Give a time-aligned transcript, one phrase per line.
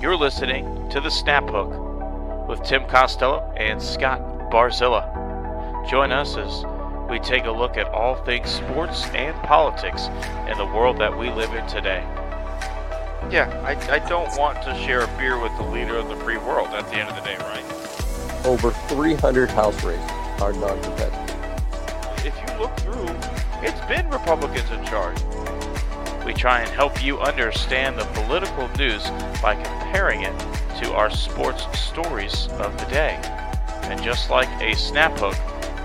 [0.00, 5.90] You're listening to The Snap Hook with Tim Costello and Scott Barzilla.
[5.90, 6.64] Join us as
[7.10, 10.06] we take a look at all things sports and politics
[10.48, 12.04] in the world that we live in today.
[13.28, 16.38] Yeah, I, I don't want to share a beer with the leader of the free
[16.38, 18.46] world at the end of the day, right?
[18.46, 20.08] Over 300 House races
[20.40, 22.24] are non competitive.
[22.24, 23.08] If you look through,
[23.66, 25.18] it's been Republicans in charge.
[26.28, 29.02] We try and help you understand the political news
[29.40, 30.38] by comparing it
[30.82, 33.18] to our sports stories of the day.
[33.84, 35.34] And just like a snap hook,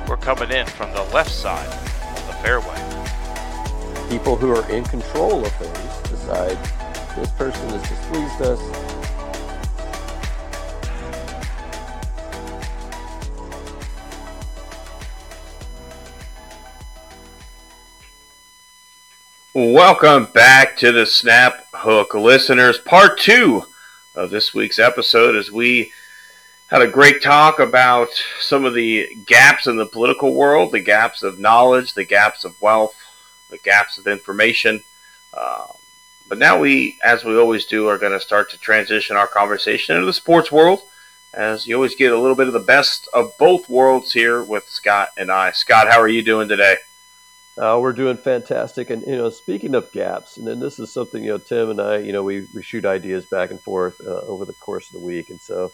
[0.05, 2.75] we're coming in from the left side of the fairway.
[4.09, 6.57] People who are in control of things decide
[7.15, 8.92] this person has displeased us.
[19.55, 23.63] Welcome back to the Snap Hook listeners, part two
[24.15, 25.91] of this week's episode as we
[26.71, 28.07] had a great talk about
[28.39, 32.59] some of the gaps in the political world, the gaps of knowledge, the gaps of
[32.63, 32.95] wealth,
[33.51, 34.83] the gaps of information.
[35.35, 35.67] Uh,
[36.27, 39.93] but now we, as we always do, are going to start to transition our conversation
[39.93, 40.81] into the sports world,
[41.35, 44.67] as you always get a little bit of the best of both worlds here with
[44.67, 45.51] Scott and I.
[45.51, 46.77] Scott, how are you doing today?
[47.55, 51.23] Uh, we're doing fantastic, and you know, speaking of gaps, and then this is something
[51.23, 54.21] you know, Tim and I, you know, we, we shoot ideas back and forth uh,
[54.21, 55.71] over the course of the week, and so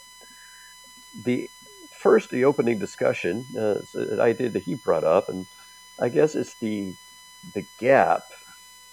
[1.23, 1.50] the
[1.97, 5.45] first, the opening discussion, uh, an idea that he brought up, and
[6.00, 6.94] I guess it's the
[7.53, 8.23] the gap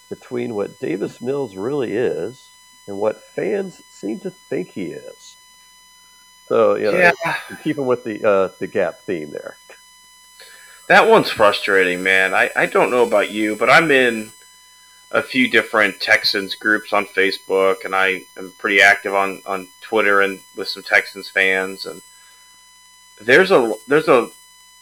[0.09, 2.49] between what Davis Mills really is
[2.87, 5.37] and what fans seem to think he is.
[6.47, 7.35] So, you know, yeah.
[7.65, 9.57] keeping with the uh, the gap theme there.
[10.89, 12.33] That one's frustrating, man.
[12.33, 14.31] I, I don't know about you, but I'm in
[15.11, 20.21] a few different Texans groups on Facebook, and I am pretty active on, on Twitter
[20.21, 21.87] and with some Texans fans.
[21.87, 22.03] And
[23.21, 24.31] there's a there's a,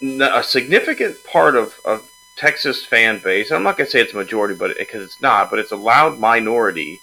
[0.03, 3.51] a significant part of, of Texas fan base.
[3.51, 6.19] I'm not gonna say it's a majority, but because it's not, but it's a loud
[6.19, 7.01] minority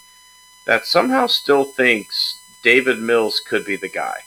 [0.65, 4.25] that somehow still thinks Davis Mills could be the guy,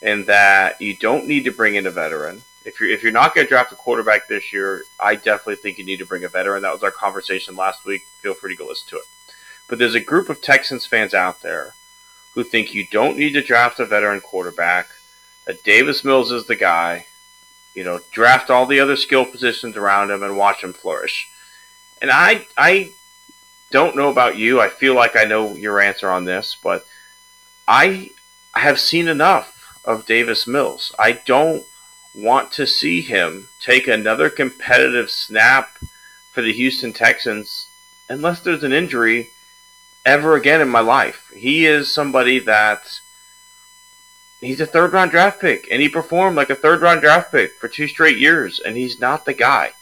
[0.00, 3.34] and that you don't need to bring in a veteran if you're if you're not
[3.34, 6.28] going to draft a quarterback this year, I definitely think you need to bring a
[6.28, 6.62] veteran.
[6.62, 8.06] That was our conversation last week.
[8.20, 9.04] Feel free to go listen to it.
[9.68, 11.74] But there's a group of Texans fans out there
[12.34, 14.88] who think you don't need to draft a veteran quarterback.
[15.46, 17.06] That Davis Mills is the guy.
[17.74, 21.28] You know, draft all the other skill positions around him and watch him flourish.
[22.00, 22.92] And I I
[23.70, 24.60] don't know about you.
[24.60, 26.86] I feel like I know your answer on this, but
[27.68, 28.10] I
[28.54, 29.50] I have seen enough
[29.84, 30.94] of Davis Mills.
[30.98, 31.66] I don't
[32.14, 35.78] want to see him take another competitive snap
[36.30, 37.68] for the Houston Texans
[38.08, 39.30] unless there's an injury
[40.04, 41.30] ever again in my life.
[41.34, 43.00] He is somebody that
[44.40, 47.54] he's a third round draft pick and he performed like a third round draft pick
[47.54, 49.72] for two straight years and he's not the guy.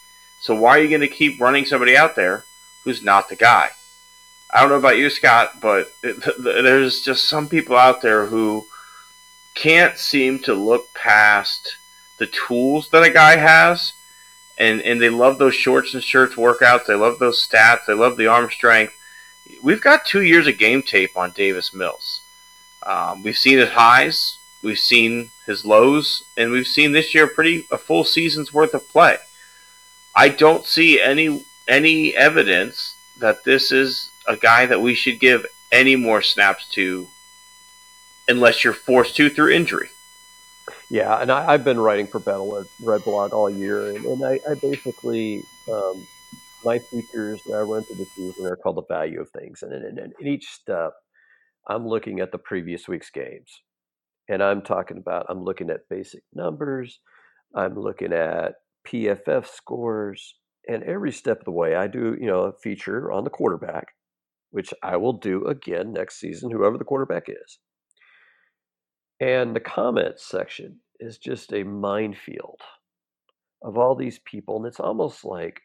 [0.41, 2.45] So why are you going to keep running somebody out there
[2.85, 3.71] who's not the guy?
[4.51, 5.93] I don't know about you, Scott, but
[6.39, 8.67] there's just some people out there who
[9.55, 11.77] can't seem to look past
[12.23, 13.95] the tools that a guy has,
[14.57, 16.87] and and they love those shorts and shirts workouts.
[16.87, 17.85] They love those stats.
[17.85, 18.95] They love the arm strength.
[19.61, 22.21] We've got two years of game tape on Davis Mills.
[22.85, 27.67] Um, we've seen his highs, we've seen his lows, and we've seen this year pretty
[27.73, 29.17] a full season's worth of play.
[30.15, 35.45] I don't see any any evidence that this is a guy that we should give
[35.73, 37.09] any more snaps to
[38.29, 39.91] unless you're forced to through injury.
[40.93, 44.39] Yeah, and I, have been writing for Battle Red Blog all year, and, and I,
[44.47, 46.07] I, basically um,
[46.67, 49.73] my features that I run through the season are called the value of things, and,
[49.73, 50.93] in each step,
[51.67, 53.51] I'm looking at the previous week's games,
[54.29, 57.01] and I'm talking about I'm looking at basic numbers,
[57.55, 58.57] I'm looking at
[58.87, 60.35] PFF scores,
[60.69, 63.87] and every step of the way, I do you know a feature on the quarterback,
[64.51, 67.59] which I will do again next season, whoever the quarterback is.
[69.23, 72.59] And the comments section is just a minefield
[73.63, 74.57] of all these people.
[74.57, 75.63] And it's almost like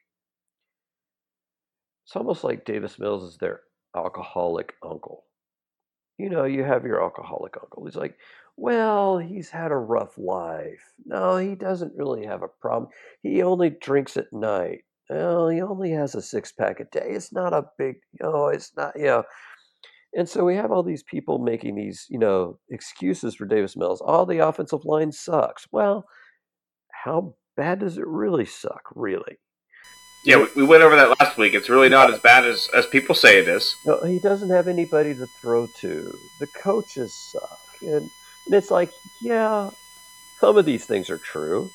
[2.05, 3.61] it's almost like Davis Mills is their
[3.95, 5.23] alcoholic uncle.
[6.19, 7.83] You know, you have your alcoholic uncle.
[7.85, 8.15] He's like,
[8.57, 10.93] well, he's had a rough life.
[11.03, 12.91] No, he doesn't really have a problem.
[13.23, 14.83] He only drinks at night.
[15.09, 17.07] Well, he only has a six pack a day.
[17.09, 19.23] It's not a big, you know, it's not, you know,
[20.13, 24.01] and so we have all these people making these, you know, excuses for Davis Mills.
[24.01, 25.67] All oh, the offensive line sucks.
[25.71, 26.05] Well,
[26.91, 29.37] how bad does it really suck, really?
[30.25, 31.53] Yeah, we, we went over that last week.
[31.53, 33.75] It's really not as bad as, as people say it is.
[33.85, 36.13] No, he doesn't have anybody to throw to.
[36.39, 37.59] The coaches suck.
[37.81, 38.09] And,
[38.45, 39.69] and it's like, yeah,
[40.39, 41.69] some of these things are true.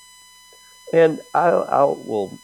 [0.92, 2.36] And I, I will,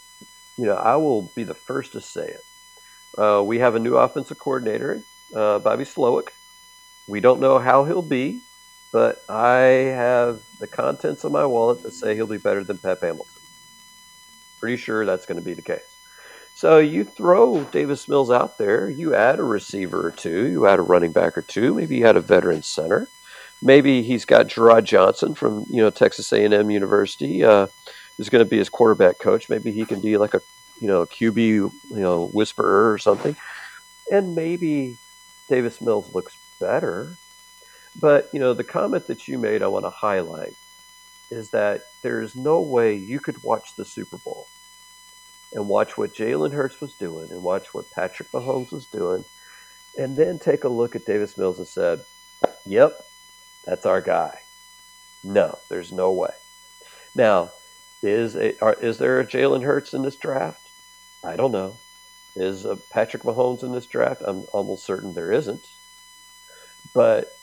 [0.57, 3.21] you know, I will be the first to say it.
[3.21, 5.01] Uh, we have a new offensive coordinator,
[5.35, 6.29] uh, Bobby Slowik.
[7.07, 8.41] We don't know how he'll be,
[8.91, 9.59] but I
[9.95, 13.33] have the contents of my wallet that say he'll be better than Pep Hamilton.
[14.59, 15.81] Pretty sure that's going to be the case.
[16.55, 20.79] So you throw Davis Mills out there, you add a receiver or two, you add
[20.79, 23.07] a running back or two, maybe you had a veteran center.
[23.61, 27.67] Maybe he's got Jerrod Johnson from you know Texas A&M University, uh,
[28.17, 29.49] who's going to be his quarterback coach.
[29.49, 30.41] Maybe he can be like a
[30.79, 33.35] you know QB you know whisperer or something,
[34.11, 34.97] and maybe
[35.49, 37.17] Davis Mills looks better.
[37.99, 40.55] But you know the comment that you made, I want to highlight,
[41.31, 44.47] is that there is no way you could watch the Super Bowl
[45.53, 49.25] and watch what Jalen Hurts was doing and watch what Patrick Mahomes was doing,
[49.97, 52.01] and then take a look at Davis Mills and said,
[52.65, 53.03] "Yep,
[53.65, 54.39] that's our guy."
[55.23, 56.33] No, there's no way.
[57.15, 57.51] Now,
[58.01, 60.65] is a are, is there a Jalen Hurts in this draft?
[61.23, 61.77] I don't know.
[62.39, 64.21] Is Patrick Mahomes in this draft?
[64.25, 65.67] I'm almost certain there isn't.
[66.93, 67.37] But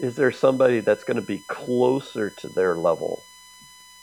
[0.00, 3.22] is there somebody that's going to be closer to their level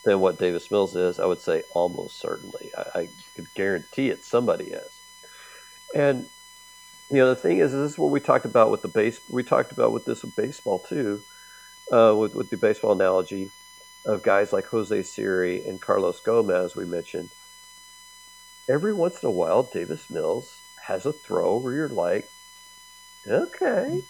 [0.08, 2.72] than what Davis Mills is, I would say almost certainly.
[2.78, 4.24] I, I could guarantee it.
[4.24, 4.90] Somebody is.
[5.94, 6.30] And
[7.10, 9.20] you know, the thing is, this is what we talked about with the base.
[9.30, 11.22] We talked about with this with baseball too,
[11.92, 13.52] uh, with with the baseball analogy
[14.06, 16.76] of guys like Jose Siri and Carlos Gomez.
[16.76, 17.30] We mentioned
[18.70, 22.30] every once in a while, Davis Mills has a throw where you're like,
[23.28, 24.04] okay,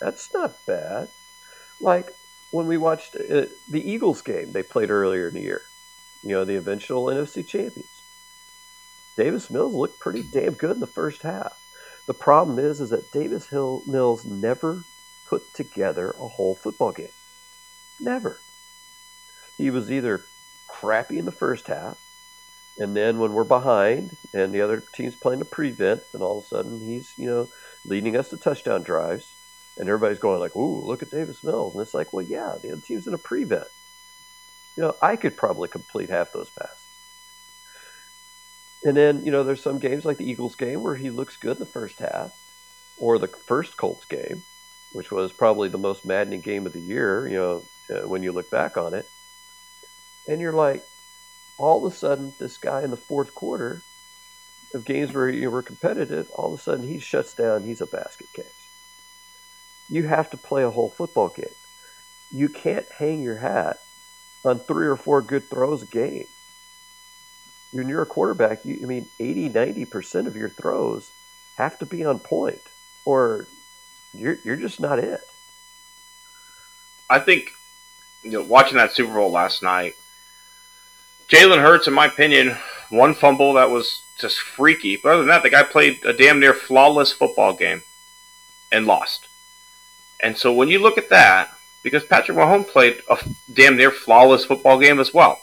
[0.00, 1.08] that's not bad.
[1.80, 2.14] Like
[2.50, 5.62] when we watched uh, the Eagles game they played earlier in the year,
[6.22, 8.02] you know, the eventual NFC champions.
[9.16, 11.58] Davis Mills looked pretty damn good in the first half.
[12.06, 14.84] The problem is, is that Davis Hill Mills never
[15.26, 17.08] put together a whole football game.
[18.00, 18.40] Never.
[19.58, 20.24] He was either
[20.68, 21.98] crappy in the first half,
[22.78, 26.44] and then when we're behind and the other team's playing a prevent, then all of
[26.44, 27.48] a sudden he's, you know,
[27.84, 29.32] leading us to touchdown drives
[29.76, 32.72] and everybody's going like, "Ooh, look at Davis Mills," and it's like, well, yeah, the
[32.72, 33.68] other team's in a prevent.
[34.76, 36.84] You know, I could probably complete half those passes.
[38.84, 41.56] And then, you know, there's some games like the Eagles game where he looks good
[41.56, 42.32] in the first half,
[42.96, 44.42] or the first Colts game,
[44.92, 48.32] which was probably the most maddening game of the year, you know, uh, when you
[48.32, 49.08] look back on it.
[50.28, 50.84] And you're like,
[51.58, 53.82] all of a sudden, this guy in the fourth quarter
[54.74, 57.86] of games where you were competitive, all of a sudden he shuts down, he's a
[57.86, 58.58] basket case
[59.88, 61.46] you have to play a whole football game.
[62.30, 63.80] You can't hang your hat
[64.44, 66.26] on three or four good throws a game.
[67.72, 71.10] When you're a quarterback, you, I mean, 80, 90% of your throws
[71.56, 72.62] have to be on point,
[73.04, 73.46] or
[74.14, 75.20] you're, you're just not it.
[77.10, 77.50] I think,
[78.22, 79.96] you know, watching that Super Bowl last night,
[81.28, 82.56] Jalen Hurts, in my opinion,
[82.88, 84.96] one fumble that was just freaky.
[84.96, 87.82] But other than that, the guy played a damn near flawless football game
[88.72, 89.28] and lost.
[90.20, 93.18] And so when you look at that, because Patrick Mahomes played a
[93.52, 95.40] damn near flawless football game as well.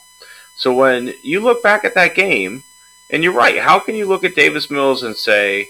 [0.55, 2.63] So when you look back at that game,
[3.09, 5.69] and you're right, how can you look at Davis Mills and say,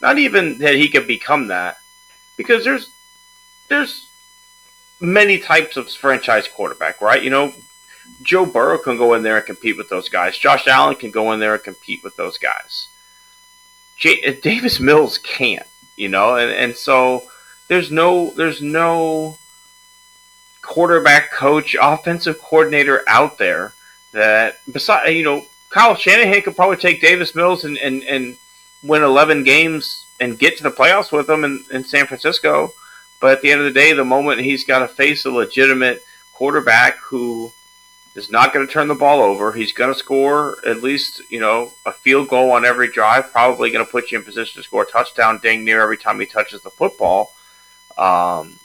[0.00, 1.76] not even that he could become that,
[2.36, 2.90] because there's
[3.68, 4.08] there's
[5.00, 7.22] many types of franchise quarterback, right?
[7.22, 7.54] You know,
[8.22, 10.38] Joe Burrow can go in there and compete with those guys.
[10.38, 12.88] Josh Allen can go in there and compete with those guys.
[13.96, 17.24] J- uh, Davis Mills can't, you know, and and so
[17.68, 19.38] there's no there's no
[20.62, 23.74] quarterback coach, offensive coordinator out there
[24.12, 25.44] that besides you know
[25.74, 28.36] Kyle Shanahan could probably take Davis Mills and, and, and
[28.84, 32.72] win 11 games and get to the playoffs with them in, in San Francisco.
[33.20, 36.04] But at the end of the day, the moment he's got to face a legitimate
[36.32, 37.52] quarterback who
[38.14, 41.40] is not going to turn the ball over, he's going to score at least you
[41.40, 43.32] know a field goal on every drive.
[43.32, 46.20] Probably going to put you in position to score a touchdown, dang near every time
[46.20, 47.34] he touches the football.
[47.98, 48.58] Um,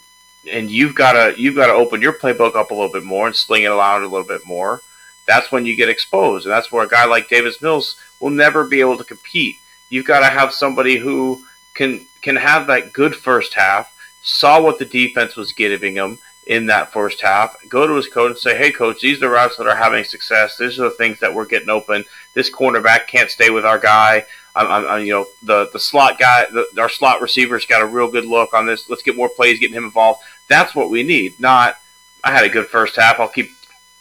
[0.51, 3.27] and you've got to you've got to open your playbook up a little bit more
[3.27, 4.81] and sling it around a little bit more.
[5.27, 8.63] That's when you get exposed, and that's where a guy like Davis Mills will never
[8.63, 9.57] be able to compete.
[9.89, 11.43] You've got to have somebody who
[11.75, 16.65] can can have that good first half, saw what the defense was giving him in
[16.65, 19.57] that first half, go to his coach and say, "Hey, coach, these are the routes
[19.57, 20.57] that are having success.
[20.57, 22.05] These are the things that we're getting open.
[22.33, 24.25] This cornerback can't stay with our guy.
[24.55, 28.09] I'm, I'm, you know, the the slot guy, the, our slot receiver's got a real
[28.09, 28.89] good look on this.
[28.89, 30.21] Let's get more plays, getting him involved.
[30.47, 31.39] That's what we need.
[31.39, 31.77] Not,
[32.23, 33.19] I had a good first half.
[33.19, 33.51] I'll keep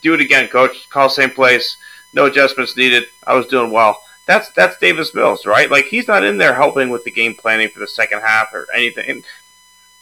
[0.03, 0.89] do it again, coach.
[0.89, 1.77] Call same place.
[2.13, 3.05] no adjustments needed.
[3.27, 4.03] I was doing well.
[4.27, 5.71] That's that's Davis Mills, right?
[5.71, 8.67] Like he's not in there helping with the game planning for the second half or
[8.75, 9.09] anything.
[9.09, 9.25] And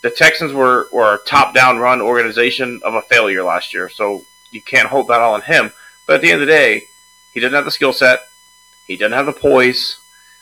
[0.06, 4.25] the Texans were were a top down run organization of a failure last year, so
[4.52, 5.72] you can't hold that all on him.
[6.06, 6.84] But at the end of the day,
[7.32, 8.28] he doesn't have the skill set.
[8.86, 9.98] He doesn't have the poise.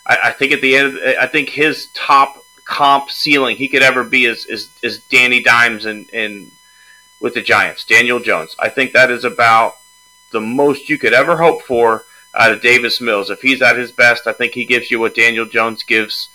[0.07, 4.05] I, I think at the end, I think his top comp ceiling he could ever
[4.05, 6.51] be is is, is Danny Dimes and in
[7.19, 8.55] with the Giants, Daniel Jones.
[8.59, 9.77] I think that is about
[10.31, 12.05] the most you could ever hope for
[12.35, 13.31] out of Davis Mills.
[13.31, 16.29] If he's at his best, I think he gives you what Daniel Jones gives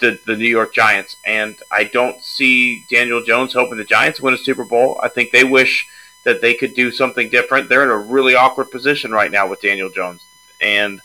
[0.00, 1.16] the, the New York Giants.
[1.24, 4.98] And I don't see Daniel Jones hoping the Giants win a Super Bowl.
[5.02, 5.88] I think they wish
[6.24, 7.68] that they could do something different.
[7.68, 10.24] They're in a really awkward position right now with Daniel Jones.
[10.60, 11.00] And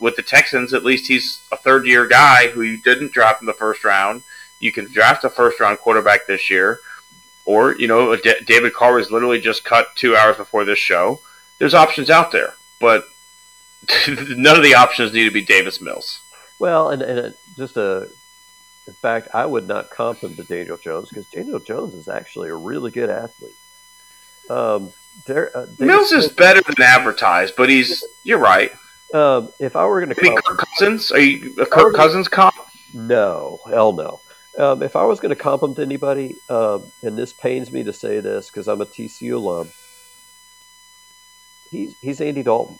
[0.00, 3.46] with the Texans, at least he's a third year guy who you didn't draft in
[3.46, 4.22] the first round.
[4.60, 6.80] You can draft a first round quarterback this year.
[7.44, 11.20] Or, you know, David Carr was literally just cut two hours before this show.
[11.58, 13.04] There's options out there, but
[14.08, 16.20] none of the options need to be Davis Mills.
[16.58, 18.08] Well, and, and uh, just a,
[18.88, 22.48] in fact, I would not comp him to Daniel Jones because Daniel Jones is actually
[22.48, 23.54] a really good athlete.
[24.48, 24.94] Um,
[25.26, 28.02] there, uh, Mills is better than advertised, but he's.
[28.24, 28.72] You're right.
[29.12, 32.54] Um, if I were going to comp Kirk Cousins, are you a Kirk Cousins comp?
[32.94, 34.20] No, hell no.
[34.58, 37.84] Um, if I was going to comp him to anybody, um, and this pains me
[37.84, 39.70] to say this because I'm a TCU alum,
[41.70, 42.78] he's he's Andy Dalton.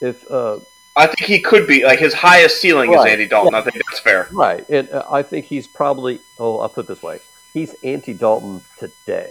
[0.00, 0.60] If uh,
[0.96, 3.06] I think he could be like his highest ceiling right.
[3.06, 3.52] is Andy Dalton.
[3.52, 3.58] Yeah.
[3.58, 4.28] I think that's fair.
[4.30, 6.20] Right, and uh, I think he's probably.
[6.38, 7.18] Oh, I'll put it this way:
[7.52, 9.30] he's anti Dalton today.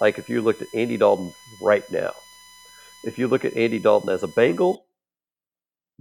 [0.00, 2.12] Like if you looked at Andy Dalton right now,
[3.04, 4.84] if you look at Andy Dalton as a Bengal,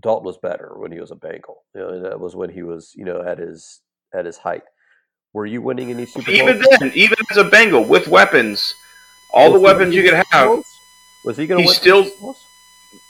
[0.01, 1.63] Dalton was better when he was a Bengal.
[1.73, 3.81] You know, that was when he was, you know, at his
[4.13, 4.63] at his height.
[5.33, 6.37] Were you winning any Super Bowls?
[6.37, 8.73] Even then, even as a Bengal with weapons,
[9.33, 10.63] all was the weapons you could have.
[11.25, 11.73] Was he going to?
[11.73, 12.05] Still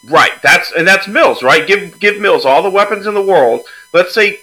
[0.05, 0.31] right.
[0.43, 1.67] That's and that's Mills, right?
[1.67, 3.61] Give give Mills all the weapons in the world.
[3.93, 4.41] Let's say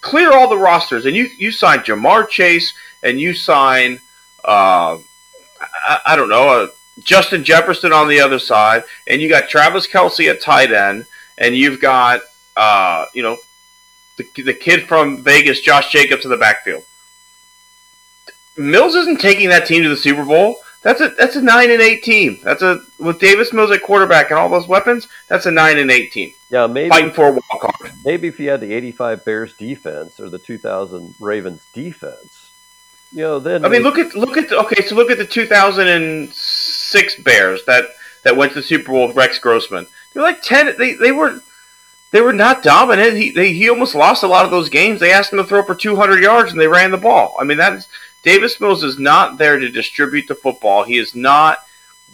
[0.00, 4.00] clear all the rosters, and you you sign Ja'Marr Chase, and you sign,
[4.44, 4.98] uh,
[5.60, 6.66] I, I don't know, uh,
[7.00, 11.06] Justin Jefferson on the other side, and you got Travis Kelce at tight end,
[11.38, 12.20] and you've got
[12.56, 13.38] uh, you know
[14.16, 16.84] the, the kid from Vegas, Josh Jacobs, in the backfield.
[18.56, 20.56] Mills isn't taking that team to the Super Bowl.
[20.82, 22.38] That's a that's a nine and eight team.
[22.42, 25.08] That's a with Davis Mills at quarterback and all those weapons.
[25.28, 26.32] That's a nine and eight team.
[26.48, 27.92] Yeah, maybe fighting for a wild card.
[28.04, 32.50] Maybe if you had the '85 Bears defense or the 2000 Ravens defense,
[33.12, 35.26] you know, then I mean, look at look at the, okay, so look at the
[35.26, 37.84] 2006 Bears that
[38.24, 39.86] that went to the Super Bowl with Rex Grossman.
[40.14, 40.74] They're like ten.
[40.78, 41.42] They they were
[42.10, 43.16] they were not dominant.
[43.16, 45.00] He they, he almost lost a lot of those games.
[45.00, 47.36] They asked him to throw for 200 yards and they ran the ball.
[47.38, 47.86] I mean, that's
[48.22, 50.84] Davis Mills is not there to distribute the football.
[50.84, 51.58] He is not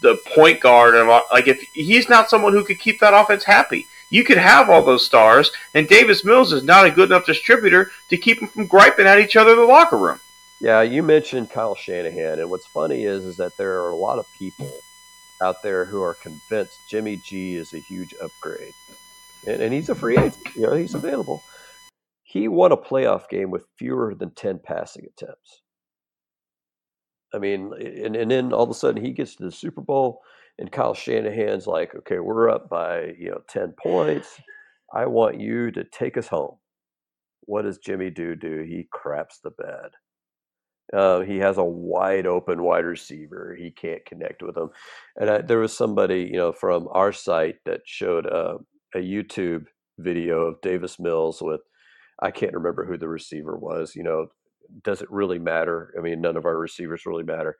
[0.02, 3.86] the point guard of like if he's not someone who could keep that offense happy.
[4.08, 7.90] You could have all those stars, and Davis Mills is not a good enough distributor
[8.08, 10.20] to keep them from griping at each other in the locker room.
[10.60, 14.20] Yeah, you mentioned Kyle Shanahan, and what's funny is is that there are a lot
[14.20, 14.70] of people
[15.42, 18.72] out there who are convinced Jimmy G is a huge upgrade,
[19.46, 20.54] and, and he's a free agent.
[20.54, 21.42] You know, he's available.
[22.22, 25.62] He won a playoff game with fewer than ten passing attempts.
[27.34, 30.22] I mean, and, and then all of a sudden he gets to the Super Bowl,
[30.58, 34.40] and Kyle Shanahan's like, "Okay, we're up by you know ten points.
[34.94, 36.56] I want you to take us home."
[37.42, 38.34] What does Jimmy do?
[38.34, 39.90] Do he craps the bed?
[40.92, 43.56] Uh, he has a wide open wide receiver.
[43.58, 44.70] He can't connect with him.
[45.16, 48.58] And I, there was somebody, you know, from our site that showed uh,
[48.94, 49.66] a YouTube
[49.98, 51.60] video of Davis Mills with,
[52.22, 53.96] I can't remember who the receiver was.
[53.96, 54.28] You know,
[54.82, 55.92] does it really matter?
[55.98, 57.56] I mean, none of our receivers really matter.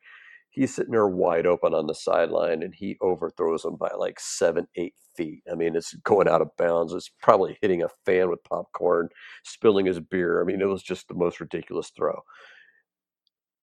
[0.51, 4.67] He's sitting there wide open on the sideline, and he overthrows him by like seven,
[4.77, 5.43] eight feet.
[5.51, 6.95] I mean, it's going out of bounds.
[6.95, 9.11] It's probably hitting a fan with popcorn,
[9.45, 10.41] spilling his beer.
[10.41, 12.23] I mean, it was just the most ridiculous throw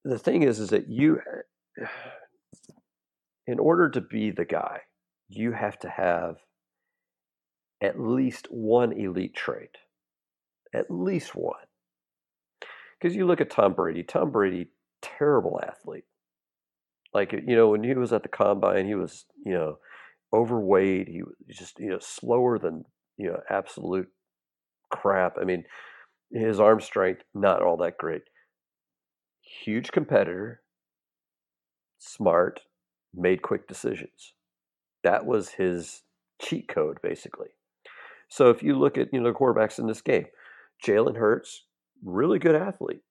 [0.04, 1.22] the thing is, is that you,
[3.48, 4.82] in order to be the guy,
[5.30, 6.38] you have to have
[7.82, 9.78] at least one elite trait,
[10.74, 11.56] at least one.
[13.04, 14.68] Because you look at Tom Brady, Tom Brady,
[15.02, 16.06] terrible athlete.
[17.14, 19.80] Like you know, when he was at the combine, he was you know
[20.32, 21.10] overweight.
[21.10, 22.86] He was just you know slower than
[23.18, 24.08] you know absolute
[24.90, 25.36] crap.
[25.38, 25.66] I mean,
[26.32, 28.22] his arm strength not all that great
[29.66, 30.62] huge competitor,
[32.00, 32.62] smart,
[33.14, 34.34] made quick decisions.
[35.04, 36.04] That was his
[36.42, 37.50] cheat code, basically.
[38.30, 40.28] So if you look at you know the quarterbacks in this game,
[40.82, 41.66] Jalen Hurts,
[42.04, 43.02] really good athlete.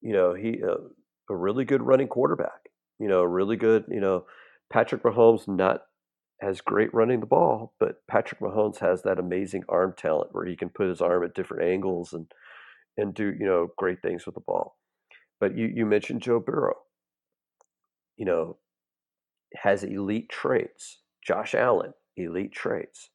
[0.00, 0.88] You know he uh,
[1.30, 2.68] a really good running quarterback.
[2.98, 3.84] You know really good.
[3.88, 4.24] You know
[4.72, 5.82] Patrick Mahomes not
[6.40, 10.56] has great running the ball, but Patrick Mahomes has that amazing arm talent where he
[10.56, 12.26] can put his arm at different angles and
[12.96, 14.76] and do you know great things with the ball.
[15.40, 16.76] But you you mentioned Joe Burrow.
[18.16, 18.58] You know,
[19.56, 21.00] has elite traits.
[21.26, 23.10] Josh Allen, elite traits.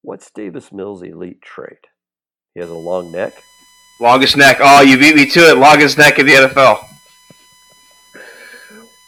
[0.00, 1.86] What's Davis Mills' elite trait?
[2.54, 3.34] He has a long neck.
[4.02, 4.56] Longest neck.
[4.60, 5.58] Oh, you beat me to it.
[5.58, 6.88] Longest neck in the NFL.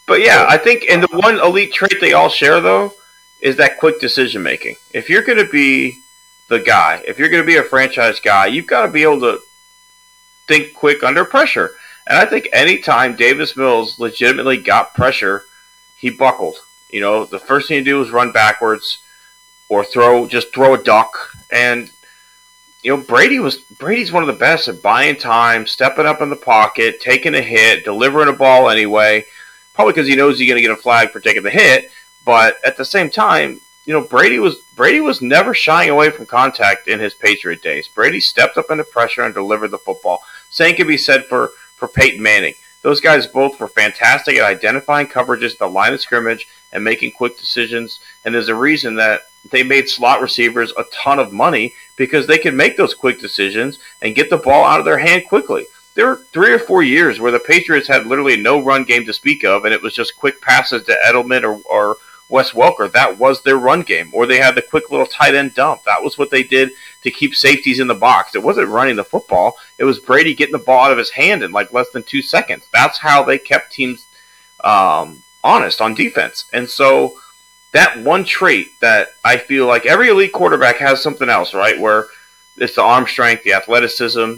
[0.07, 2.93] But yeah, I think, and the one elite trait they all share though
[3.41, 4.77] is that quick decision making.
[4.93, 5.99] If you're going to be
[6.47, 9.19] the guy, if you're going to be a franchise guy, you've got to be able
[9.19, 9.41] to
[10.47, 11.71] think quick under pressure.
[12.07, 15.43] And I think anytime Davis Mills legitimately got pressure,
[15.97, 16.59] he buckled.
[16.89, 18.99] You know, the first thing to do was run backwards
[19.67, 21.35] or throw, just throw a duck.
[21.51, 21.91] And
[22.85, 26.29] you know, Brady was Brady's one of the best at buying time, stepping up in
[26.29, 29.25] the pocket, taking a hit, delivering a ball anyway.
[29.73, 31.89] Probably because he knows he's going to get a flag for taking the hit,
[32.25, 36.27] but at the same time, you know, Brady was Brady was never shying away from
[36.27, 37.87] contact in his Patriot days.
[37.87, 40.21] Brady stepped up under pressure and delivered the football.
[40.51, 42.53] Same can be said for for Peyton Manning.
[42.83, 47.13] Those guys both were fantastic at identifying coverages at the line of scrimmage and making
[47.13, 47.99] quick decisions.
[48.23, 52.37] And there's a reason that they made slot receivers a ton of money because they
[52.37, 55.65] could make those quick decisions and get the ball out of their hand quickly.
[55.93, 59.13] There were three or four years where the Patriots had literally no run game to
[59.13, 61.97] speak of, and it was just quick passes to Edelman or, or
[62.27, 62.91] Wes Welker.
[62.91, 64.09] That was their run game.
[64.13, 65.83] Or they had the quick little tight end dump.
[65.85, 66.71] That was what they did
[67.03, 68.35] to keep safeties in the box.
[68.35, 69.55] It wasn't running the football.
[69.77, 72.21] It was Brady getting the ball out of his hand in like less than two
[72.21, 72.67] seconds.
[72.73, 74.05] That's how they kept teams
[74.63, 76.45] um, honest on defense.
[76.51, 77.19] And so
[77.75, 81.77] that one trait that I feel like every elite quarterback has something else, right?
[81.77, 82.07] Where
[82.55, 84.35] it's the arm strength, the athleticism,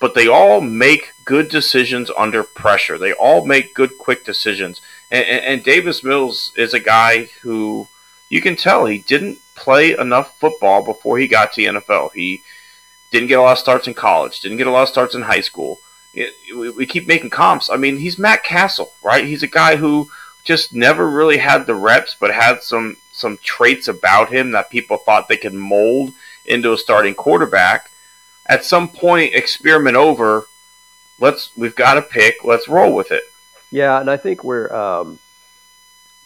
[0.00, 2.98] but they all make good decisions under pressure.
[2.98, 4.80] They all make good, quick decisions.
[5.08, 7.86] And, and, and, Davis Mills is a guy who
[8.28, 12.10] you can tell he didn't play enough football before he got to the NFL.
[12.12, 12.42] He
[13.12, 15.22] didn't get a lot of starts in college, didn't get a lot of starts in
[15.22, 15.78] high school.
[16.12, 17.70] We, we keep making comps.
[17.70, 19.24] I mean, he's Matt Cassel, right?
[19.24, 20.10] He's a guy who
[20.44, 24.96] just never really had the reps, but had some some traits about him that people
[24.96, 26.12] thought they could mold
[26.46, 27.90] into a starting quarterback
[28.46, 30.44] at some point experiment over.
[31.20, 32.44] Let's we've got a pick.
[32.44, 33.22] Let's roll with it.
[33.70, 35.18] Yeah, and I think we're um,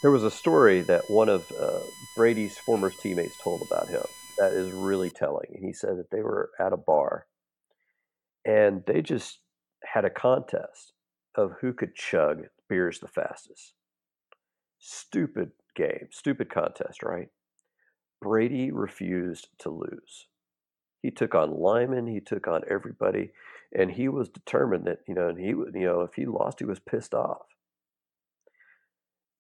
[0.03, 1.81] there was a story that one of uh,
[2.17, 4.05] Brady's former teammates told about him
[4.39, 5.59] that is really telling.
[5.61, 7.27] He said that they were at a bar
[8.45, 9.39] and they just
[9.85, 10.93] had a contest
[11.35, 13.73] of who could chug beers the fastest.
[14.87, 17.29] Stupid game, stupid contest, right?
[18.21, 20.27] Brady refused to lose
[21.05, 23.33] he took on Lyman, he took on everybody,
[23.77, 26.65] and he was determined that you know, and he you know, if he lost, he
[26.65, 27.43] was pissed off.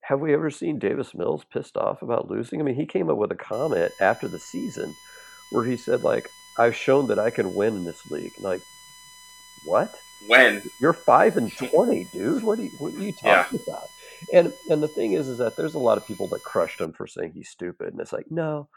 [0.02, 2.60] Have we ever seen Davis Mills pissed off about losing?
[2.60, 4.94] I mean, he came up with a comment after the season
[5.52, 6.28] where he said, like,
[6.58, 8.32] I've shown that I can win in this league.
[8.38, 8.60] Like,
[9.64, 9.90] what?
[10.26, 10.60] When?
[10.82, 12.42] You're five and twenty, dude.
[12.42, 13.72] What are you what are you talking yeah.
[13.72, 13.88] about?
[14.32, 16.92] And and the thing is is that there's a lot of people that crushed him
[16.92, 17.92] for saying he's stupid.
[17.92, 18.68] And it's like, no,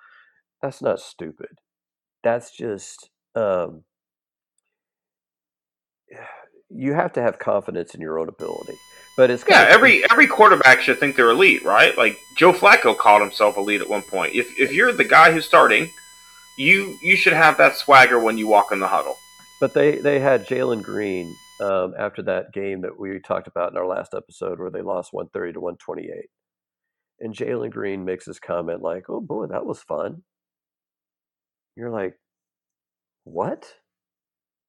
[0.62, 1.58] that's not stupid
[2.28, 3.84] that's just um,
[6.70, 8.78] you have to have confidence in your own ability.
[9.16, 11.98] But it's yeah, every every quarterback should think they're elite, right?
[11.98, 14.36] Like Joe Flacco called himself elite at one point.
[14.36, 15.90] If if you're the guy who's starting,
[16.60, 19.18] you you should have that swagger when you walk in the huddle.
[19.60, 23.78] But they they had Jalen Green um, after that game that we talked about in
[23.78, 26.30] our last episode where they lost one thirty to one twenty eight,
[27.20, 30.24] and Jalen Green makes this comment like, "Oh boy, that was fun."
[31.76, 32.16] You're like,
[33.24, 33.76] what?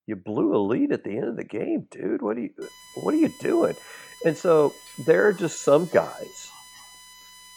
[0.07, 2.23] You blew a lead at the end of the game, dude.
[2.23, 2.51] What are you
[3.03, 3.77] what are you doing?
[4.25, 4.75] And so
[5.07, 6.51] there are just some guys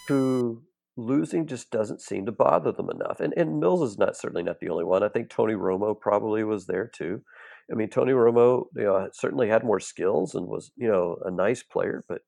[0.08, 0.62] who
[0.98, 3.20] losing just doesn't seem to bother them enough.
[3.20, 5.04] And and Mills is not certainly not the only one.
[5.04, 7.22] I think Tony Romo probably was there too.
[7.72, 11.32] I mean, Tony Romo, you know, certainly had more skills and was, you know, a
[11.32, 12.22] nice player, but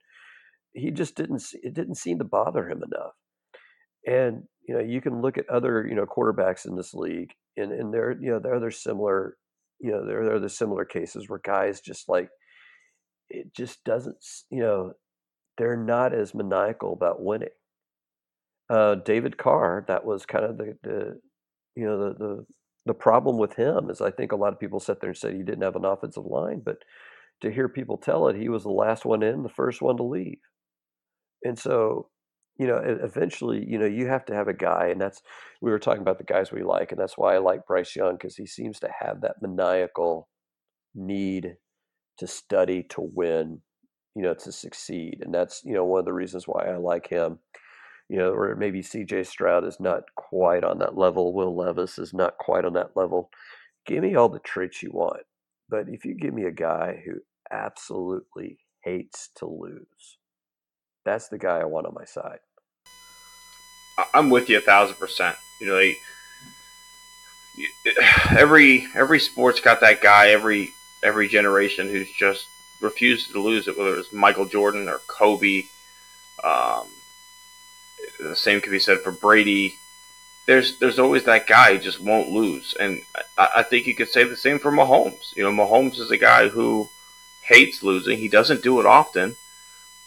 [0.74, 3.14] he just didn't it didn't seem to bother him enough.
[4.06, 7.72] And you know, you can look at other, you know, quarterbacks in this league, and
[7.72, 9.38] and there, you know, there are other similar,
[9.80, 12.30] you know, there, are the similar cases where guys just like
[13.30, 14.18] it just doesn't,
[14.50, 14.94] you know,
[15.58, 17.50] they're not as maniacal about winning.
[18.70, 21.20] Uh, David Carr, that was kind of the, the
[21.76, 22.46] you know, the, the
[22.86, 25.34] the problem with him is I think a lot of people sat there and said
[25.34, 26.78] he didn't have an offensive line, but
[27.42, 30.04] to hear people tell it, he was the last one in, the first one to
[30.04, 30.40] leave.
[31.44, 32.10] And so
[32.58, 35.22] you know, eventually, you know, you have to have a guy, and that's
[35.62, 38.14] we were talking about the guys we like, and that's why I like Bryce Young
[38.14, 40.30] because he seems to have that maniacal
[40.94, 41.56] need
[42.20, 43.62] to study to win,
[44.16, 47.08] you know, to succeed, and that's you know one of the reasons why I like
[47.08, 47.40] him.
[48.10, 49.24] You know, or maybe C.J.
[49.24, 51.34] Stroud is not quite on that level.
[51.34, 53.30] Will Levis is not quite on that level.
[53.86, 55.24] Give me all the traits you want,
[55.70, 57.14] but if you give me a guy who
[57.52, 60.18] absolutely hates to lose,
[61.06, 62.40] that's the guy I want on my side.
[64.14, 65.36] I'm with you a thousand percent.
[65.62, 65.92] You know,
[68.38, 70.30] every every sport's got that guy.
[70.30, 70.70] Every
[71.04, 72.44] every generation who's just
[72.82, 75.64] refuses to lose it, whether it's Michael Jordan or Kobe.
[76.44, 76.88] Um,
[78.24, 79.80] the same can be said for Brady.
[80.46, 83.02] There's there's always that guy who just won't lose, and
[83.38, 85.36] I, I think you could say the same for Mahomes.
[85.36, 86.90] You know, Mahomes is a guy who
[87.42, 88.18] hates losing.
[88.18, 89.36] He doesn't do it often,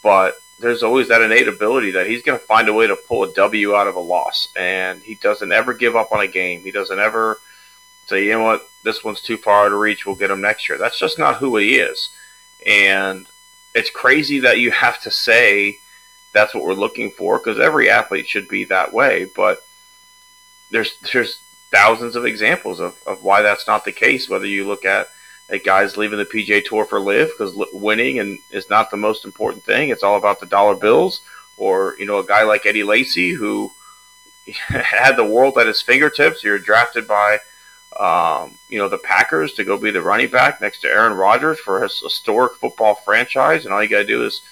[0.02, 3.24] but there's always that innate ability that he's going to find a way to pull
[3.24, 6.62] a W out of a loss, and he doesn't ever give up on a game.
[6.62, 7.40] He doesn't ever
[8.07, 10.07] say, you know what, this one's too far to reach.
[10.07, 10.79] We'll get him next year.
[10.79, 12.11] That's just not who he is,
[12.66, 13.26] and
[13.74, 15.79] it's crazy that you have to say
[16.37, 19.27] that's what we're looking for because every athlete should be that way.
[19.35, 19.66] But
[20.70, 24.29] there's there's thousands of examples of, of why that's not the case.
[24.29, 25.09] Whether you look at
[25.49, 29.25] at guys leaving the PGA Tour for LIV because winning and is not the most
[29.25, 29.88] important thing.
[29.88, 31.22] It's all about the dollar bills.
[31.57, 33.72] Or you know, a guy like Eddie Lacy who
[34.46, 36.44] had the world at his fingertips.
[36.44, 37.38] You're drafted by
[37.99, 41.59] um, you know the Packers to go be the running back next to Aaron Rodgers
[41.59, 44.42] for his historic football franchise, and all you got to do is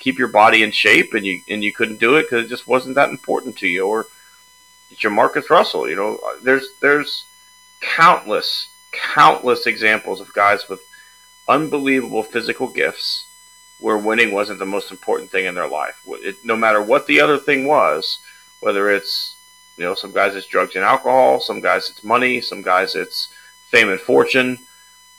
[0.00, 2.66] keep your body in shape, and you and you couldn't do it because it just
[2.66, 3.86] wasn't that important to you.
[3.86, 4.06] Or
[4.94, 7.24] Jamarcus Russell, you know, there's there's
[7.80, 10.82] countless countless examples of guys with
[11.48, 13.26] unbelievable physical gifts
[13.78, 16.00] where winning wasn't the most important thing in their life.
[16.06, 18.18] It, no matter what the other thing was,
[18.60, 19.36] whether it's
[19.76, 23.28] you know some guys it's drugs and alcohol, some guys it's money, some guys it's
[23.68, 24.58] fame and fortune,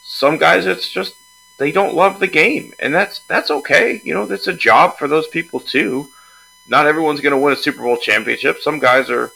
[0.03, 1.15] some guys it's just
[1.61, 4.01] they don't love the game, and that's that's okay.
[4.03, 6.09] You know, that's a job for those people too.
[6.67, 8.59] Not everyone's going to win a Super Bowl championship.
[8.59, 9.31] Some guys are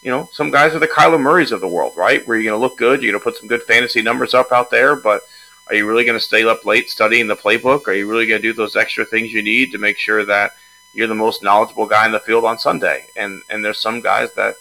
[0.00, 2.24] you know, some guys are the Kyler Murrays of the world, right?
[2.24, 4.52] Where you're going to look good, you're going to put some good fantasy numbers up
[4.52, 5.22] out there, but
[5.66, 7.88] are you really going to stay up late studying the playbook?
[7.88, 10.52] Are you really going to do those extra things you need to make sure that
[10.94, 13.08] you're the most knowledgeable guy in the field on Sunday?
[13.16, 14.54] And and there's some guys that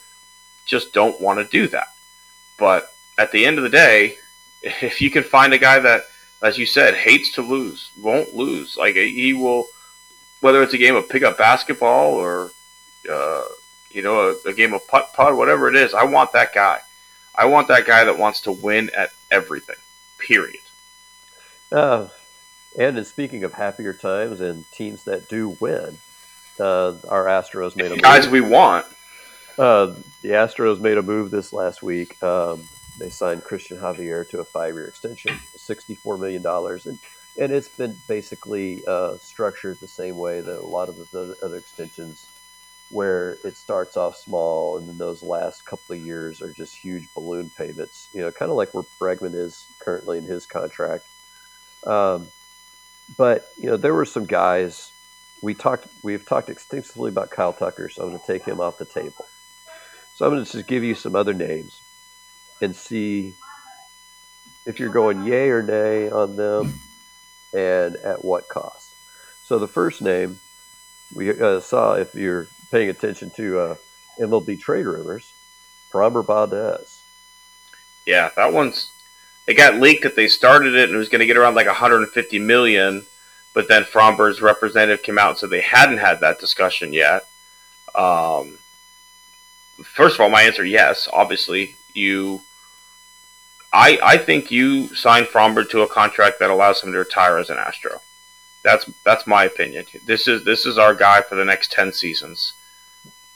[0.66, 1.90] just don't want to do that.
[2.58, 4.18] But at the end of the day,
[4.64, 6.06] if you can find a guy that,
[6.42, 9.68] as you said, hates to lose, won't lose, like he will,
[10.42, 12.52] whether it's a game of pickup basketball or
[13.10, 13.44] uh,
[13.92, 15.94] you know, a, a game of putt putt, whatever it is.
[15.94, 16.82] I want that guy.
[17.34, 19.76] I want that guy that wants to win at everything.
[20.18, 20.62] Period.
[21.72, 22.08] Uh,
[22.78, 25.98] and in speaking of happier times and teams that do win,
[26.60, 28.86] uh, our Astros made a guys we want.
[29.58, 32.22] Uh, the Astros made a move this last week.
[32.22, 37.00] Um, they signed Cristian Javier to a five-year extension, sixty-four million dollars, and
[37.38, 41.58] and it's been basically uh, structured the same way that a lot of the other
[41.58, 42.28] extensions
[42.90, 47.08] where it starts off small and then those last couple of years are just huge
[47.14, 48.08] balloon payments.
[48.14, 51.06] You know, kind of like where Bregman is currently in his contract.
[51.86, 52.28] Um,
[53.18, 54.92] but you know, there were some guys
[55.42, 55.88] we talked.
[56.04, 59.26] We've talked extensively about Kyle Tucker, so I'm going to take him off the table.
[60.16, 61.82] So I'm going to just give you some other names
[62.62, 63.36] and see
[64.66, 66.80] if you're going yay or nay on them
[67.54, 68.92] and at what cost.
[69.44, 70.40] So the first name
[71.14, 73.76] we uh, saw, if you're paying attention to uh,
[74.20, 75.32] MLB trade rumors,
[75.92, 77.02] Framber Valdez.
[78.06, 78.92] Yeah, that one's.
[79.48, 81.68] It got leaked that they started it and it was going to get around like
[81.68, 83.06] 150 million,
[83.54, 87.28] but then Framber's representative came out and said they hadn't had that discussion yet.
[87.94, 88.58] Um,
[89.84, 91.08] first of all, my answer yes.
[91.14, 92.42] Obviously, you.
[93.74, 97.50] I I think you signed Framber to a contract that allows him to retire as
[97.50, 98.02] an Astro.
[98.64, 99.86] That's that's my opinion.
[100.06, 102.54] This is this is our guy for the next ten seasons.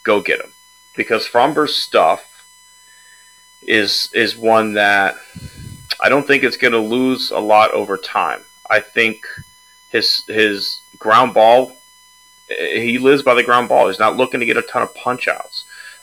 [0.04, 0.54] Go get him,
[0.96, 2.26] because Framber's stuff
[3.62, 5.18] is is one that
[6.00, 8.44] I don't think it's going to lose a lot over time.
[8.70, 9.26] I think
[9.90, 11.74] his his ground ball
[12.50, 13.88] eh, he lives by the ground ball.
[13.88, 15.59] He's not looking to get a ton of punch outs.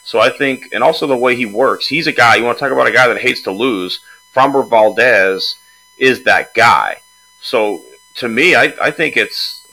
[0.06, 2.36] So I think, and also the way he works, he's a guy.
[2.36, 3.98] You want to talk about a guy that hates to lose?
[4.32, 5.56] Framber Valdez
[5.98, 6.98] is that guy.
[7.40, 9.66] So to me, I, I think it's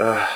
[0.00, 0.26] uh,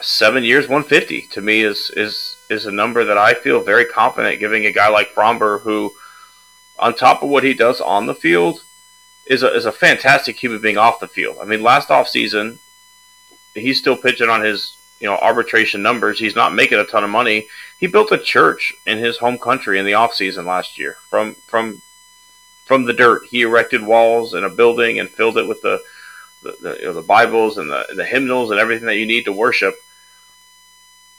[0.00, 4.38] seven years, 150 to me is, is, is a number that I feel very confident
[4.38, 5.92] giving a guy like Framber, who,
[6.78, 8.62] on top of what he does on the field,
[9.26, 11.38] is a, is a fantastic human being off the field.
[11.42, 12.60] I mean, last off season,
[13.54, 16.18] he's still pitching on his you know arbitration numbers.
[16.18, 17.48] He's not making a ton of money.
[17.78, 21.34] He built a church in his home country in the off season last year from
[21.46, 21.82] from
[22.66, 23.22] from the dirt.
[23.28, 25.82] He erected walls and a building and filled it with the
[26.42, 29.24] the, the, you know, the Bibles and the, the hymnals and everything that you need
[29.24, 29.74] to worship.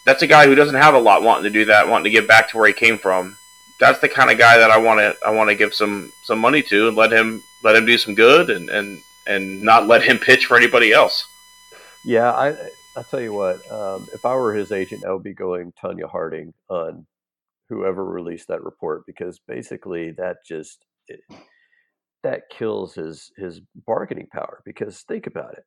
[0.03, 2.27] that's a guy who doesn't have a lot wanting to do that, wanting to get
[2.27, 3.37] back to where he came from.
[3.79, 6.39] That's the kind of guy that I want to I want to give some some
[6.39, 10.03] money to and let him let him do some good and and and not let
[10.03, 11.27] him pitch for anybody else.
[12.03, 12.55] Yeah, I
[12.97, 16.09] I tell you what, um, if I were his agent, I would be going Tonya
[16.09, 17.07] Harding on
[17.69, 21.21] whoever released that report because basically that just it,
[22.23, 24.61] that kills his his bargaining power.
[24.65, 25.63] Because think about it,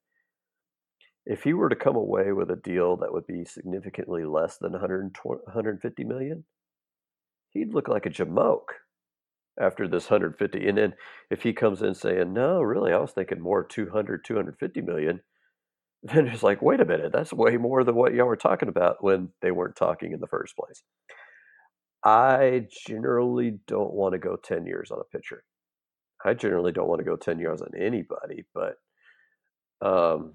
[1.24, 4.72] if he were to come away with a deal that would be significantly less than
[4.72, 6.44] 120, 150 million,
[7.50, 8.74] he'd look like a jamoke
[9.58, 10.68] after this 150.
[10.68, 10.94] And then
[11.30, 15.20] if he comes in saying, no, really, I was thinking more 200, 250 million,
[16.04, 19.02] then it's like, wait a minute, that's way more than what y'all were talking about
[19.02, 20.82] when they weren't talking in the first place.
[22.04, 25.44] I generally don't want to go 10 years on a pitcher.
[26.22, 28.76] I generally don't want to go 10 years on anybody, but
[29.80, 30.34] um,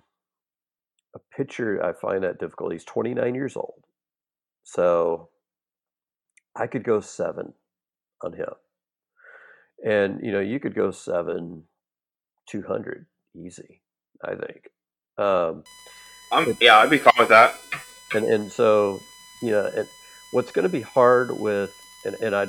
[1.16, 2.72] a pitcher, I find that difficult.
[2.72, 3.84] He's 29 years old.
[4.64, 5.30] So
[6.56, 7.54] I could go seven
[8.24, 8.54] on him.
[9.86, 11.64] And, you know, you could go seven,
[12.50, 13.06] 200
[13.36, 13.82] easy,
[14.24, 14.70] I think.
[15.20, 15.64] Um,
[16.32, 17.56] I'm, yeah, I'd be fine with that.
[18.14, 19.00] And, and so,
[19.42, 19.88] you know, and
[20.32, 21.72] what's going to be hard with,
[22.06, 22.48] and, and I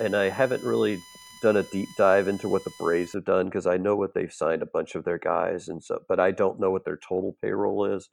[0.00, 1.00] and I haven't really
[1.40, 4.32] done a deep dive into what the Braves have done because I know what they've
[4.32, 7.36] signed a bunch of their guys and so, but I don't know what their total
[7.42, 8.10] payroll is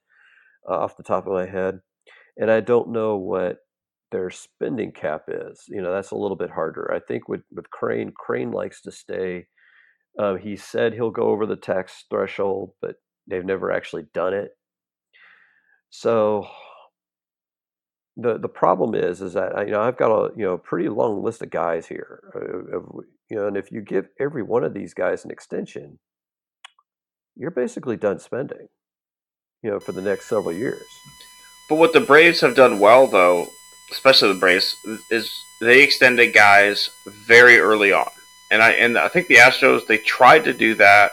[0.67, 1.81] uh, off the top of my head,
[2.37, 3.57] and I don't know what
[4.11, 5.63] their spending cap is.
[5.67, 6.91] You know, that's a little bit harder.
[6.93, 9.47] I think with with Crane, Crane likes to stay.
[10.17, 12.95] Um, he said he'll go over the tax threshold, but
[13.29, 14.51] they've never actually done it.
[15.89, 16.47] So
[18.17, 21.23] the the problem is is that you know I've got a you know pretty long
[21.23, 22.83] list of guys here, uh, of,
[23.29, 25.99] you know, and if you give every one of these guys an extension,
[27.35, 28.67] you're basically done spending,
[29.63, 30.83] you know, for the next several years.
[31.69, 33.47] But what the Braves have done well, though,
[33.91, 34.75] especially the Braves,
[35.11, 36.89] is they extended guys
[37.27, 38.09] very early on,
[38.51, 41.11] and I and I think the Astros they tried to do that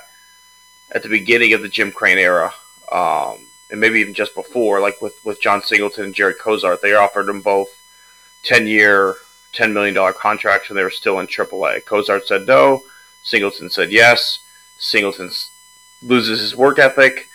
[0.92, 2.52] at the beginning of the Jim Crane era.
[2.90, 6.94] Um, and maybe even just before, like with, with Jon Singleton and Jarred Cosart, they
[6.94, 7.68] offered them both
[8.44, 9.16] 10 year,
[9.54, 11.82] $10 million contracts when they were still in AAA.
[11.84, 12.84] Cosart said no.
[13.22, 14.38] Singleton said yes.
[14.78, 15.30] Singleton
[16.02, 17.28] loses his work ethic.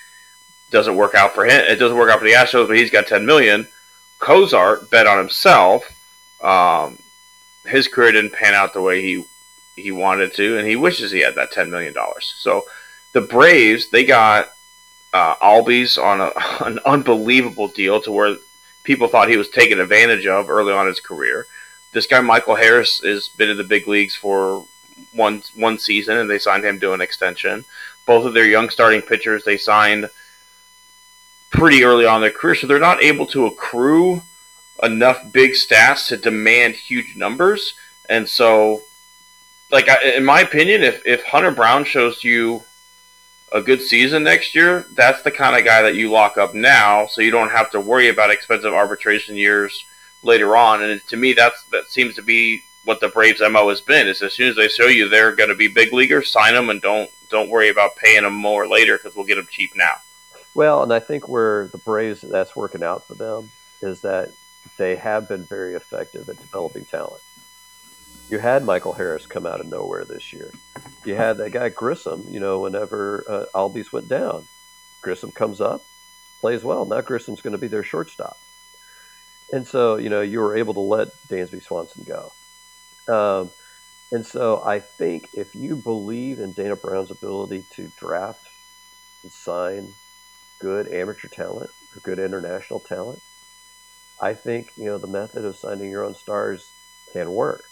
[0.70, 1.66] Doesn't work out for him.
[1.68, 3.68] It doesn't work out for the Astros, but he's got 10 million.
[4.20, 5.84] Cosart bet on himself.
[6.42, 6.98] Um,
[7.66, 9.26] his career didn't pan out the way he
[9.76, 12.34] he wanted to, and he wishes he had that 10 million dollars.
[12.38, 12.66] So
[13.14, 14.52] the Braves, they got
[15.14, 16.32] uh, Albies on a,
[16.66, 18.38] an unbelievable deal to where
[18.84, 21.48] people thought he was taken advantage of early on his career.
[21.92, 24.66] This guy Michael Harris has been in the big leagues for
[25.12, 27.66] one one season, and they signed him to an extension.
[28.06, 30.10] Both of their young starting pitchers they signed
[31.50, 34.22] pretty early on in their career, so they're not able to accrue
[34.82, 37.74] enough big stats to demand huge numbers.
[38.10, 38.84] And so,
[39.70, 42.64] like in my opinion, if if Hunter Brown shows you
[43.52, 47.06] a good season next year, that's the kind of guy that you lock up now,
[47.08, 49.86] so you don't have to worry about expensive arbitration years
[50.24, 50.82] later on.
[50.84, 54.22] And to me, that's that seems to be what the Braves' mo has been: is
[54.22, 56.82] as soon as they show you they're going to be big leaguers, sign them and
[56.82, 59.96] don't don't worry about paying them more later because we'll get them cheap now.
[60.54, 64.32] Well, and I think where the Braves that's working out for them is that
[64.78, 67.22] they have been very effective at developing talent.
[68.32, 70.52] You had Michael Harris come out of nowhere this year
[71.06, 74.48] you had that guy Grissom, you know, whenever uh, Albies went down,
[75.02, 75.84] Grissom comes up,
[76.40, 76.86] plays well.
[76.86, 78.38] Now Grissom's going to be their shortstop.
[79.52, 82.32] And so, you know, you were able to let Dansby Swanson go.
[83.14, 83.52] Um,
[84.12, 88.48] and so I think if you believe in Dana Brown's ability to draft
[89.24, 89.94] and sign
[90.60, 93.22] good amateur talent or good international talent,
[94.22, 96.70] I think, you know, the method of signing your own stars
[97.12, 97.71] can work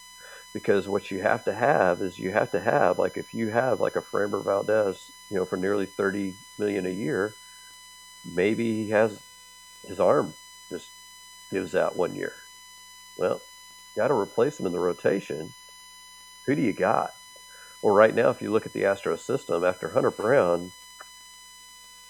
[0.54, 3.80] because what you have to have is you have to have like if you have
[3.80, 7.34] like a Framber Valdez, you know, for nearly thirty million a year,
[8.26, 9.20] maybe he has
[9.88, 10.34] his arm
[10.70, 10.90] just
[11.52, 12.34] gives out one year.
[13.18, 13.42] Well,
[13.96, 15.54] got to replace him in the rotation.
[16.46, 17.14] Who do you got?
[17.82, 20.72] Well, right now, if you look at the Astro system after Hunter Brown,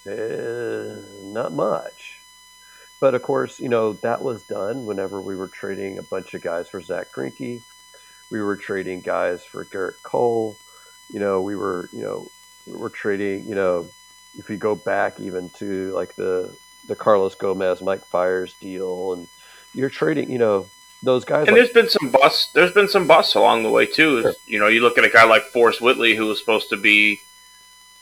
[0.07, 2.19] eh, not much.
[2.99, 6.41] But of course, you know that was done whenever we were trading a bunch of
[6.41, 7.61] guys for Zack Greinke
[8.29, 10.57] we were trading guys for Gerrit Cole.
[11.11, 12.27] You know, we were, you know,
[12.67, 13.87] we were trading, you know,
[14.37, 16.55] if you go back even to like the
[16.87, 19.27] the Carlos Gomez, Mike Fiers deal, and
[19.73, 20.67] you're trading, you know,
[21.03, 21.47] those guys.
[21.47, 22.51] And like, there's been some busts.
[22.53, 24.21] There's been some busts along the way too.
[24.21, 24.33] Sure.
[24.45, 27.21] You know, you look at a guy like Forrest Whitley, who was supposed to be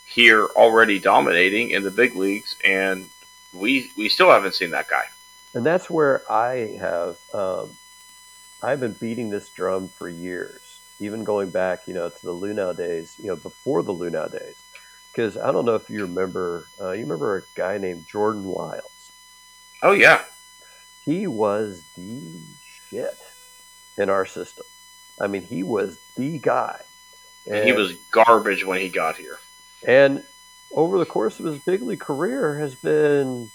[0.06, 3.08] here already dominating in the big leagues, and
[3.52, 5.04] we we still haven't seen that guy.
[5.54, 7.70] and that's where I have um,
[8.62, 10.60] I've been beating this drum for years,
[11.00, 14.56] even going back, you know, to the Luhnow days, you know, before the Luhnow days,
[15.12, 19.10] because I don't know if you remember, uh, you remember a guy named Jordan Lyles.
[19.82, 20.22] Oh yeah,
[21.04, 22.20] he was the
[22.90, 23.16] shit
[23.96, 24.64] in our system.
[25.20, 26.80] I mean, he was the guy.
[27.50, 29.38] And he was garbage when he got here.
[29.86, 30.22] And
[30.72, 33.50] over the course of his big league career has been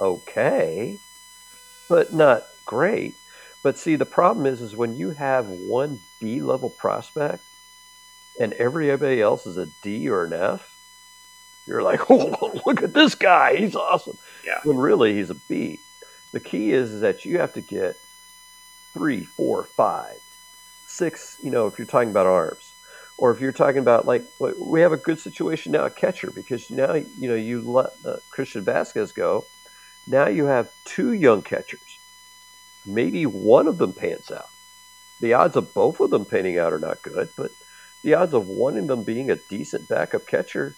[0.00, 0.98] okay,
[1.88, 3.16] but not great.
[3.62, 7.44] But see, the problem is, is when you have one B level prospect
[8.40, 10.68] and everybody else is a D or an F,
[11.66, 14.18] you're like, oh, look at this guy, he's awesome.
[14.44, 14.60] Yeah.
[14.64, 15.78] When really he's a B.
[16.32, 17.96] The key is, is that you have to get
[18.94, 20.18] three, four, five,
[20.86, 21.38] six.
[21.42, 22.72] You know, if you're talking about arms,
[23.18, 26.70] or if you're talking about like we have a good situation now at catcher because
[26.70, 29.44] now you know you let uh, Christian Vázquez go.
[30.06, 31.98] Now you have two young catchers.
[32.84, 34.48] Maybe one of them pans out.
[35.20, 37.52] The odds of both of them panning out are not good, but
[38.02, 40.74] the odds of one of them being a decent backup catcher,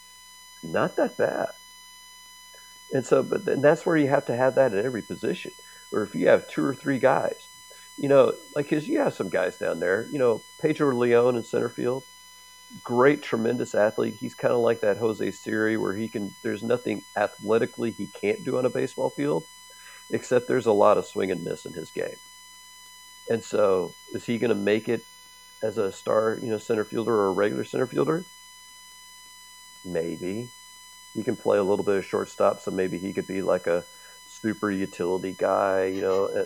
[0.62, 1.48] not that bad.
[2.92, 5.52] And so, but and that's where you have to have that at every position.
[5.92, 7.46] Or if you have two or three guys,
[7.96, 11.42] you know, like because you have some guys down there, you know, Pedro Leon in
[11.42, 12.04] center field,
[12.82, 14.16] great, tremendous athlete.
[14.20, 16.34] He's kind of like that Jose Siri, where he can.
[16.42, 19.46] There's nothing athletically he can't do on a baseball field,
[20.10, 22.16] except there's a lot of swing and miss in his game.
[23.28, 25.04] And so, is he going to make it
[25.62, 28.24] as a star, you know, center fielder or a regular center fielder?
[29.84, 30.48] Maybe.
[31.14, 33.84] He can play a little bit of shortstop, so maybe he could be like a
[34.26, 35.86] super utility guy.
[35.86, 36.44] You know, uh,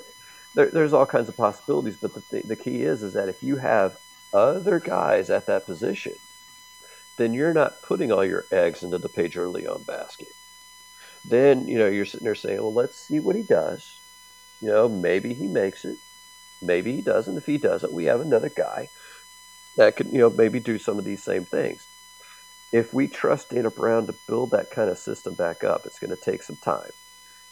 [0.55, 1.97] there, there's all kinds of possibilities.
[1.97, 3.99] But the, th- the key is, is that if you have
[4.33, 6.15] other guys at that position,
[7.17, 10.29] then you're not putting all your eggs into the Pedro Leon basket.
[11.25, 13.99] Then, you know, you're sitting there saying, well, let's see what he does.
[14.61, 15.99] You know, maybe he makes it.
[16.61, 17.37] Maybe he doesn't.
[17.37, 18.89] If he doesn't, we have another guy
[19.77, 21.87] that could, you know, maybe do some of these same things.
[22.73, 26.11] If we trust Dana Brown to build that kind of system back up, it's going
[26.11, 26.91] to take some time.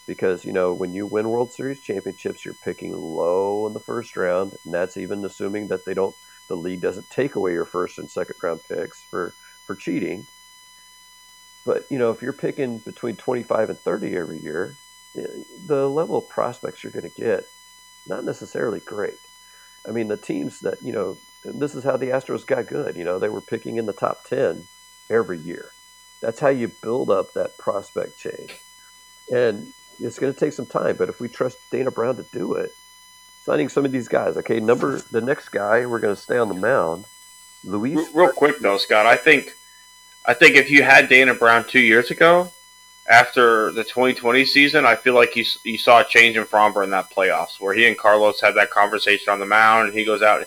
[0.06, 4.16] Because, you know, when you win World Series championships, you're picking low in the first
[4.16, 6.14] round, and that's even assuming that they don't
[6.48, 9.34] the league doesn't take away your first and second round picks for
[9.66, 10.26] for cheating.
[11.66, 14.76] But you know, if you're picking between 25 and 30 every year,
[15.18, 15.26] eh,
[15.66, 17.46] the level of prospects you're going to get
[18.06, 19.18] not necessarily great.
[19.86, 22.96] I mean, the teams that you know, this is how the Astros got good.
[22.96, 24.64] You know, they were picking in the top 10
[25.10, 25.70] every year.
[26.22, 28.48] That's how you build up that prospect chain,
[29.30, 30.96] and it's going to take some time.
[30.96, 32.70] But if we trust Dana Brown to do it,
[33.42, 34.36] signing some of these guys.
[34.38, 37.04] Okay, number the next guy we're going to stay on the mound,
[37.64, 38.08] Luis.
[38.14, 39.56] Real quick though, Scott, I think
[40.26, 42.52] I think if you had Dana Brown two years ago,
[43.08, 46.90] after the 2020 season, I feel like you you saw a change in Framber in
[46.90, 50.22] that playoffs where he and Carlos had that conversation on the mound, and he goes
[50.22, 50.44] out.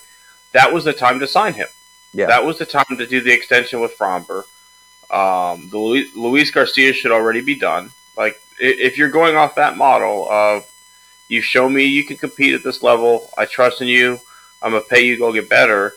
[0.52, 1.68] That was the time to sign him.
[2.14, 4.44] Yeah, that was the time to do the extension with Framber.
[5.10, 7.92] Um, the Luis, Luis Garcia should already be done.
[8.18, 10.70] Like if you're going off that model of
[11.30, 13.30] you show me you can compete at this level.
[13.38, 14.20] I trust in you.
[14.62, 15.94] I'm gonna pay you to go get better.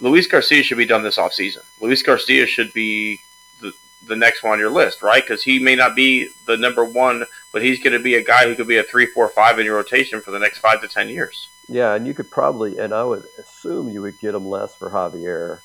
[0.00, 1.62] Luis Garcia should be done this offseason.
[1.80, 3.20] Luis Garcia should be
[3.60, 3.72] the,
[4.06, 5.22] the next one on your list, right?
[5.22, 8.46] Because he may not be the number one, but he's going to be a guy
[8.46, 10.88] who could be a three, four, five in your rotation for the next five to
[10.88, 11.48] ten years.
[11.68, 14.90] Yeah, and you could probably, and I would assume you would get him less for
[14.90, 15.60] Javier.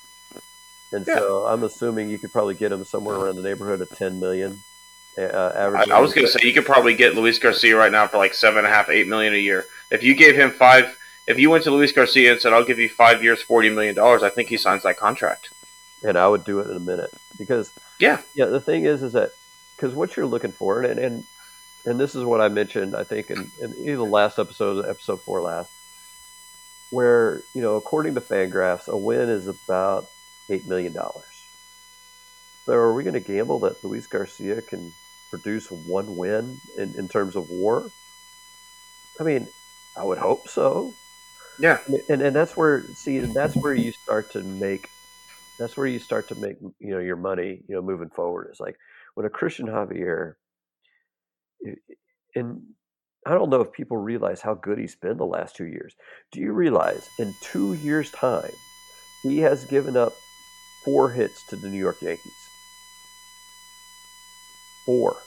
[0.91, 1.15] And yeah.
[1.15, 4.61] so I'm assuming you could probably get him somewhere around the neighborhood of 10 million.
[5.17, 5.89] Uh, average.
[5.89, 8.17] I, I was going to say you could probably get Luis Garcia right now for
[8.17, 9.65] like seven and a half, eight million a year.
[9.89, 10.97] If you gave him five,
[11.31, 13.95] if you went to Luis Garcia and said, "I'll give you five years, forty million
[13.95, 15.49] dollars," I think he signs that contract.
[16.03, 18.45] And I would do it in a minute because yeah, yeah.
[18.45, 19.31] The thing is, is that
[19.75, 21.23] because what you're looking for, and and
[21.85, 25.21] and this is what I mentioned, I think, in, in either the last episode, episode
[25.21, 25.71] four last,
[26.89, 30.09] where you know, according to Fangraphs, a win is about
[30.49, 31.25] eight million dollars.
[32.65, 34.93] So are we going to gamble that Luis Garcia can
[35.29, 37.91] produce one win in, in terms of war?
[39.19, 39.47] I mean,
[39.95, 40.93] I would hope so.
[41.61, 41.79] Yeah.
[42.09, 44.89] And and that's where see that's where you start to make
[45.59, 48.47] that's where you start to make you know your money, you know, moving forward.
[48.49, 48.77] It's like
[49.15, 50.33] when a Cristian Javier
[52.35, 52.61] and
[53.25, 55.95] I don't know if people realize how good he's been the last two years.
[56.31, 58.55] Do you realize in two years' time,
[59.21, 60.17] he has given up
[60.83, 62.49] four hits to the New York Yankees?
[64.85, 65.23] four.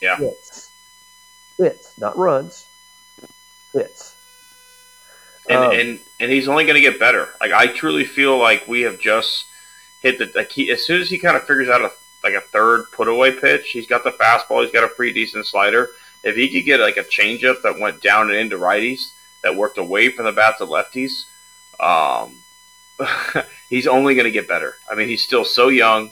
[0.00, 0.18] Yeah.
[0.18, 0.70] Hits.
[1.58, 2.66] Hits, not runs.
[3.74, 4.17] Hits.
[5.48, 7.30] And, um, and and he's only going to get better.
[7.40, 9.46] Like I truly feel like we have just
[10.00, 11.90] hit the like he, as soon as he kind of figures out a
[12.22, 15.46] like a third put away pitch, he's got the fastball, he's got a pretty decent
[15.46, 15.90] slider.
[16.24, 19.78] If he could get like a changeup that went down and into righties, that worked
[19.78, 21.24] away from the bats of lefties,
[21.80, 22.36] um,
[23.68, 24.76] he's only going to get better.
[24.90, 26.10] I mean, he's still so young.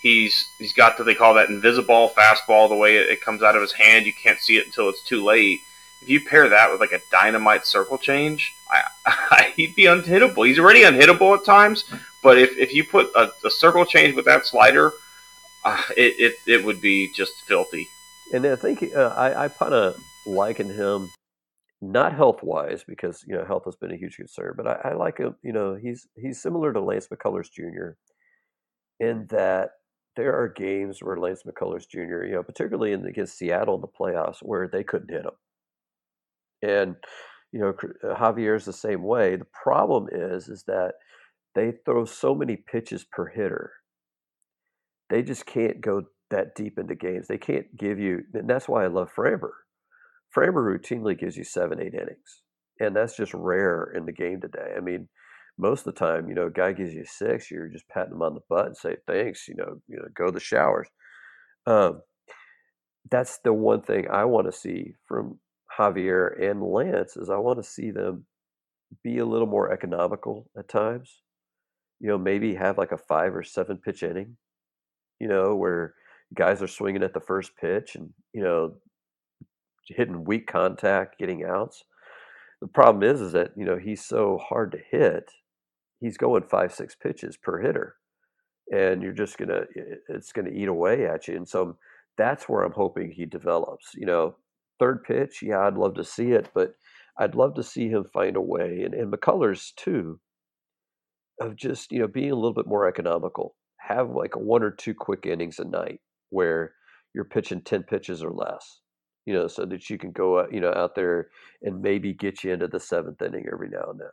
[0.00, 2.68] He's he's got what they call that invisible fastball.
[2.68, 5.02] The way it, it comes out of his hand, you can't see it until it's
[5.02, 5.62] too late.
[6.02, 10.46] If you pair that with like a dynamite circle change, I, I, he'd be unhittable.
[10.46, 11.84] He's already unhittable at times,
[12.22, 14.92] but if, if you put a, a circle change with that slider,
[15.64, 17.86] uh, it, it it would be just filthy.
[18.32, 21.10] And I think uh, I, I kind of liken him
[21.80, 24.94] not health wise because you know health has been a huge concern, but I, I,
[24.94, 25.36] like him.
[25.42, 27.96] You know, he's he's similar to Lance McCullers Jr.
[29.00, 29.70] in that
[30.16, 32.24] there are games where Lance McCullers Jr.
[32.24, 35.32] You know, particularly in against Seattle in the playoffs, where they couldn't hit him,
[36.64, 36.96] and
[37.52, 39.36] you know uh, Javier's the same way.
[39.36, 40.94] The problem is is that
[41.54, 43.72] they throw so many pitches per hitter.
[45.10, 47.28] They just can't go that deep into games.
[47.28, 49.50] They can't give you, and that's why I love Framber
[50.34, 52.42] Framber routinely gives you seven, eight innings,
[52.80, 54.74] and that's just rare in the game today.
[54.76, 55.08] I mean,
[55.58, 58.22] most of the time, you know, a guy gives you six, you're just patting him
[58.22, 59.46] on the butt and say thanks.
[59.46, 60.88] You know, you know, go to the showers.
[61.66, 62.02] Um,
[63.10, 65.38] that's the one thing I want to see from
[65.78, 68.26] Javier and Lance is I want to see them
[69.02, 71.22] be a little more economical at times.
[72.00, 74.36] You know, maybe have like a five or seven pitch inning.
[75.20, 75.94] You know, where
[76.34, 78.74] guys are swinging at the first pitch, and you know
[79.86, 81.84] hitting weak contact, getting outs.
[82.60, 85.30] The problem is, is that you know he's so hard to hit.
[86.00, 87.96] He's going five, six pitches per hitter,
[88.72, 89.62] and you're just gonna
[90.08, 91.36] it's gonna eat away at you.
[91.36, 91.78] And so
[92.16, 93.94] that's where I'm hoping he develops.
[93.94, 94.36] You know,
[94.78, 96.74] third pitch, yeah, I'd love to see it, but
[97.18, 100.20] I'd love to see him find a way, and, and McCullers too,
[101.40, 103.56] of just you know being a little bit more economical.
[103.78, 106.00] Have like one or two quick innings a night
[106.30, 106.72] where
[107.14, 108.80] you're pitching ten pitches or less
[109.26, 111.28] you know, so that you can go, uh, you know, out there
[111.62, 114.08] and maybe get you into the seventh inning every now and then.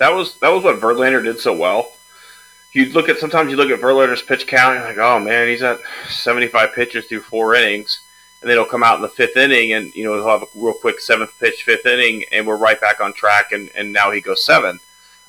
[0.00, 1.88] That was that was what Verlander did so well.
[2.74, 5.48] You look at sometimes you look at Verlander's pitch count, and you're like, oh man,
[5.48, 7.96] he's at 75 pitches through four innings,
[8.42, 10.46] and then he'll come out in the fifth inning, and you know he'll have a
[10.54, 14.10] real quick seventh pitch, fifth inning, and we're right back on track, and, and now
[14.10, 14.80] he goes seven.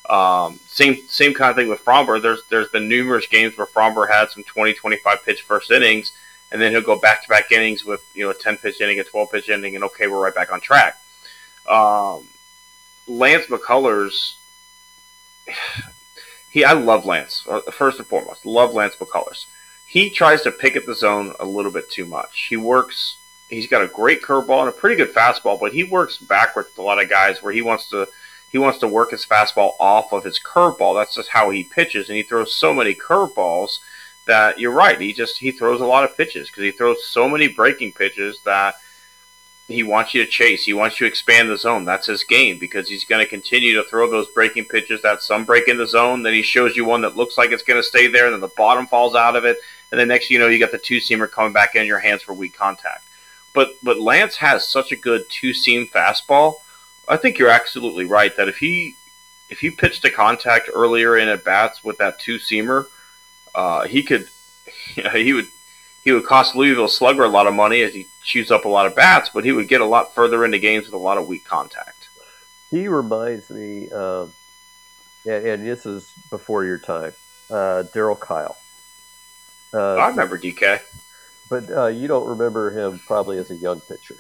[0.10, 2.22] Um, same same kind of thing with Framber.
[2.22, 6.12] There's there's been numerous games where Framber had some 20, 25 pitch first innings
[6.54, 9.00] and then he'll go back to back innings with you know a ten pitch inning,
[9.00, 10.98] a twelve pitch inning, and okay, we're right back on track.
[11.68, 12.28] Um,
[13.08, 14.36] Lance McCullers,
[16.52, 18.46] he I love Lance uh, first and foremost.
[18.46, 19.48] Love Lance McCullers.
[19.94, 22.48] He tries to pick at the zone a little bit too much.
[22.50, 23.18] He works.
[23.48, 26.80] He's got a great curveball and a pretty good fastball, but he works backwards with
[26.80, 28.08] a lot of guys where he wants to
[28.52, 30.96] he wants to work his fastball off of his curveball.
[30.96, 33.78] That's just how he pitches, and he throws so many curveballs
[34.26, 35.00] that you're right.
[35.00, 38.40] He just he throws a lot of pitches because he throws so many breaking pitches
[38.46, 38.74] that
[39.68, 40.66] he wants you to chase.
[40.66, 41.86] He wants you to expand the zone.
[41.86, 45.46] That's his game because he's going to continue to throw those breaking pitches that some
[45.46, 46.24] break in the zone.
[46.24, 48.42] Then he shows you one that looks like it's going to stay there, and then
[48.42, 49.58] the bottom falls out of it,
[49.94, 52.24] and then next you know you got the two seamer coming back in your hands
[52.24, 53.06] for weak contact.
[53.54, 56.56] But but Lance has such a good two seam fastball.
[57.08, 58.96] I think you're absolutely right that if he
[59.50, 62.88] if he pitched a contact earlier in at bats with that two seamer
[63.56, 64.28] uh, he could,
[64.96, 65.48] you know, he would
[66.04, 68.86] he would cost Louisville Slugger a lot of money as he chews up a lot
[68.86, 71.28] of bats, but he would get a lot further into games with a lot of
[71.28, 72.10] weak contact.
[72.70, 74.34] He reminds me, and,
[75.26, 77.14] and, this is before your time,
[77.50, 78.58] uh, Darryl Kile.
[79.74, 80.80] Uh, I remember DK,
[81.50, 84.16] but uh, you don't remember him probably as a young pitcher.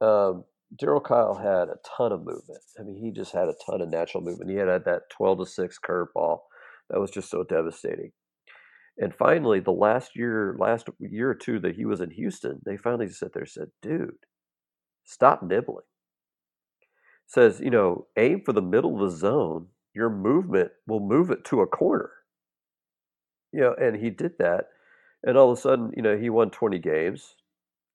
[0.00, 0.44] Um,
[0.80, 2.60] Darryl Kile had a ton of movement.
[2.78, 4.50] I mean, he just had a ton of natural movement.
[4.50, 6.38] He had had that twelve to six curveball
[6.88, 8.12] that was just so devastating.
[8.98, 12.76] And finally, the last year, last year or two that he was in Houston, they
[12.76, 14.16] finally sat there and said, "Dude,
[15.04, 15.84] stop nibbling."
[17.26, 19.68] Says, you know, aim for the middle of the zone.
[19.94, 22.10] Your movement will move it to a corner.
[23.52, 24.66] You know, and he did that,
[25.22, 27.34] and all of a sudden, you know, he won 20 games,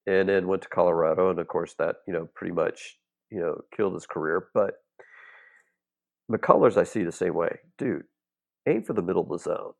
[0.06, 2.98] and then went to Colorado, and of course, that you know pretty much
[3.32, 4.48] you know killed his career.
[4.54, 4.76] But
[6.32, 8.04] McCullers, I see the same way, dude
[8.68, 9.74] aim for the middle of the zone.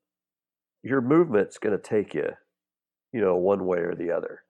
[0.84, 2.30] Your movement's going to take you,
[3.12, 4.44] you know, one way or the other.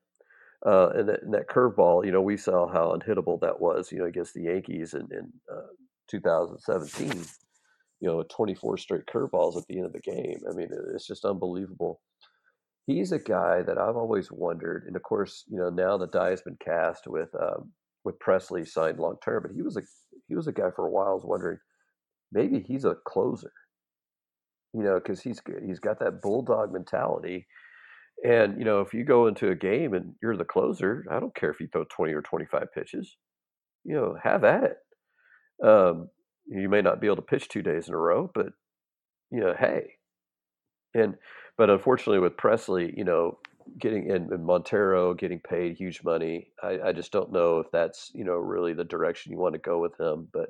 [0.66, 4.06] Uh, and, that, that curveball, you know, we saw how unhittable that was, you know,
[4.06, 5.68] against the Yankees in, in uh,
[6.10, 7.24] 2017.
[8.00, 10.40] You know, 24 straight curveballs at the end of the game.
[10.50, 12.02] I mean, it's just unbelievable.
[12.86, 16.30] He's a guy that I've always wondered, and of course, you know, now the die
[16.30, 17.72] has been cast with um,
[18.04, 19.82] with Pressly signed long term, but he was a
[20.28, 21.10] he was a guy for a while.
[21.10, 21.60] I was wondering
[22.32, 23.52] maybe he's a closer
[24.74, 27.48] you know, because he's he's got that bulldog mentality,
[28.26, 31.36] And you know, if you go into a game and you're the closer, I don't
[31.36, 33.18] care if you throw 20 or 25 pitches.
[33.86, 34.78] You know, have at it.
[35.66, 36.10] Um,
[36.48, 38.48] you may not be able to pitch two days in a row, but
[39.32, 39.94] you know, hey.
[40.94, 41.16] And
[41.58, 43.40] but unfortunately, with Pressly, you know,
[43.78, 48.24] getting in, Montero getting paid huge money, I, I just don't know if that's you
[48.24, 50.28] know really the direction you want to go with him.
[50.32, 50.50] But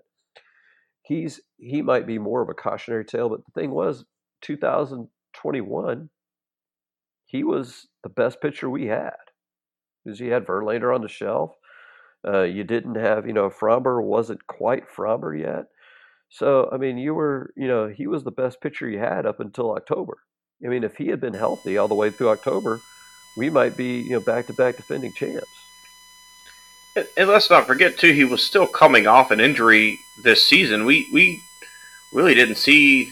[1.01, 3.29] he's he might be more of a cautionary tale.
[3.29, 4.05] But the thing was,
[4.41, 6.09] 2021,
[7.25, 9.15] he was the best pitcher we had
[10.03, 11.51] because you had Verlander on the shelf.
[12.27, 15.65] Uh, you didn't have, you know, Framber wasn't quite Framber yet.
[16.29, 19.39] So, I mean, you were, you know, he was the best pitcher you had up
[19.39, 20.19] until October.
[20.63, 22.79] I mean, if he had been healthy all the way through October,
[23.37, 25.47] we might be, you know, back to back defending champs.
[27.15, 30.85] And, let's not forget too, he was still coming off an injury this season.
[30.85, 31.39] We we
[32.11, 33.11] really didn't see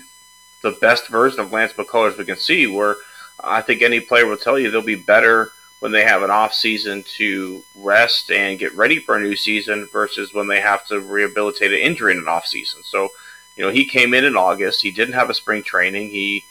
[0.63, 2.65] the best version of Lance McCullers we can see.
[2.65, 2.95] Where
[3.43, 5.51] I think any player will tell you they'll be better
[5.85, 9.87] when they have an off season to rest and get ready for a new season
[9.91, 12.81] versus when they have to rehabilitate an injury in an off season.
[12.81, 13.09] So,
[13.55, 14.81] you know, he came in in August.
[14.81, 16.09] He didn't have a spring training.
[16.09, 16.43] He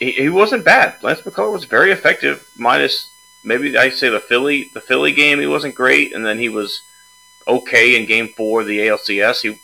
[0.00, 1.00] he, he wasn't bad.
[1.00, 3.08] Lance McCullers was very effective, minus
[3.44, 5.38] maybe I say the Philly the Philly game.
[5.38, 6.82] He wasn't great, and then he was
[7.46, 9.42] okay in Game Four of the ALCS.
[9.42, 9.60] He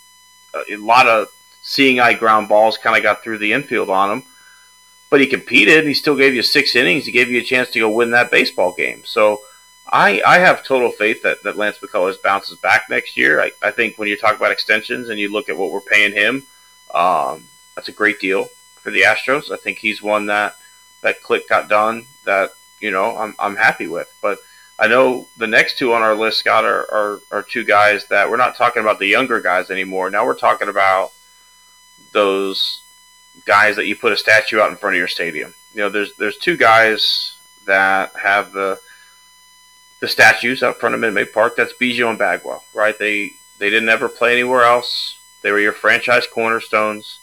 [0.72, 1.26] a lot of
[1.60, 4.22] seeing eye ground balls kind of got through the infield on him
[5.14, 5.78] but he competed.
[5.78, 7.06] And he still gave you six innings.
[7.06, 9.04] He gave you a chance to go win that baseball game.
[9.04, 9.42] So
[9.86, 13.40] I I have total faith that, that Lance McCullers bounces back next year.
[13.40, 16.10] I, I think when you talk about extensions and you look at what we're paying
[16.10, 16.42] him,
[16.92, 17.44] um,
[17.76, 18.48] that's a great deal
[18.82, 19.52] for the Astros.
[19.52, 20.56] I think he's one that
[21.02, 22.50] that click got done that
[22.80, 24.12] you know I'm I'm happy with.
[24.20, 24.38] But
[24.80, 28.28] I know the next two on our list, Scott, are, are, are two guys that
[28.28, 30.10] we're not talking about the younger guys anymore.
[30.10, 31.12] Now we're talking about
[32.10, 32.80] those
[33.44, 35.54] guys that you put a statue out in front of your stadium.
[35.74, 38.78] You know, there's there's two guys that have the
[40.00, 41.56] the statues out front of Minute Maid Park.
[41.56, 42.98] That's Biggio and Bagwell, right?
[42.98, 45.18] They they didn't ever play anywhere else.
[45.42, 47.18] They were your franchise cornerstones.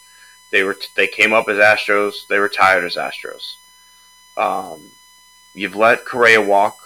[0.51, 2.27] They were they came up as Astros.
[2.27, 3.55] They retired as Astros.
[4.37, 4.91] Um,
[5.53, 6.77] you've let Correa walk.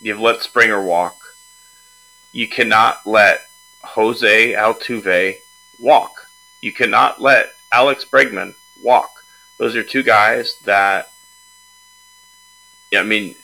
[0.00, 1.18] You've let Springer walk.
[2.32, 3.46] You cannot let
[3.82, 5.36] Jose Altuve
[5.78, 6.28] walk.
[6.60, 9.24] You cannot let Alex Bregman walk.
[9.58, 11.12] Those are two guys that,
[12.94, 13.34] I mean,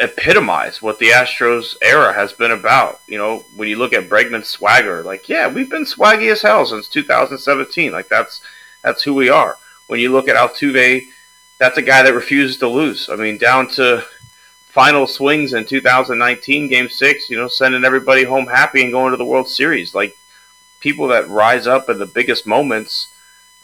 [0.00, 3.00] epitomize what the Astros era has been about.
[3.06, 6.64] You know, when you look at Bregman's swagger, like, yeah, we've been swaggy as hell
[6.66, 7.92] since 2017.
[7.92, 8.40] Like that's
[8.82, 9.58] that's who we are.
[9.86, 11.06] When you look at Altuve,
[11.58, 13.08] that's a guy that refuses to lose.
[13.08, 14.04] I mean, down to
[14.68, 17.30] final swings in 2019, Game Six.
[17.30, 19.94] You know, sending everybody home happy and going to the World Series.
[19.94, 20.16] Like
[20.84, 23.08] people that rise up in the biggest moments,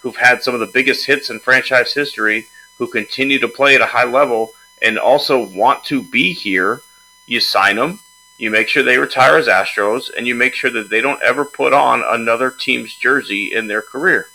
[0.00, 2.46] who've had some of the biggest hits in franchise history,
[2.78, 6.80] who continue to play at a high level and also want to be here,
[7.26, 8.00] you sign them.
[8.38, 11.44] You make sure they retire as Astros, and you make sure that they don't ever
[11.44, 14.30] put on another team's jersey in their career.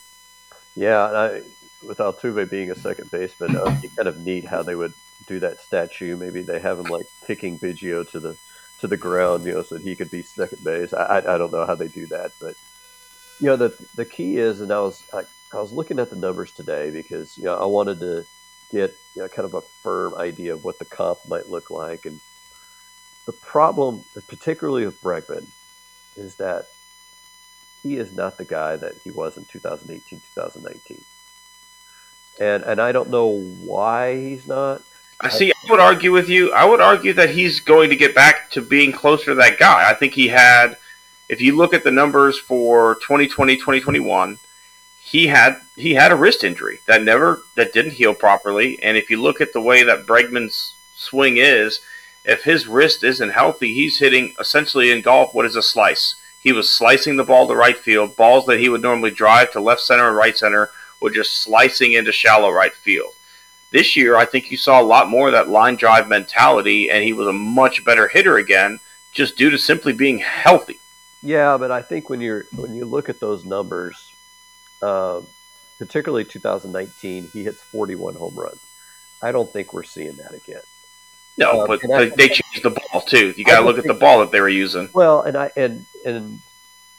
[0.76, 1.42] Yeah, and I,
[1.84, 4.94] with Altuve being a second baseman, uh, you kind of neat how they would
[5.26, 6.16] do that statue.
[6.16, 8.38] Maybe they have him like kicking Biggio to the
[8.82, 10.94] to the ground, you know, so that he could be second base.
[10.94, 12.54] I, I don't know how they do that, but
[13.40, 15.24] you know the the key is, and I was I,
[15.54, 18.26] I was looking at the numbers today because you know I wanted to
[18.72, 22.06] get you know, kind of a firm idea of what the comp might look like,
[22.06, 22.20] and
[23.26, 25.48] the problem, particularly with Bregman,
[26.16, 26.68] is that
[27.84, 31.04] he is not the guy that he was in 2018, 2019.
[32.40, 34.82] And and I don't know why he's not.
[35.22, 35.52] I see.
[35.52, 36.52] I would argue with you.
[36.52, 39.90] I would argue that he's going to get back to being closer to that guy.
[39.90, 40.78] I think he had
[41.28, 44.38] if you look at the numbers for 2020, 2021,
[45.00, 48.82] he had he had a wrist injury that never that didn't heal properly.
[48.82, 51.80] And if you look at the way that Bregman's swing is,
[52.24, 56.16] if his wrist isn't healthy, he's hitting essentially in golf what is a slice.
[56.42, 58.16] He was slicing the ball to right field.
[58.16, 60.70] Balls that he would normally drive to left center and right center
[61.02, 63.14] were just slicing into shallow right field.
[63.72, 67.04] This year, I think you saw a lot more of that line drive mentality, and
[67.04, 68.80] he was a much better hitter again,
[69.12, 70.80] just due to simply being healthy.
[71.26, 74.12] Yeah, but I think when you're when you look at those numbers,
[74.82, 75.22] uh,
[75.80, 78.62] particularly 2019, he hits 41 home runs.
[79.22, 80.62] I don't think we're seeing that again.
[81.38, 83.34] No, uh, but I, they changed the ball too.
[83.36, 84.90] You got to look at the ball that they were using.
[84.94, 86.40] Well, and I and and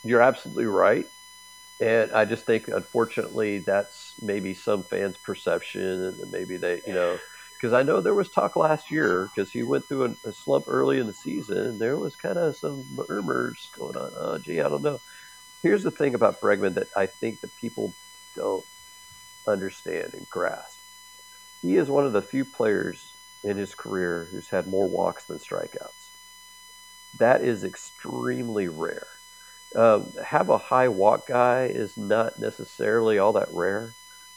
[0.04, 1.06] you're absolutely right.
[1.78, 7.18] And I just think, unfortunately, that's maybe some fans' perception, and maybe they, you know,
[7.56, 10.66] because I know there was talk last year because he went through a, a, slump
[10.68, 11.58] early in the season.
[11.58, 14.12] And there was kind of some murmurs going on.
[14.16, 15.00] Oh, gee, I don't know.
[15.62, 17.92] Here's the thing about Bregman that I think that people
[18.34, 18.64] don't
[19.46, 20.78] understand and grasp.
[21.62, 25.38] he is one of the few players in his career who's had more walks than
[25.38, 26.10] strikeouts.
[27.18, 29.06] That is extremely rare.
[29.74, 33.94] Um, have a high walk guy is not necessarily all that rare,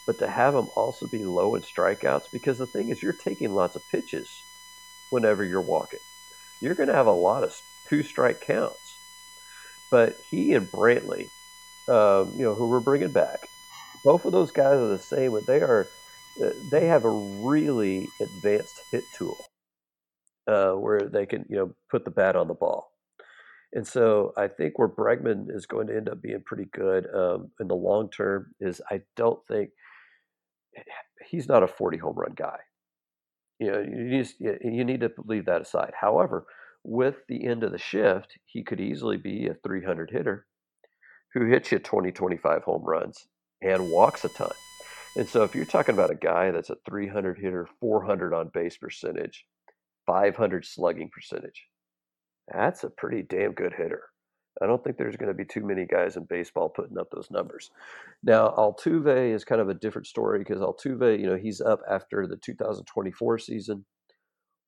[0.09, 3.53] but to have him also be low in strikeouts, because the thing is, you're taking
[3.53, 4.27] lots of pitches
[5.11, 5.99] whenever you're walking.
[6.63, 7.55] You're going to have a lot of
[7.87, 8.79] two strike counts.
[9.91, 11.27] But he and Brantley,
[11.87, 13.47] um, you know, who we're bringing back,
[14.03, 15.85] both of those guys are the same, but they are
[16.43, 19.37] uh, they have a really advanced hit tool
[20.47, 22.91] uh, where they can you know put the bat on the ball.
[23.73, 27.51] And so I think where Bregman is going to end up being pretty good um,
[27.59, 29.69] in the long term is I don't think
[31.29, 32.57] he's not a 40 home run guy.
[33.59, 35.91] You know, you, just, you need to leave that aside.
[35.99, 36.45] However,
[36.83, 40.45] with the end of the shift, he could easily be a 300 hitter
[41.33, 43.27] who hits you 20, 25 home runs
[43.61, 44.51] and walks a ton.
[45.15, 48.77] And so if you're talking about a guy that's a 300 hitter, 400 on base
[48.77, 49.45] percentage,
[50.05, 51.65] 500 slugging percentage,
[52.51, 54.03] that's a pretty damn good hitter.
[54.61, 57.31] I don't think there's going to be too many guys in baseball putting up those
[57.31, 57.71] numbers.
[58.23, 62.27] Now, Altuve is kind of a different story because Altuve, you know, he's up after
[62.27, 63.85] the 2024 season.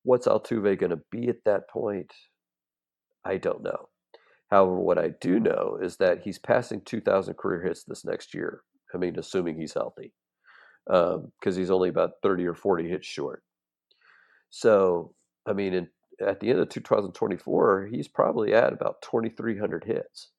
[0.04, 2.12] What's Altuve going to be at that point?
[3.24, 3.88] I don't know.
[4.50, 8.62] However, what I do know is that he's passing 2,000 career hits this next year.
[8.94, 10.12] I mean, assuming he's healthy,
[10.86, 13.42] because um, he's only about 30 or 40 hits short.
[14.50, 15.14] So,
[15.46, 15.88] I mean, in,
[16.20, 20.30] at the end of 2024, he's probably at about 2,300 hits.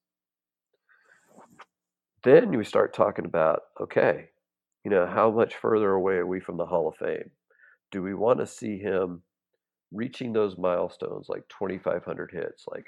[2.24, 4.30] Then you start talking about okay,
[4.84, 7.32] you know, how much further away are we from the Hall of Fame?
[7.92, 9.24] Do we want to see him
[9.92, 12.88] reaching those milestones like 2,500 hits, like,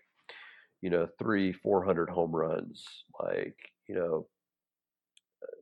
[0.81, 2.83] you know, three, 400 home runs,
[3.21, 3.55] like,
[3.87, 4.27] you know,
[5.43, 5.57] uh,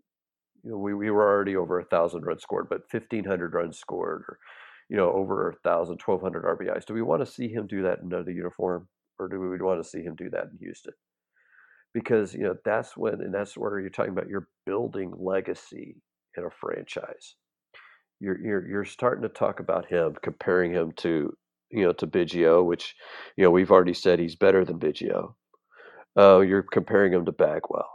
[0.64, 4.24] you know, we, we were already over a thousand runs scored, but 1500 runs scored
[4.28, 4.40] or,
[4.94, 6.86] you know, over a thousand, 1200 RBIs.
[6.86, 8.88] Do we want to see him do that in another uniform
[9.18, 10.94] or do we want to see him do that in Houston?
[11.96, 15.96] Because, you know, that's when, and that's where you're talking about you're building legacy
[16.38, 17.36] in a franchise.
[18.20, 21.36] You're, you're, you're starting to talk about him, comparing him to,
[21.72, 22.94] you know, to Biggio, which,
[23.36, 25.34] you know, we've already said he's better than Biggio.
[26.16, 27.90] Uh, you're comparing him to Bagwell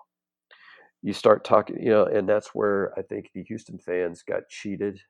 [1.01, 5.01] you start talking, you know, and that's where I think the Houston fans got cheated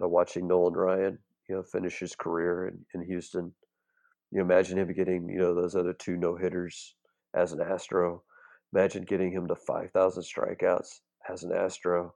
[0.00, 3.52] of watching Nolan Ryan, you know, finish his career in, in Houston.
[4.30, 6.94] You imagine him getting, you know, those other two no hitters
[7.34, 8.22] as an Astro.
[8.72, 12.14] Imagine getting him to 5,000 strikeouts as an Astro.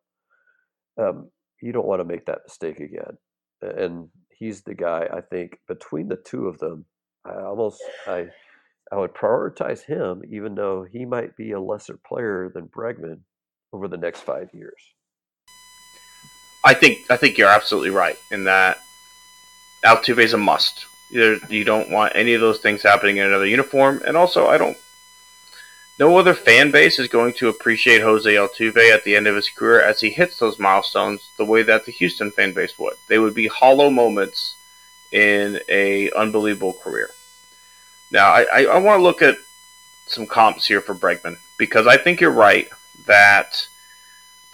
[1.00, 1.30] Um,
[1.60, 3.18] you don't want to make that mistake again.
[3.62, 6.84] And he's the guy, I think, between the two of them,
[7.24, 8.26] I almost, I,
[8.92, 13.20] I would prioritize him, even though he might be a lesser player than Bregman
[13.72, 14.94] over the next five years.
[16.64, 18.82] I think I think you're absolutely right in that
[19.84, 20.86] Altuve is a must.
[21.10, 24.56] You, you don't want any of those things happening in another uniform, and also I
[24.56, 24.78] don't.
[25.96, 29.48] No other fan base is going to appreciate Jose Altuve at the end of his
[29.48, 32.94] career as he hits those milestones the way that the Houston fan base would.
[33.06, 34.56] They would be hollow moments
[35.12, 37.10] in a unbelievable career.
[38.10, 39.36] Now, I, I, I want to look at
[40.06, 42.68] some comps here for Bregman because I think you're right
[43.06, 43.68] that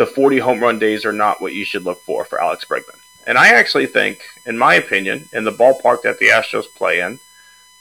[0.00, 2.98] the 40 home run days are not what you should look for for Alex Bregman.
[3.26, 7.20] And I actually think, in my opinion, in the ballpark that the Astros play in,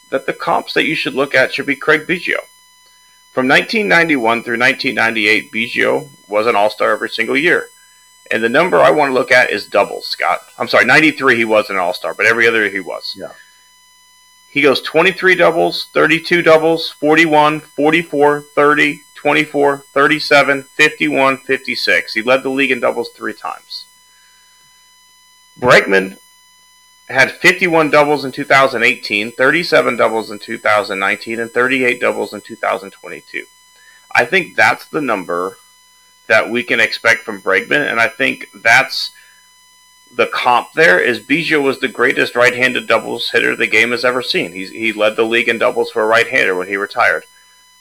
[0.09, 2.39] that the comps that you should look at should be Craig Biggio.
[3.31, 7.69] From 1991 through 1998, Biggio was an All Star every single year.
[8.29, 10.41] And the number I want to look at is doubles, Scott.
[10.57, 13.15] I'm sorry, 93 he was an All Star, but every other year he was.
[13.17, 13.31] Yeah.
[14.49, 22.13] He goes 23 doubles, 32 doubles, 41, 44, 30, 24, 37, 51, 56.
[22.13, 23.85] He led the league in doubles three times.
[25.59, 26.17] Bregman
[27.09, 33.45] had 51 doubles in 2018, 37 doubles in 2019, and 38 doubles in 2022.
[34.15, 35.57] I think that's the number
[36.27, 39.11] that we can expect from Bregman, and I think that's
[40.09, 44.21] the comp there is Biggio was the greatest right-handed doubles hitter the game has ever
[44.21, 44.53] seen.
[44.53, 47.25] He's, he led the league in doubles for a right-hander when he retired.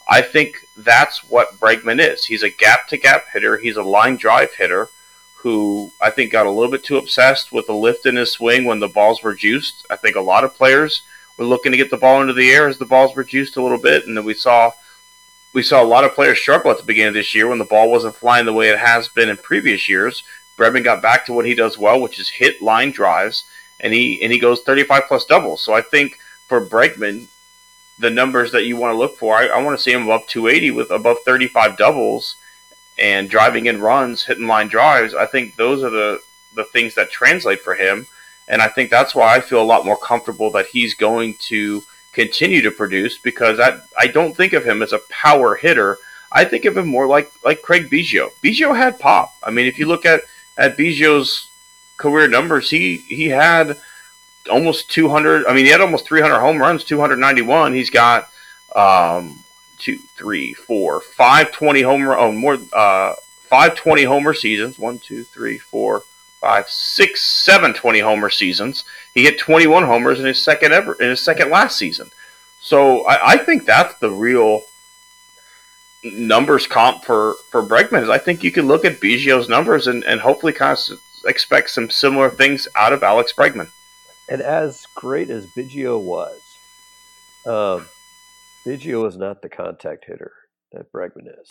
[0.09, 2.25] I think that's what Bregman is.
[2.25, 3.59] He's a gap-to-gap hitter.
[3.59, 4.89] He's a line drive hitter
[5.37, 8.65] who I think got a little bit too obsessed with the lift in his swing
[8.65, 9.87] when the balls were juiced.
[9.91, 11.03] I think a lot of players
[11.37, 13.63] were looking to get the ball into the air as the balls were juiced a
[13.63, 14.73] little bit, and then we saw
[15.55, 17.65] we saw a lot of players struggle at the beginning of this year when the
[17.65, 20.23] ball wasn't flying the way it has been in previous years
[20.59, 23.45] Bregman got back to what he does well, which is hit line drives,
[23.81, 25.63] and he and he goes 35 plus doubles.
[25.63, 27.29] So I think for Bregman,
[27.99, 30.27] the numbers that you want to look for, I, I want to see him above
[30.27, 32.37] 280 with above 35 doubles
[32.99, 35.15] and driving in runs, hitting line drives.
[35.15, 36.21] I think those are the
[36.55, 38.07] the things that translate for him.
[38.49, 41.85] And I think that's why I feel a lot more comfortable that he's going to
[42.13, 45.99] continue to produce because I, I don't think of him as a power hitter.
[46.33, 48.31] I think of him more like, like Craig Biggio.
[48.43, 49.35] Biggio had pop.
[49.43, 50.23] I mean, if you look at,
[50.57, 51.49] at Biggio's
[51.97, 53.79] career numbers, he, he had
[54.49, 55.47] almost 200.
[55.47, 57.75] I mean, he had almost 300 home runs, 291.
[57.75, 58.29] He's got
[58.75, 59.45] um,
[59.79, 63.15] two, three, four, five 20 home run, oh, more, uh,
[63.49, 64.79] five 20 homer seasons.
[64.79, 66.03] One, two, three, four,
[66.41, 68.85] five, six, seven 20 homer seasons.
[69.15, 72.11] He hit 21 homers in his second ever in his second last season.
[72.61, 74.63] So I, I think that's the real
[76.05, 78.03] numbers comp for for Bregman.
[78.03, 81.71] Is I think you can look at Biggio's numbers and, and hopefully kind of expect
[81.71, 83.71] some similar things out of Alex Bregman.
[84.31, 86.39] And as great as Biggio was,
[87.47, 87.87] um,
[88.67, 90.33] Biggio is not the contact hitter
[90.73, 91.49] that Bregman is.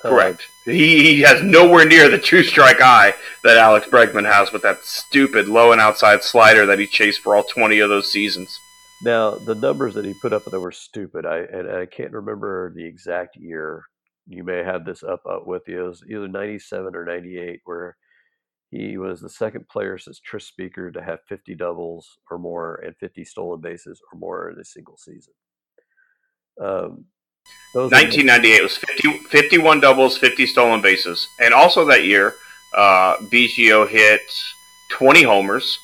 [0.00, 0.42] Correct.
[0.66, 4.62] Uh, he, he has nowhere near the two strike eye that Alex Bregman has with
[4.62, 8.56] that stupid low and outside slider that he chased for all 20 of those seasons.
[9.02, 11.24] Now, the numbers that he put up there were stupid.
[11.24, 13.84] I and I can't remember the exact year.
[14.26, 15.84] You may have this up, up with you.
[15.84, 17.96] It was either 97 or 98 where
[18.70, 22.94] he was the second player since Tris Speaker to have 50 doubles or more and
[22.96, 25.32] 50 stolen bases or more in a single season.
[26.60, 27.06] Um,
[27.72, 31.26] 1998 was 50, 51 doubles, 50 stolen bases.
[31.40, 32.34] And also that year,
[32.76, 34.20] uh, Biggio hit
[34.90, 35.78] 20 homers.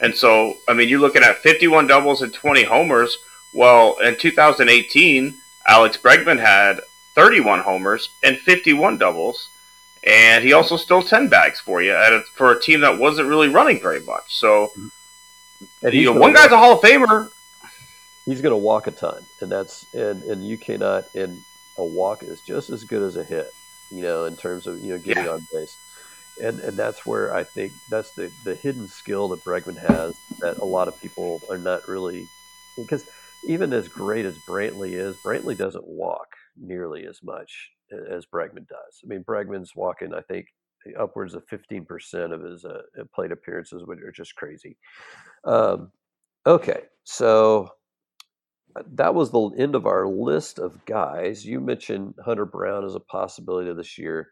[0.00, 3.16] And so, I mean, you're looking at 51 doubles and 20 homers.
[3.54, 5.34] Well, in 2018,
[5.66, 6.80] Alex Bregman had
[7.14, 9.46] 31 homers and 51 doubles
[10.06, 13.48] and he also stole ten bags for you a, for a team that wasn't really
[13.48, 14.24] running very much.
[14.28, 14.70] So,
[15.82, 17.30] and you know, one guy's a Hall of Famer.
[18.26, 21.04] He's going to walk a ton, and that's and and you cannot.
[21.14, 21.38] And
[21.78, 23.50] a walk is just as good as a hit,
[23.90, 25.32] you know, in terms of you know getting yeah.
[25.32, 25.76] on base.
[26.42, 30.58] And and that's where I think that's the the hidden skill that Bregman has that
[30.58, 32.26] a lot of people are not really
[32.76, 33.06] because
[33.46, 37.70] even as great as Brantley is, Brantley doesn't walk nearly as much
[38.10, 39.00] as Bregman does.
[39.02, 40.46] I mean, Bregman's walking, I think,
[40.98, 42.82] upwards of 15% of his uh,
[43.14, 44.76] plate appearances, which are just crazy.
[45.44, 45.90] Um,
[46.46, 47.70] okay, so
[48.76, 51.44] uh, that was the end of our list of guys.
[51.44, 54.28] You mentioned Hunter Brown as a possibility this year.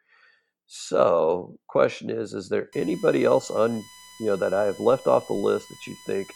[0.66, 3.82] So, question is: Is there anybody else on
[4.20, 6.28] you know that I have left off the list that you think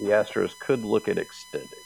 [0.00, 1.85] the Astros could look at extending?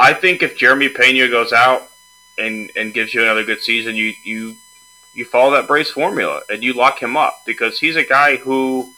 [0.00, 1.90] I think if Jeremy Pena goes out
[2.38, 4.56] and and gives you another good season, you you
[5.12, 8.94] you follow that brace formula and you lock him up because he's a guy who,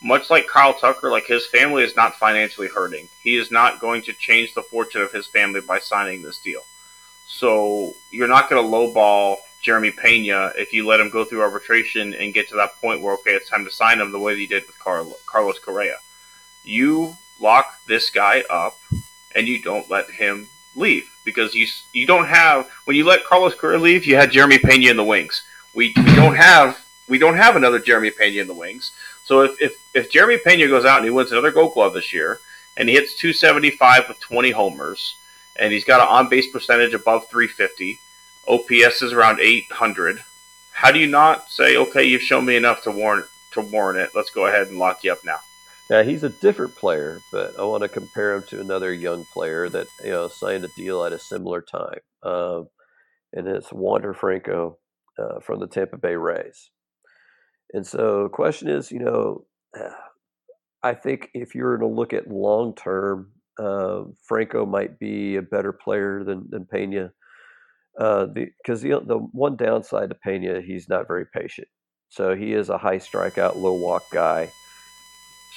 [0.00, 3.08] much like Kyle Tucker, like his family is not financially hurting.
[3.20, 6.62] He is not going to change the fortune of his family by signing this deal.
[7.26, 12.14] So you're not going to lowball Jeremy Pena if you let him go through arbitration
[12.14, 14.40] and get to that point where okay, it's time to sign him the way that
[14.40, 15.98] you did with Carlos Correa.
[16.62, 18.78] You lock this guy up
[19.34, 23.54] and you don't let him leave because you you don't have when you let Carlos
[23.54, 25.42] Correa leave, you had Jeremy Pena in the wings.
[25.74, 28.92] We, we don't have we don't have another Jeremy Pena in the wings.
[29.24, 32.12] So if, if if Jeremy Pena goes out and he wins another Gold Glove this
[32.12, 32.40] year
[32.76, 35.16] and he hits 275 with 20 homers
[35.56, 38.00] and he's got an on base percentage above 350,
[38.48, 40.22] OPS is around 800.
[40.72, 44.10] How do you not say, okay, you've shown me enough to warrant to warrant it?
[44.14, 45.38] Let's go ahead and lock you up now.
[45.90, 49.68] Now he's a different player, but I want to compare him to another young player
[49.68, 52.62] that you know signed a deal at a similar time, uh,
[53.34, 54.78] and it's Wander Franco
[55.18, 56.70] uh, from the Tampa Bay Rays.
[57.74, 59.44] And so, the question is, you know,
[60.82, 65.72] I think if you're to look at long term, uh, Franco might be a better
[65.72, 67.12] player than than Pena,
[67.94, 71.68] because uh, the, the the one downside to Pena, he's not very patient.
[72.08, 74.50] So he is a high strikeout, low walk guy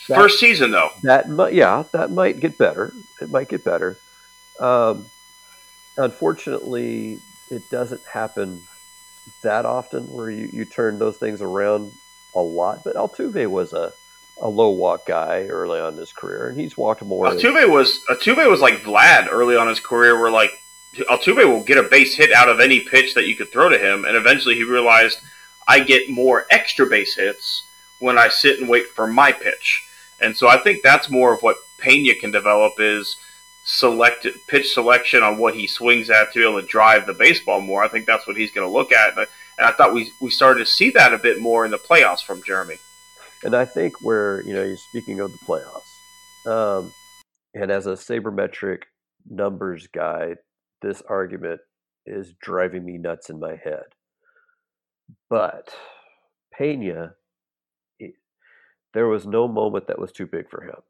[0.07, 0.91] that, First season, though.
[1.03, 2.93] That yeah, that might get better.
[3.21, 3.97] It might get better.
[4.59, 5.07] Um,
[5.97, 7.19] unfortunately,
[7.49, 8.63] it doesn't happen
[9.43, 11.91] that often where you, you turn those things around
[12.33, 12.83] a lot.
[12.83, 13.91] But Altuve was a,
[14.41, 17.25] a low walk guy early on in his career, and he's walked more.
[17.25, 20.51] Altuve than, was Altuve was like Vlad early on his career, where like
[21.09, 23.77] Altuve will get a base hit out of any pitch that you could throw to
[23.77, 25.19] him, and eventually he realized
[25.67, 27.63] I get more extra base hits
[27.99, 29.86] when I sit and wait for my pitch.
[30.21, 33.15] And so I think that's more of what Pena can develop is
[33.65, 37.59] select pitch selection on what he swings at to be able to drive the baseball
[37.59, 37.83] more.
[37.83, 39.17] I think that's what he's going to look at.
[39.17, 39.27] And
[39.59, 42.43] I thought we we started to see that a bit more in the playoffs from
[42.43, 42.77] Jeremy.
[43.43, 46.93] And I think where you know you're speaking of the playoffs, um,
[47.53, 48.83] and as a sabermetric
[49.29, 50.35] numbers guy,
[50.81, 51.61] this argument
[52.05, 53.85] is driving me nuts in my head.
[55.29, 55.69] But
[56.57, 57.13] Pena,
[58.97, 60.81] there was no moment that was too big for him.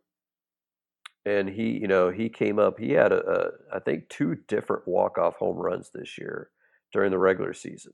[1.26, 2.80] And he, you know, he came up.
[2.80, 6.50] He had a, a I think two different walk off home runs this year
[6.94, 7.92] during the regular season.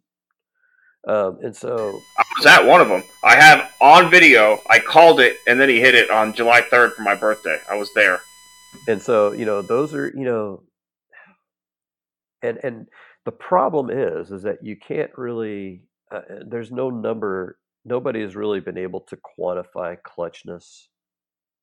[1.07, 3.01] Um, and so I was at one of them.
[3.23, 4.61] I have on video.
[4.69, 7.57] I called it, and then he hit it on July 3rd for my birthday.
[7.67, 8.21] I was there.
[8.87, 10.61] And so you know, those are you know,
[12.43, 12.87] and and
[13.25, 15.81] the problem is is that you can't really.
[16.11, 17.57] Uh, there's no number.
[17.85, 20.87] Nobody has really been able to quantify clutchness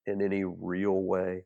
[0.06, 1.44] in any real way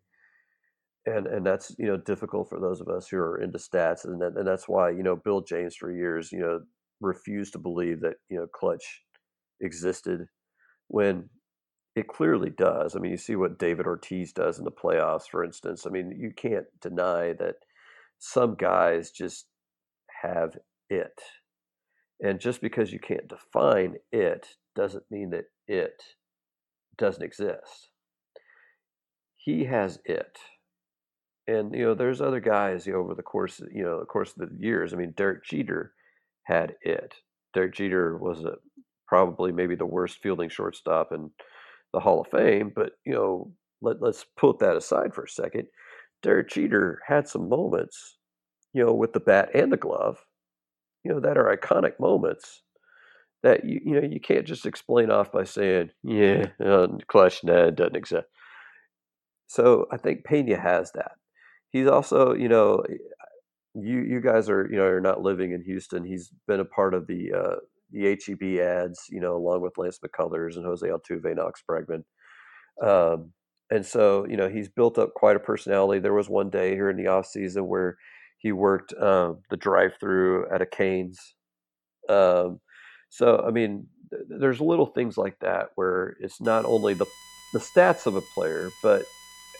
[1.06, 4.20] and and that's you know difficult for those of us who are into stats and
[4.20, 6.60] that, and that's why you know Bill James for years you know
[7.00, 9.02] refused to believe that you know clutch
[9.60, 10.26] existed
[10.88, 11.28] when
[11.96, 12.96] it clearly does.
[12.96, 15.86] I mean, you see what David Ortiz does in the playoffs, for instance.
[15.86, 17.54] I mean, you can't deny that
[18.18, 19.46] some guys just
[20.22, 20.56] have
[20.90, 21.20] it.
[22.20, 26.02] And just because you can't define it doesn't mean that it
[26.98, 27.88] doesn't exist.
[29.36, 30.38] He has it.
[31.46, 34.32] And you know there's other guys you know, over the course you know the course
[34.36, 34.92] of the years.
[34.92, 35.92] I mean derek jeter
[36.44, 37.14] had it.
[37.52, 38.54] Derek jeter was a,
[39.06, 41.30] probably maybe the worst fielding shortstop in
[41.92, 43.52] the hall of fame but you know
[43.82, 45.66] let, let's put that aside for a second.
[46.22, 48.16] Derek jeter had some moments
[48.72, 50.18] you know with the bat and the glove
[51.04, 52.62] you know that are iconic moments
[53.44, 57.96] that you you know you can't just explain off by saying yeah uh, clutch doesn't
[57.96, 58.26] exist
[59.46, 61.12] so i think pena has that
[61.74, 62.82] he's also, you know,
[63.74, 66.04] you you guys are you know are not living in Houston.
[66.04, 67.56] He's been a part of the uh,
[67.90, 72.04] the HEB ads, you know, along with Lance McCullers and Jose Altuve and Alex Bregman.
[72.82, 73.32] Um,
[73.70, 76.00] and so, you know, he's built up quite a personality.
[76.00, 77.96] There was one day here in the off season where
[78.38, 81.18] he worked um, the drive-through at a Canes.
[82.08, 82.60] Um,
[83.10, 87.06] so, I mean, th- there's little things like that where it's not only the
[87.52, 89.04] the stats of a player, but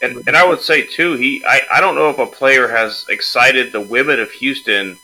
[0.01, 3.05] and, and I would say too, he I, I don't know if a player has
[3.09, 4.97] excited the women of Houston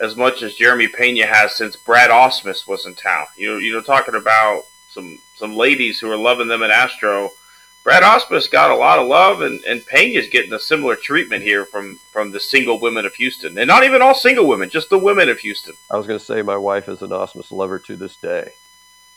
[0.00, 3.26] as much as Jeremy Pena has since Brad Ausmus was in town.
[3.36, 7.30] You know, you know, talking about some some ladies who are loving them in Astro.
[7.82, 11.64] Brad Ausmus got a lot of love, and, and Pena's getting a similar treatment here
[11.64, 13.56] from, from the single women of Houston.
[13.56, 15.74] And not even all single women, just the women of Houston.
[15.90, 18.52] I was going to say my wife is an Ausmus lover to this day.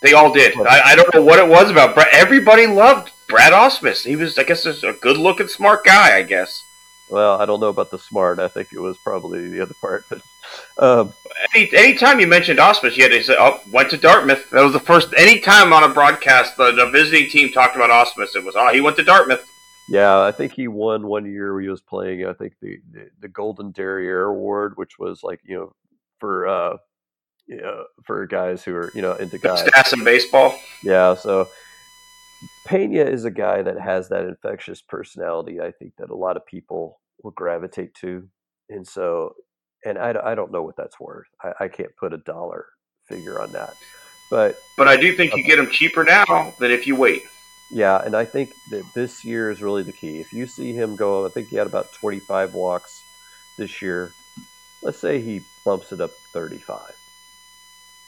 [0.02, 0.58] They all did.
[0.60, 2.08] I, I don't know what it was about Brad.
[2.12, 4.06] Everybody loved Brad Ausmus.
[4.06, 6.18] He was, I guess, a good-looking, smart guy.
[6.18, 6.64] I guess.
[7.10, 8.40] Well, I don't know about the smart.
[8.40, 10.06] I think it was probably the other part.
[10.10, 10.22] But
[10.80, 11.14] um,
[11.56, 14.74] any anytime you mentioned Ausmus, you had to say, "Oh, went to Dartmouth." That was
[14.74, 15.10] the first.
[15.18, 18.82] Anytime on a broadcast, the, the visiting team talked about Ausmus, it was, "Oh, he
[18.82, 19.46] went to Dartmouth."
[19.90, 22.26] Yeah, I think he won one year where he was playing.
[22.26, 25.76] I think the the, the Golden Derriere Award, which was like you know
[26.20, 26.78] for uh,
[27.48, 29.64] you know, for guys who are you know into guys.
[29.64, 30.58] Stats in baseball.
[30.84, 31.50] Yeah, so
[32.66, 35.60] Pena is a guy that has that infectious personality.
[35.60, 38.28] I think that a lot of people will gravitate to,
[38.70, 39.34] and so,
[39.86, 41.28] and I, I don't know what that's worth.
[41.42, 42.66] I, I can't put a dollar
[43.08, 43.74] figure on that,
[44.30, 47.24] but but I do think you get him cheaper now than if you wait.
[47.72, 50.20] Yeah, and I think that this year is really the key.
[50.20, 53.02] If you see him go, I think he had about 25 walks
[53.58, 54.12] this year.
[54.84, 56.80] Let's say he bumps it up 35.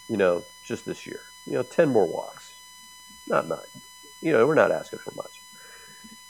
[0.08, 1.22] You know, just this year.
[1.48, 2.52] You know, 10 more walks.
[3.28, 3.58] Not nine
[4.26, 5.30] you know, we're not asking for much.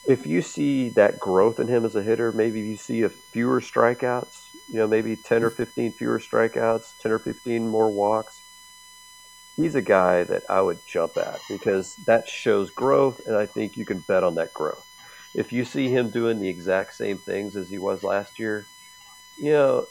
[0.06, 3.62] If you see that growth in him as a hitter, maybe you see a fewer
[3.62, 8.41] strikeouts, you know, maybe 10 or 15 fewer strikeouts, 10 or 15 more walks.
[9.55, 13.78] He's a guy that I would jump at because that shows growth, and I think
[13.78, 14.86] you can bet on that growth.
[15.34, 18.68] If you see him doing the exact same things as he was last year,
[19.38, 19.88] you know,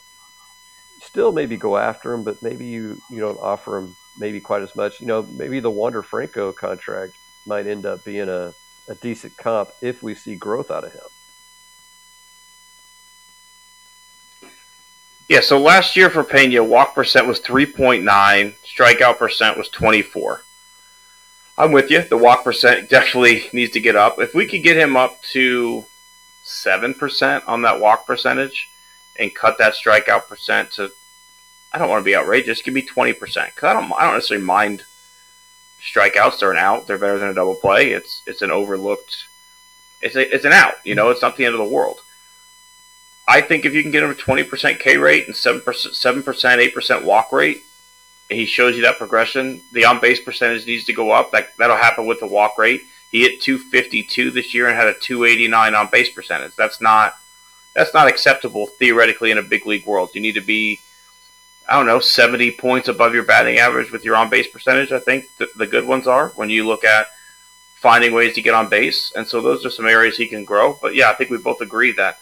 [1.00, 4.74] still maybe go after him, but maybe you, you don't offer him maybe quite as
[4.74, 5.00] much.
[5.00, 7.16] You know, maybe the Wander Franco contract
[7.46, 8.54] might end up being a,
[8.88, 11.00] a decent comp if we see growth out of him.
[15.28, 18.04] Yeah, so last year for Pena, walk percent was 3.9,
[18.62, 20.42] strikeout percent was 24.
[21.56, 22.02] I'm with you.
[22.02, 24.18] The walk percent definitely needs to get up.
[24.18, 25.86] If we could get him up to
[26.44, 28.68] 7% on that walk percentage
[29.18, 30.90] and cut that strikeout percent to,
[31.72, 33.18] I don't want to be outrageous, give me 20%.
[33.18, 34.84] Because I don't, I don't necessarily mind
[35.80, 36.40] strikeouts.
[36.40, 36.86] They're an out.
[36.86, 37.90] They're better than a double play.
[37.90, 39.24] It's it's an overlooked.
[40.00, 40.74] It's a, it's an out.
[40.84, 42.00] You know, it's not the end of the world.
[43.26, 45.94] I think if you can get him a twenty percent K rate and seven percent,
[45.94, 47.64] seven percent, eight percent walk rate,
[48.28, 49.62] he shows you that progression.
[49.72, 51.32] The on base percentage needs to go up.
[51.32, 52.82] That that'll happen with the walk rate.
[53.10, 56.56] He hit 252 this year and had a 289 on base percentage.
[56.56, 57.14] That's not
[57.74, 60.10] that's not acceptable theoretically in a big league world.
[60.14, 60.80] You need to be
[61.68, 64.92] I don't know, 70 points above your batting average with your on base percentage.
[64.92, 67.06] I think the, the good ones are when you look at
[67.76, 69.12] finding ways to get on base.
[69.14, 70.78] And so those are some areas he can grow.
[70.80, 72.18] But yeah, I think we both agree that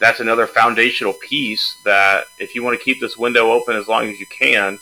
[0.00, 4.08] that's another foundational piece that if you want to keep this window open as long
[4.08, 4.78] as you can,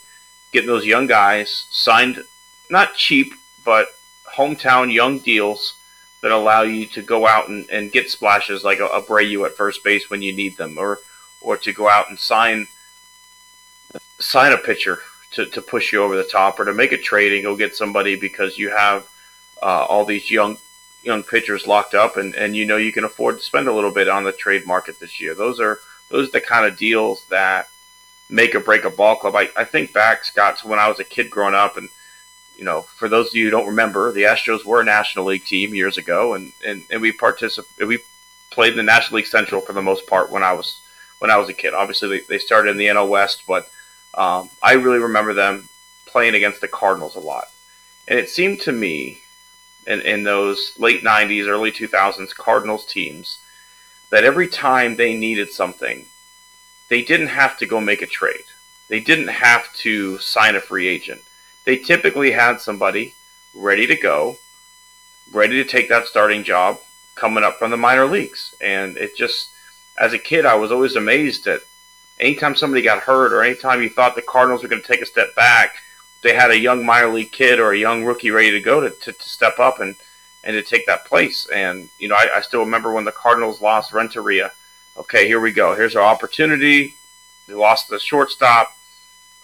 [0.52, 2.24] getting those young guys signed,
[2.70, 3.88] not cheap, but
[4.32, 5.74] hometown young deals
[6.22, 9.82] that allow you to go out and, and get splashes like a, Abreu at first
[9.82, 11.00] base when you need them, or
[11.40, 12.68] or to go out and sign
[14.20, 15.00] sign a pitcher
[15.32, 17.74] to, to push you over the top, or to make a trade and go get
[17.74, 19.06] somebody because you have
[19.62, 20.58] uh, all these young
[21.08, 23.90] young pitchers locked up, and, and you know you can afford to spend a little
[23.90, 25.34] bit on the trade market this year.
[25.34, 25.80] Those are
[26.10, 27.68] those are the kind of deals that
[28.30, 29.34] make or break a ball club.
[29.34, 31.88] I, I think back, Scott, to when I was a kid growing up, and
[32.56, 35.44] you know, for those of you who don't remember, the Astros were a National League
[35.44, 37.88] team years ago, and and, and we participated.
[37.88, 37.98] We
[38.50, 40.80] played in the National League Central for the most part when I was
[41.20, 41.72] when I was a kid.
[41.72, 43.70] Obviously, they, they started in the NL West, but
[44.14, 45.68] um, I really remember them
[46.06, 47.46] playing against the Cardinals a lot,
[48.06, 49.22] and it seemed to me,
[49.88, 53.38] in in those late '90s, early 2000s Cardinals teams,
[54.10, 56.06] that every time they needed something,
[56.88, 58.44] they didn't have to go make a trade.
[58.88, 61.22] They didn't have to sign a free agent
[61.68, 63.14] they typically had somebody
[63.52, 64.38] ready to go,
[65.30, 66.78] ready to take that starting job
[67.14, 68.54] coming up from the minor leagues.
[68.58, 69.50] And it just,
[70.00, 71.60] as a kid, I was always amazed that
[72.18, 75.06] anytime somebody got hurt or anytime you thought the Cardinals were going to take a
[75.06, 75.74] step back,
[76.22, 78.90] they had a young minor league kid or a young rookie ready to go to,
[78.90, 79.96] to, to step up and,
[80.44, 81.48] and to take that place.
[81.54, 84.52] And, you know, I, I still remember when the Cardinals lost Renteria.
[84.96, 85.74] Okay, here we go.
[85.74, 86.94] Here's our opportunity.
[87.46, 88.74] They lost the shortstop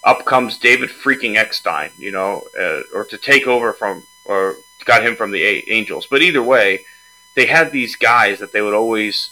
[0.05, 5.05] up comes David freaking Eckstein, you know, uh, or to take over from, or got
[5.05, 6.07] him from the Angels.
[6.07, 6.85] But either way,
[7.35, 9.31] they had these guys that they would always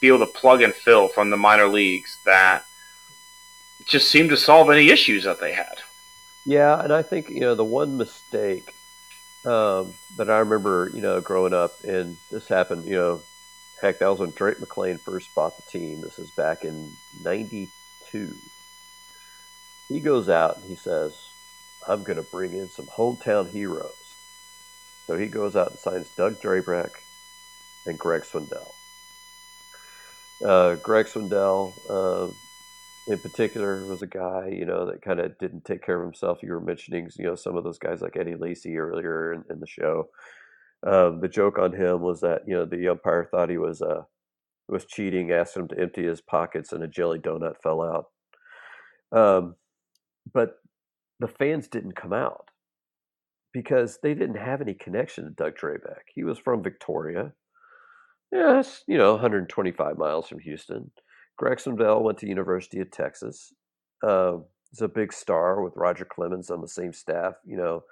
[0.00, 2.66] be able to plug and fill from the minor leagues that
[3.86, 5.78] just seemed to solve any issues that they had.
[6.44, 8.74] Yeah, and I think you know the one mistake
[9.44, 13.22] um, that I remember, you know, growing up, and this happened, you know,
[13.80, 16.00] heck, that was when Drayton McLane first bought the team.
[16.00, 18.36] This is back in '92
[19.88, 21.28] he goes out and he says,
[21.86, 23.92] I'm going to bring in some hometown heroes.
[25.06, 26.90] So he goes out and signs Doug Drabek
[27.86, 28.72] and Greg Swindell.
[30.44, 32.32] Uh, Greg Swindell, uh,
[33.08, 36.42] in particular, was a guy you know that kind of didn't take care of himself.
[36.42, 39.60] You were mentioning you know some of those guys like Eddie Lacy earlier in, in
[39.60, 40.08] the show.
[40.86, 44.02] Um, the joke on him was that you know the umpire thought he was uh,
[44.68, 48.06] was cheating, asked him to empty his pockets, and a jelly donut fell out.
[49.16, 49.56] Um,
[50.32, 50.56] but
[51.20, 52.48] the fans didn't come out
[53.52, 56.02] because they didn't have any connection to Doug Drabek.
[56.14, 57.32] He was from Victoria.
[58.32, 60.90] Yes, you know, 125 miles from Houston.
[61.36, 63.52] Greg Swindell went to University of Texas.
[64.02, 64.38] Uh,
[64.80, 67.34] a big star with Roger Clemens on the same staff.
[67.44, 67.84] You know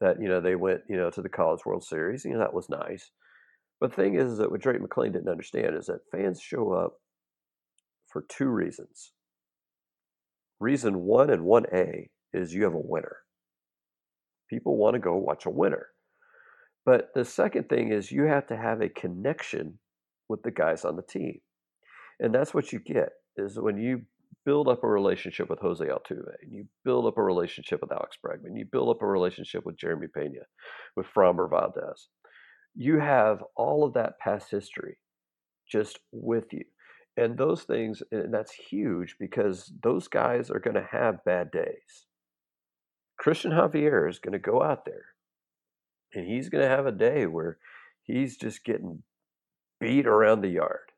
[0.00, 2.24] that you know they went you know to the College World Series.
[2.24, 3.10] You know that was nice.
[3.80, 6.72] But the thing is, is that what Drayton McLane didn't understand is that fans show
[6.72, 7.00] up
[8.06, 9.12] for two reasons.
[10.60, 13.16] Reason one and 1A is you have a winner.
[14.50, 15.86] People want to go watch a winner.
[16.84, 19.78] But the second thing is you have to have a connection
[20.28, 21.40] with the guys on the team.
[22.20, 24.02] And that's what you get is when you
[24.44, 28.16] build up a relationship with Jose Altuve, and you build up a relationship with Alex
[28.24, 30.40] Bregman, you build up a relationship with Jeremy Pena,
[30.96, 32.08] with Framber Valdez.
[32.74, 34.98] You have all of that past history
[35.70, 36.64] just with you
[37.16, 42.06] and those things and that's huge because those guys are going to have bad days
[43.22, 45.04] cristian javier is going to go out there
[46.14, 47.58] and he's going to have a day where
[48.02, 49.02] he's just getting
[49.80, 50.89] beat around the yard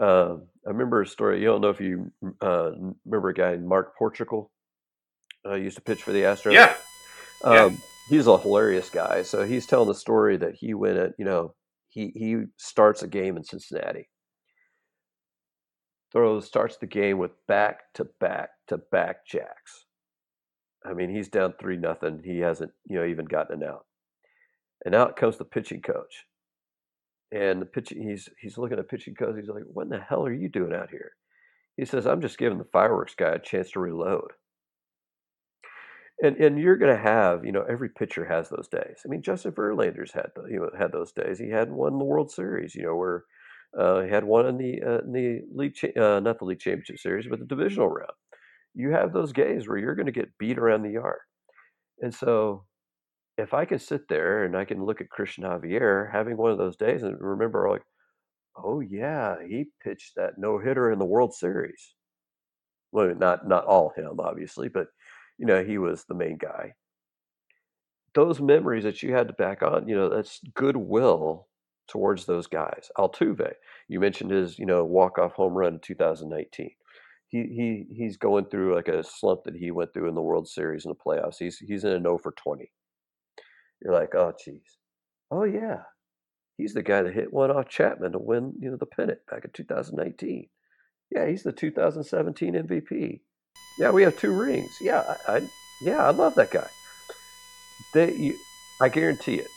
[0.00, 0.36] uh,
[0.66, 2.10] i remember a story you don't know if you
[2.42, 2.70] uh,
[3.04, 4.50] remember a guy mark portugal
[5.46, 6.74] uh, used to pitch for the astros yeah.
[7.44, 7.70] Um, yeah.
[8.08, 11.54] he's a hilarious guy so he's telling the story that he went at you know
[11.88, 14.08] he he starts a game in cincinnati
[16.14, 19.84] throws starts the game with back to back to back jacks.
[20.86, 22.22] I mean, he's down three nothing.
[22.24, 23.86] He hasn't, you know, even gotten an out.
[24.84, 26.24] And out comes the pitching coach.
[27.34, 30.24] And the pitching he's he's looking at pitching coach, he's like, What in the hell
[30.26, 31.12] are you doing out here?
[31.76, 34.32] He says, I'm just giving the fireworks guy a chance to reload.
[36.22, 39.02] And and you're gonna have, you know, every pitcher has those days.
[39.04, 41.38] I mean, Justin Verlander's had the, you know had those days.
[41.38, 43.24] He had one in the World Series, you know, where
[43.76, 46.60] uh, he had one in the uh, in the league, cha- uh, not the league
[46.60, 48.12] championship series, but the divisional round.
[48.74, 51.20] You have those games where you're going to get beat around the yard,
[52.00, 52.64] and so
[53.36, 56.58] if I can sit there and I can look at Cristian Javier having one of
[56.58, 57.82] those days and remember, like,
[58.56, 61.94] oh yeah, he pitched that no hitter in the World Series.
[62.92, 64.88] Well, not not all him, obviously, but
[65.38, 66.74] you know he was the main guy.
[68.14, 71.48] Those memories that you had to back on, you know, that's goodwill
[71.88, 72.88] towards those guys.
[72.96, 73.54] Altuve,
[73.88, 76.70] you mentioned his, you know, walk off home run in 2019.
[77.28, 80.48] He he he's going through like a slump that he went through in the World
[80.48, 81.38] Series in the playoffs.
[81.38, 82.70] He's he's in a no for 20.
[83.82, 84.78] You're like, oh geez,
[85.30, 85.82] oh yeah,
[86.56, 89.44] he's the guy that hit one off Chapman to win, you know, the pennant back
[89.44, 90.48] in 2019.
[91.10, 93.20] Yeah, he's the 2017 MVP.
[93.78, 94.78] Yeah, we have two rings.
[94.80, 95.48] Yeah, I, I
[95.82, 96.68] yeah, I love that guy.
[97.92, 98.38] They, you,
[98.80, 99.48] I guarantee it.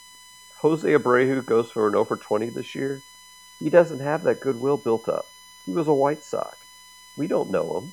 [0.59, 2.99] Jose Abreu goes for an over 20 this year.
[3.59, 5.25] He doesn't have that goodwill built up.
[5.65, 6.57] He was a White Sox.
[7.17, 7.91] We don't know him.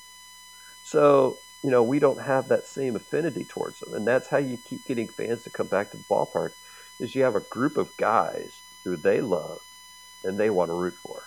[0.87, 3.95] So, you know, we don't have that same affinity towards them.
[3.95, 6.53] And that's how you keep getting fans to come back to the ballpark
[7.01, 8.55] is you have a group of guys
[8.85, 9.63] who they love
[10.23, 11.23] and they want to root for.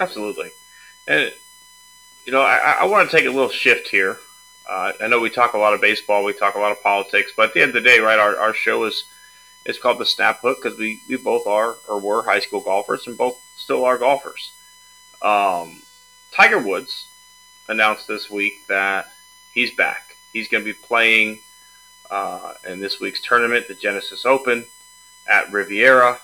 [0.00, 0.52] Absolutely.
[1.06, 1.30] And,
[2.24, 4.18] you know, I, I want to take a little shift here.
[4.66, 7.30] Uh, I know we talk a lot of baseball, we talk a lot of politics,
[7.36, 9.04] but at the end of the day, right, our, our show is
[9.66, 13.06] is called the Snap Hook because we, we both are or were high school golfers
[13.06, 14.52] and both still are golfers.
[15.22, 15.82] Um,
[16.32, 17.08] Tiger Woods
[17.68, 19.10] announced this week that
[19.52, 20.16] he's back.
[20.32, 21.40] He's going to be playing
[22.10, 24.66] uh, in this week's tournament, the Genesis Open
[25.28, 26.20] at Riviera.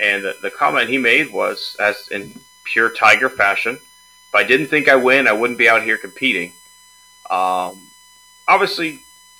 [0.00, 4.68] And the, the comment he made was, as in pure Tiger fashion, if I didn't
[4.68, 6.52] think I win, I wouldn't be out here competing.
[7.30, 7.88] Um,
[8.46, 8.90] obviously,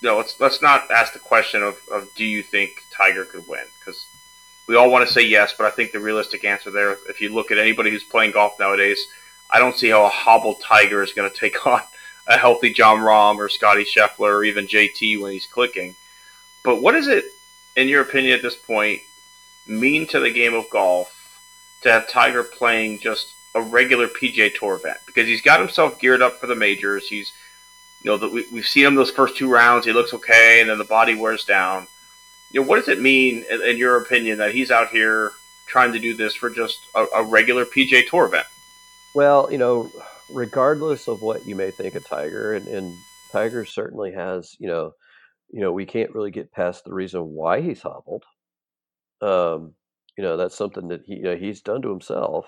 [0.00, 3.46] you know, let's let's not ask the question of, of do you think Tiger could
[3.46, 4.06] win because
[4.66, 7.34] we all want to say yes, but I think the realistic answer there, if you
[7.34, 9.06] look at anybody who's playing golf nowadays,
[9.50, 11.80] I don't see how a hobbled Tiger is going to take on
[12.26, 15.96] a healthy Jon Rahm or Scottie Scheffler or even JT when he's clicking.
[16.62, 17.24] But what does it,
[17.76, 19.00] in your opinion, at this point,
[19.66, 21.14] mean to the game of golf
[21.82, 24.98] to have Tiger playing just a regular PGA Tour event?
[25.06, 27.08] Because he's got himself geared up for the majors.
[27.08, 27.32] He's,
[28.02, 29.86] you know, the, we, we've seen him those first two rounds.
[29.86, 31.86] He looks okay, and then the body wears down.
[32.50, 35.32] You know, what does it mean, in, in your opinion, that he's out here
[35.66, 38.46] trying to do this for just a, a regular PGA Tour event?
[39.18, 39.90] Well, you know,
[40.32, 42.94] regardless of what you may think of Tiger, and, and
[43.32, 44.92] Tiger certainly has, you know,
[45.50, 48.22] you know, we can't really get past the reason why he's hobbled.
[49.20, 49.74] Um,
[50.16, 52.46] you know, that's something that he you know, he's done to himself.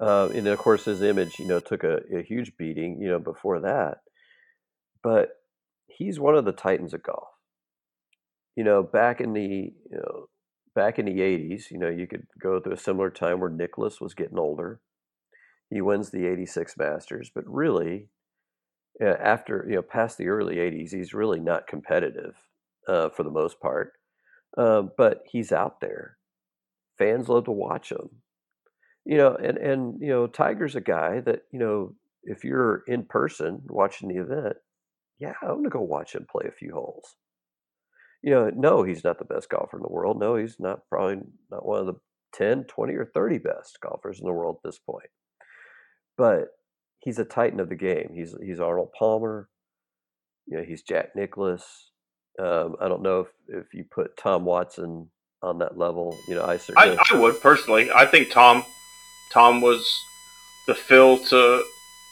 [0.00, 3.18] Uh, and of course, his image, you know, took a, a huge beating, you know,
[3.18, 3.98] before that.
[5.02, 5.32] But
[5.86, 7.28] he's one of the titans of golf.
[8.56, 10.28] You know, back in the you know
[10.74, 14.00] back in the '80s, you know, you could go through a similar time where Nicklaus
[14.00, 14.80] was getting older
[15.70, 18.08] he wins the 86 Masters, but really,
[19.02, 22.34] uh, after, you know, past the early 80s, he's really not competitive
[22.88, 23.92] uh, for the most part.
[24.56, 26.16] Um, but he's out there.
[26.96, 28.08] Fans love to watch him.
[29.04, 31.94] You know, and, and, you know, Tiger's a guy that, you know,
[32.24, 34.56] if you're in person watching the event,
[35.18, 37.14] yeah, I'm going to go watch him play a few holes.
[38.22, 40.18] You know, no, he's not the best golfer in the world.
[40.18, 41.94] No, he's not probably not one of the
[42.34, 45.08] 10, 20, or 30 best golfers in the world at this point
[46.18, 46.48] but
[46.98, 48.10] he's a titan of the game.
[48.12, 49.48] He's he's Arnold Palmer.
[50.46, 51.90] You know, he's Jack Nicklaus.
[52.38, 55.08] Um, I don't know if, if you put Tom Watson
[55.42, 56.16] on that level.
[56.28, 56.98] You know, I certainly.
[56.98, 57.90] I, I would personally.
[57.90, 58.64] I think Tom
[59.32, 59.98] Tom was
[60.66, 61.64] the fill to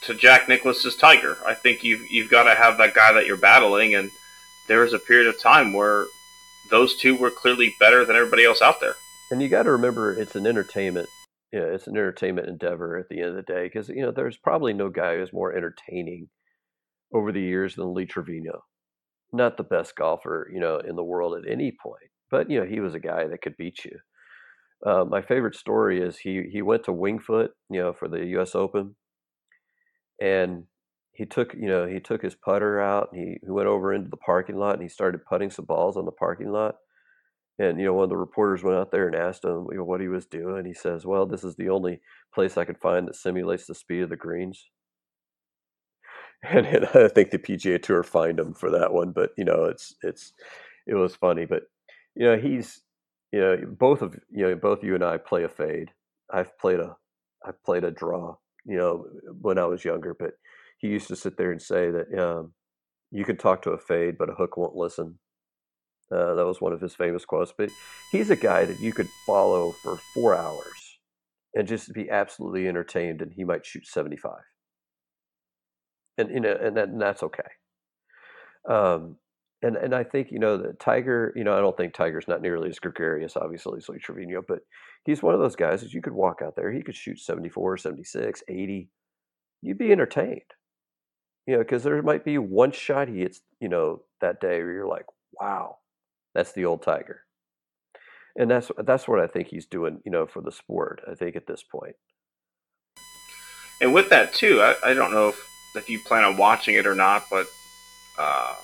[0.04, 1.36] to Jack Nicklaus's Tiger.
[1.44, 4.10] I think you've you've got to have that guy that you're battling, and
[4.68, 6.06] there was a period of time where
[6.70, 8.96] those two were clearly better than everybody else out there.
[9.30, 11.08] And you got to remember, it's an entertainment
[11.56, 14.12] you know, it's an entertainment endeavor at the end of the day because you know
[14.14, 16.28] there's probably no guy who's more entertaining
[17.14, 18.64] over the years than Lee Trevino.
[19.32, 22.66] Not the best golfer, you know, in the world at any point, but you know
[22.66, 23.98] he was a guy that could beat you.
[24.84, 28.22] Uh, my favorite story is he he went to Winged Foot, you know, for the
[28.26, 28.54] U.S.
[28.54, 28.94] Open,
[30.20, 30.64] and
[31.12, 33.08] he took you know he took his putter out.
[33.12, 35.96] And he, he went over into the parking lot and he started putting some balls
[35.96, 36.74] on the parking lot
[37.58, 39.84] and you know, one of the reporters went out there and asked him, you know,
[39.84, 40.64] what he was doing.
[40.66, 42.00] He says, "Well, this is the only
[42.34, 44.68] place I could find that simulates the speed of the greens."
[46.42, 49.64] And, and I think the PGA Tour fined him for that one, but you know,
[49.64, 50.32] it's it's
[50.86, 51.46] it was funny.
[51.46, 51.62] But
[52.14, 52.82] you know, he's
[53.32, 55.90] you know, both of you know, both you and I play a fade.
[56.30, 56.96] I've played a
[57.44, 58.36] I've played a draw.
[58.64, 59.06] You know,
[59.40, 60.32] when I was younger, but
[60.78, 62.52] he used to sit there and say that um,
[63.10, 65.18] you can talk to a fade, but a hook won't listen.
[66.10, 67.52] Uh, that was one of his famous quotes.
[67.56, 67.70] But
[68.12, 70.98] he's a guy that you could follow for four hours
[71.54, 74.32] and just be absolutely entertained, and he might shoot 75.
[76.18, 77.42] And you know, and, that, and that's okay.
[78.68, 79.16] Um,
[79.62, 81.32] and and I think you know that Tiger.
[81.34, 84.60] You know, I don't think Tiger's not nearly as gregarious, obviously, as like Trevino, but
[85.04, 86.70] he's one of those guys that you could walk out there.
[86.70, 88.90] He could shoot 74, 76, 80.
[89.62, 90.42] You'd be entertained.
[91.46, 94.72] You know, because there might be one shot he hits, you know, that day where
[94.72, 95.06] you're like,
[95.40, 95.76] wow,
[96.36, 97.22] that's the old Tiger.
[98.38, 101.00] And that's that's what I think he's doing, you know, for the sport.
[101.10, 101.96] I think at this point.
[103.80, 106.86] And with that too, I, I don't know if, if you plan on watching it
[106.86, 107.46] or not, but
[108.18, 108.54] uh,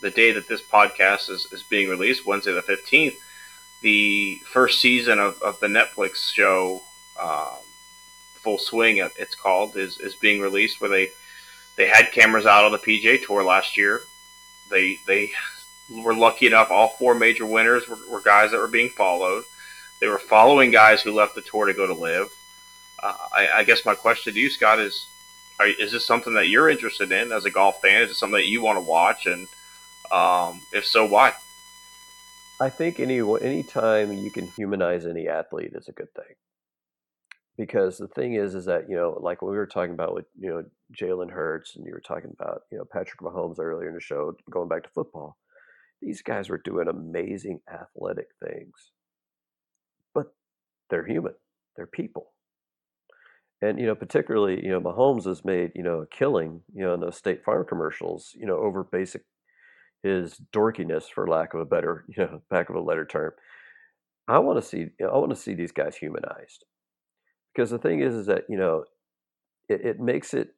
[0.00, 3.14] the day that this podcast is, is being released, Wednesday the fifteenth,
[3.82, 6.80] the first season of, of the Netflix show,
[7.22, 7.58] um,
[8.42, 10.80] Full Swing, it's called, is, is being released.
[10.80, 11.08] Where they
[11.76, 14.00] they had cameras out on the PGA Tour last year.
[14.70, 15.30] They they
[15.90, 16.70] were lucky enough.
[16.70, 19.44] All four major winners were, were guys that were being followed.
[20.00, 22.28] They were following guys who left the tour to go to LIV.
[23.02, 25.06] Uh, I, I, guess my question to you, Scott, is:
[25.60, 28.02] are, Is this something that you're interested in as a golf fan?
[28.02, 29.26] Is it something that you want to watch?
[29.26, 29.46] And
[30.12, 31.34] um, if so, why?
[32.60, 36.34] I think any any time you can humanize any athlete is a good thing.
[37.56, 40.50] Because the thing is, is that you know, like we were talking about with you
[40.50, 44.00] know Jalen Hurts, and you were talking about you know Patrick Mahomes earlier in the
[44.00, 45.36] show, going back to football,
[46.00, 48.92] these guys were doing amazing athletic things,
[50.14, 50.34] but
[50.90, 51.34] they're human,
[51.76, 52.32] they're people,
[53.60, 56.94] and you know, particularly you know, Mahomes has made you know a killing you know
[56.94, 59.22] in those State Farm commercials, you know, over basic
[60.02, 63.32] his dorkiness, for lack of a better, you know, back of a letter term.
[64.28, 66.64] I want to see, I want to see these guys humanized,
[67.54, 68.84] because the thing is, is that you know,
[69.68, 70.50] it, it makes it,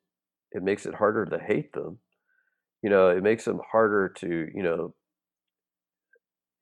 [0.53, 1.99] it makes it harder to hate them.
[2.83, 4.95] You know, it makes them harder to, you know,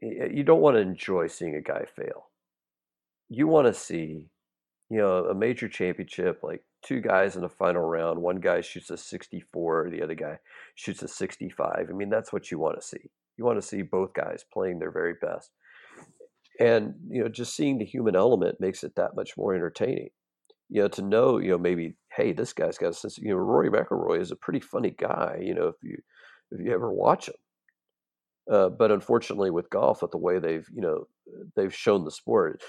[0.01, 2.29] you don't want to enjoy seeing a guy fail.
[3.29, 4.27] You want to see,
[4.91, 8.21] you know, a major championship like two guys in the final round.
[8.21, 10.39] One guy shoots a 64, the other guy
[10.75, 11.87] shoots a 65.
[11.89, 13.11] I mean, that's what you want to see.
[13.37, 15.51] You want to see both guys playing their very best.
[16.61, 20.09] And, you know, just seeing the human element makes it that much more entertaining.
[20.69, 23.37] You know, to know, you know, maybe, hey, this guy's got a sense, you know,
[23.37, 25.99] Rory McIlroy is a pretty funny guy, you know, if you
[26.51, 27.35] if you ever watch him.
[28.51, 31.07] Uh, but unfortunately, with golf, with the way they've, you know,
[31.55, 32.63] they've shown the sport,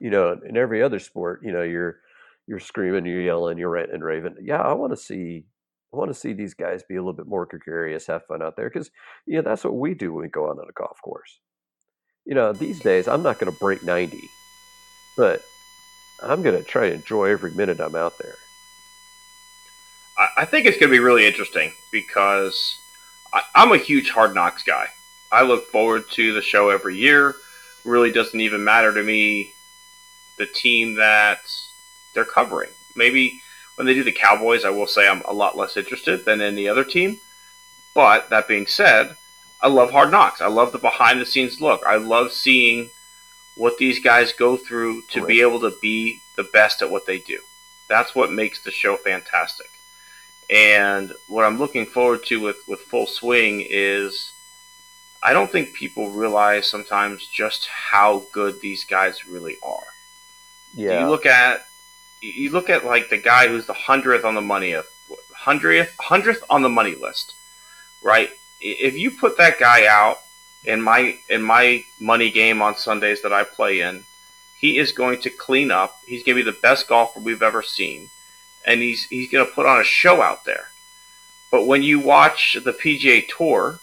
[0.00, 2.00] you know, in every other sport, you know, you're
[2.46, 4.36] you're screaming, you're yelling, you're ranting and raving.
[4.42, 5.44] Yeah, I want to see,
[5.92, 8.56] I want to see these guys be a little bit more gregarious, have fun out
[8.56, 8.90] there, because
[9.26, 11.38] you know that's what we do when we go out on a golf course.
[12.24, 14.28] You know, these days I'm not going to break ninety,
[15.16, 15.42] but
[16.22, 18.34] I'm going to try to enjoy every minute I'm out there.
[20.36, 22.74] I think it's going to be really interesting because
[23.32, 24.88] I, I'm a huge Hard Knocks guy.
[25.30, 27.34] I look forward to the show every year.
[27.84, 29.54] Really doesn't even matter to me
[30.36, 31.40] the team that
[32.14, 32.70] they're covering.
[32.94, 33.42] Maybe
[33.76, 36.68] when they do the Cowboys, I will say I'm a lot less interested than any
[36.68, 37.18] other team.
[37.94, 39.16] But that being said,
[39.60, 40.40] I love Hard Knocks.
[40.40, 41.82] I love the behind the scenes look.
[41.86, 42.90] I love seeing
[43.54, 47.18] what these guys go through to be able to be the best at what they
[47.18, 47.40] do.
[47.88, 49.66] That's what makes the show fantastic.
[50.50, 54.32] And what I'm looking forward to with, with Full Swing is
[55.22, 59.86] I don't think people realize sometimes just how good these guys really are.
[60.74, 61.00] Yeah.
[61.00, 61.66] You look at
[62.20, 64.86] you look at like the guy who's the hundredth on the money of
[65.34, 67.34] hundredth hundredth on the money list,
[68.02, 68.30] right?
[68.60, 70.20] If you put that guy out
[70.64, 74.04] in my in my money game on Sundays that I play in,
[74.56, 76.00] he is going to clean up.
[76.06, 78.10] He's going to be the best golfer we've ever seen,
[78.68, 80.68] and he's he's going to put on a show out there.
[81.50, 83.80] But when you watch the PGA Tour,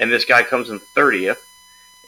[0.00, 1.46] and this guy comes in thirtieth,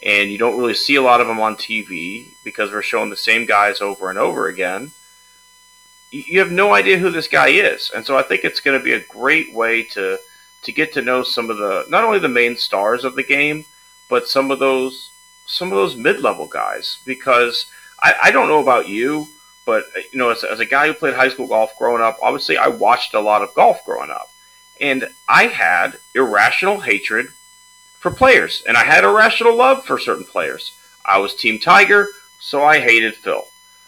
[0.02, 3.16] and you don't really see a lot of them on TV because we're showing the
[3.16, 4.90] same guys over and over again.
[6.10, 8.84] You have no idea who this guy is, and so I think it's going to
[8.84, 10.18] be a great way to
[10.62, 13.66] to get to know some of the not only the main stars of the game,
[14.08, 15.10] but some of those
[15.46, 16.98] some of those mid level guys.
[17.04, 17.66] Because
[18.02, 19.28] I, I don't know about you,
[19.64, 22.56] but you know, as, as a guy who played high school golf growing up, obviously
[22.56, 24.30] I watched a lot of golf growing up,
[24.80, 27.28] and I had irrational hatred
[27.98, 30.72] for players, and I had irrational love for certain players.
[31.04, 32.08] I was Team Tiger,
[32.38, 33.46] so I hated Phil.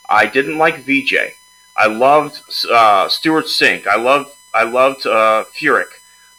[0.08, 1.32] I didn't like Vijay.
[1.76, 2.40] I loved
[2.70, 3.86] uh, Stewart Cink.
[3.86, 5.90] I loved I loved uh, Furyk.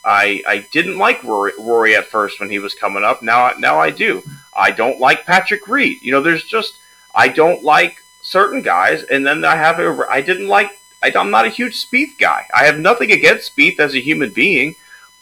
[0.03, 3.21] I I didn't like Rory, Rory at first when he was coming up.
[3.21, 4.23] Now now I do.
[4.55, 6.01] I don't like Patrick Reed.
[6.01, 6.77] You know, there's just
[7.13, 10.79] I don't like certain guys, and then I have a I didn't like.
[11.01, 12.47] I, I'm not a huge Spieth guy.
[12.53, 14.75] I have nothing against Spieth as a human being.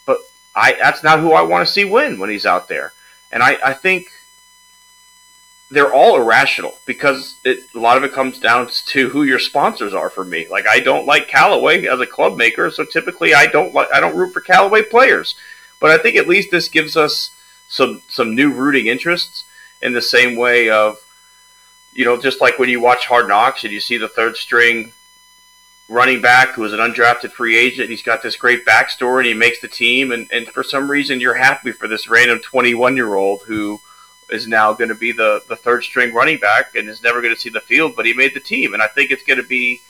[0.04, 0.18] But
[0.54, 2.92] I that's not who I want to see win when he's out there.
[3.30, 4.08] And I, I think
[5.70, 9.94] they're all irrational because it, a lot of it comes down to who your sponsors
[9.94, 10.46] are for me.
[10.48, 14.00] Like I don't like Callaway as a club maker, so typically I don't like I
[14.00, 15.36] don't root for Callaway players.
[15.78, 17.30] But I think at least this gives us
[17.68, 19.44] some some new rooting interests
[19.82, 20.98] in the same way of
[21.96, 24.92] you know just like when you watch Hard Knocks and you see the third string
[25.88, 27.90] running back who is an undrafted free agent.
[27.90, 30.10] He's got this great backstory and he makes the team.
[30.10, 33.80] And, and for some reason, you're happy for this random 21 year old who
[34.30, 37.34] is now going to be the, the third string running back and is never going
[37.34, 38.74] to see the field, but he made the team.
[38.74, 39.80] And I think it's going to be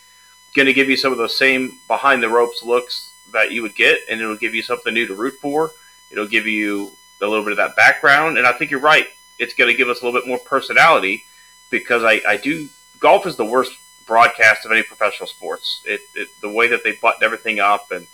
[0.55, 3.75] going to give you some of those same behind the ropes looks that you would
[3.75, 5.71] get, and it'll give you something new to root for.
[6.11, 9.07] It'll give you a little bit of that background, and I think you're right.
[9.39, 11.25] It's going to give us a little bit more personality
[11.71, 12.69] because I, I do
[12.99, 13.73] golf is the worst
[14.07, 15.83] broadcast of any professional sports.
[15.85, 18.07] It, it the way that they button everything up, and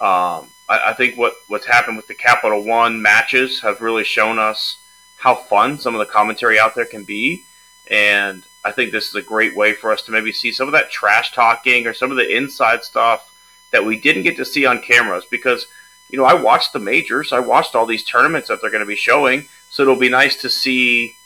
[0.00, 4.38] um, I, I think what what's happened with the Capital One matches have really shown
[4.38, 4.76] us
[5.16, 7.44] how fun some of the commentary out there can be,
[7.90, 10.72] and I think this is a great way for us to maybe see some of
[10.72, 13.26] that trash talking or some of the inside stuff
[13.72, 15.24] that we didn't get to see on cameras.
[15.30, 15.66] Because
[16.10, 18.86] you know I watched the majors, I watched all these tournaments that they're going to
[18.86, 21.16] be showing, so it'll be nice to see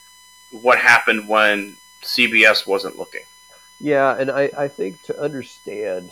[0.63, 3.25] what happened when CBS wasn't looking.
[3.81, 6.11] Yeah, and I, I think to understand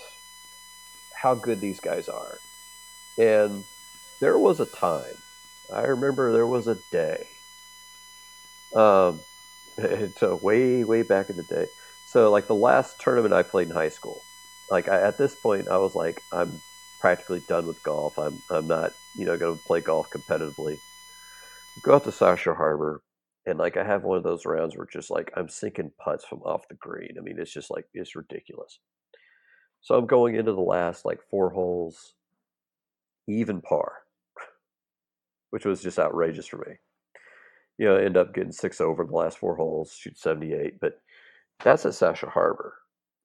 [1.15, 2.39] how good these guys are,
[3.17, 3.65] and
[4.21, 5.17] there was a time,
[5.73, 7.27] I remember there was a day,
[8.75, 9.21] um,
[9.79, 11.67] it's uh, way, way back in the day.
[12.07, 14.23] So, like the last tournament I played in high school,
[14.71, 16.61] like I, at this point, I was like, I'm
[17.01, 18.19] practically done with golf.
[18.19, 20.79] I'm, I'm not, you know, going to play golf competitively.
[21.83, 23.01] Go out to South Shore Harbor,
[23.47, 26.41] and like I have one of those rounds where just like I'm sinking putts from
[26.43, 27.17] off the green.
[27.19, 28.79] I mean, it's just like it's ridiculous.
[29.81, 32.15] So I'm going into the last like four holes,
[33.27, 33.95] even par,
[35.51, 36.77] which was just outrageous for me.
[37.79, 41.01] You know, end up getting six over the last four holes, shoot 78, but
[41.65, 42.75] that's at South Shore Harbor.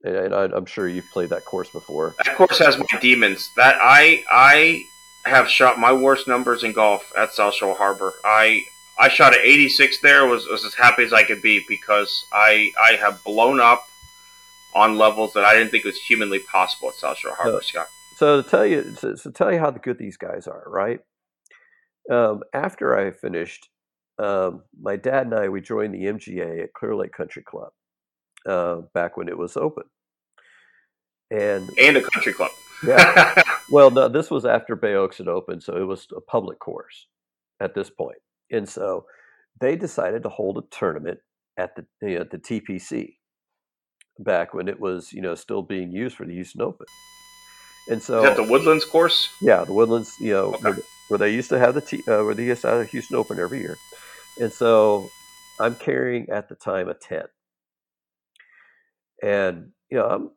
[0.03, 2.15] And, and I, I'm sure you've played that course before.
[2.25, 3.47] That course has my demons.
[3.55, 4.81] That I I
[5.25, 8.13] have shot my worst numbers in golf at South Shore Harbor.
[8.23, 8.63] I
[8.99, 10.25] I shot at 86 there.
[10.25, 13.85] Was was as happy as I could be because I I have blown up
[14.73, 17.87] on levels that I didn't think was humanly possible at South Shore Harbor, Scott.
[18.17, 20.99] So to tell you, to, to tell you how good these guys are, right?
[22.11, 23.69] Um, after I finished,
[24.17, 27.69] um, my dad and I we joined the MGA at Clear Lake Country Club
[28.47, 29.83] uh, back when it was open,
[31.29, 32.51] and and a country club.
[32.85, 33.43] yeah.
[33.69, 37.07] Well, no, this was after Bay Oaks had opened, so it was a public course
[37.59, 38.19] at this point.
[38.51, 39.05] And so
[39.59, 41.19] they decided to hold a tournament
[41.57, 43.15] at the you know, at the TPC
[44.19, 46.87] back when it was you know still being used for the Houston Open.
[47.89, 49.29] And so Is that the Woodlands course?
[49.41, 50.61] yeah, the Woodlands, you know, Okay.
[50.61, 50.77] where,
[51.09, 53.17] where they used to have the T, uh, where they used to have the Houston
[53.17, 53.75] Open every year.
[54.39, 55.09] And so
[55.59, 57.23] I'm carrying at the time a 10.
[59.23, 60.31] And, you know, I'm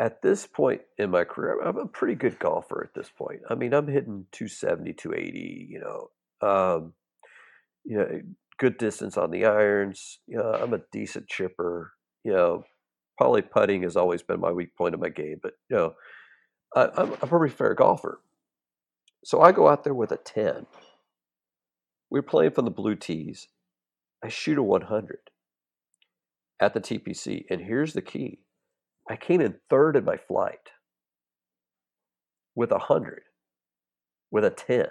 [0.00, 3.40] at this point in my career, I'm a pretty good golfer at this point.
[3.48, 6.94] I mean, I'm hitting 270, 280, you know, um,
[7.84, 8.20] you know,
[8.58, 10.18] good distance on the irons.
[10.26, 11.92] You know, I'm a decent chipper.
[12.24, 12.64] You know,
[13.18, 15.94] probably putting has always been my weak point of my game, but you know,
[16.74, 18.20] I, I'm a pretty fair golfer.
[19.24, 20.66] So I go out there with a 10.
[22.10, 23.48] We're playing from the blue tees.
[24.22, 25.18] I shoot a 100
[26.60, 27.44] at the TPC.
[27.50, 28.40] And here's the key
[29.08, 30.70] I came in third in my flight
[32.54, 33.22] with a 100,
[34.30, 34.86] with a 10.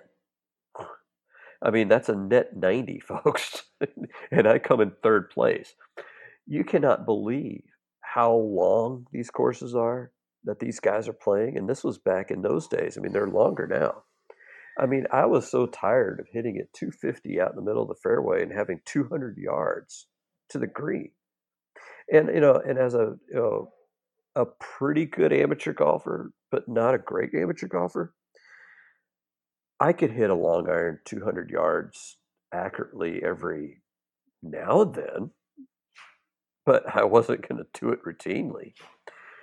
[1.63, 3.63] I mean, that's a net 90, folks.
[4.31, 5.73] and I come in third place.
[6.47, 7.63] You cannot believe
[8.01, 10.11] how long these courses are
[10.43, 11.57] that these guys are playing.
[11.57, 12.97] And this was back in those days.
[12.97, 14.03] I mean, they're longer now.
[14.77, 17.89] I mean, I was so tired of hitting it 250 out in the middle of
[17.89, 20.07] the fairway and having 200 yards
[20.49, 21.11] to the green.
[22.11, 23.71] And, you know, and as a, you know,
[24.35, 28.13] a pretty good amateur golfer, but not a great amateur golfer,
[29.81, 32.17] I could hit a long iron 200 yards
[32.53, 33.81] accurately every
[34.43, 35.31] now and then,
[36.67, 38.73] but I wasn't going to do it routinely.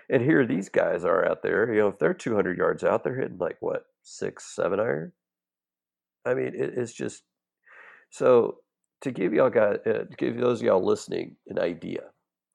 [0.08, 3.18] And here these guys are out there, you know, if they're 200 yards out, they're
[3.18, 5.12] hitting like what, six, seven iron?
[6.24, 7.24] I mean, it, it's just
[8.10, 8.58] so
[9.00, 12.02] to give y'all guys, uh, to give those of y'all listening an idea,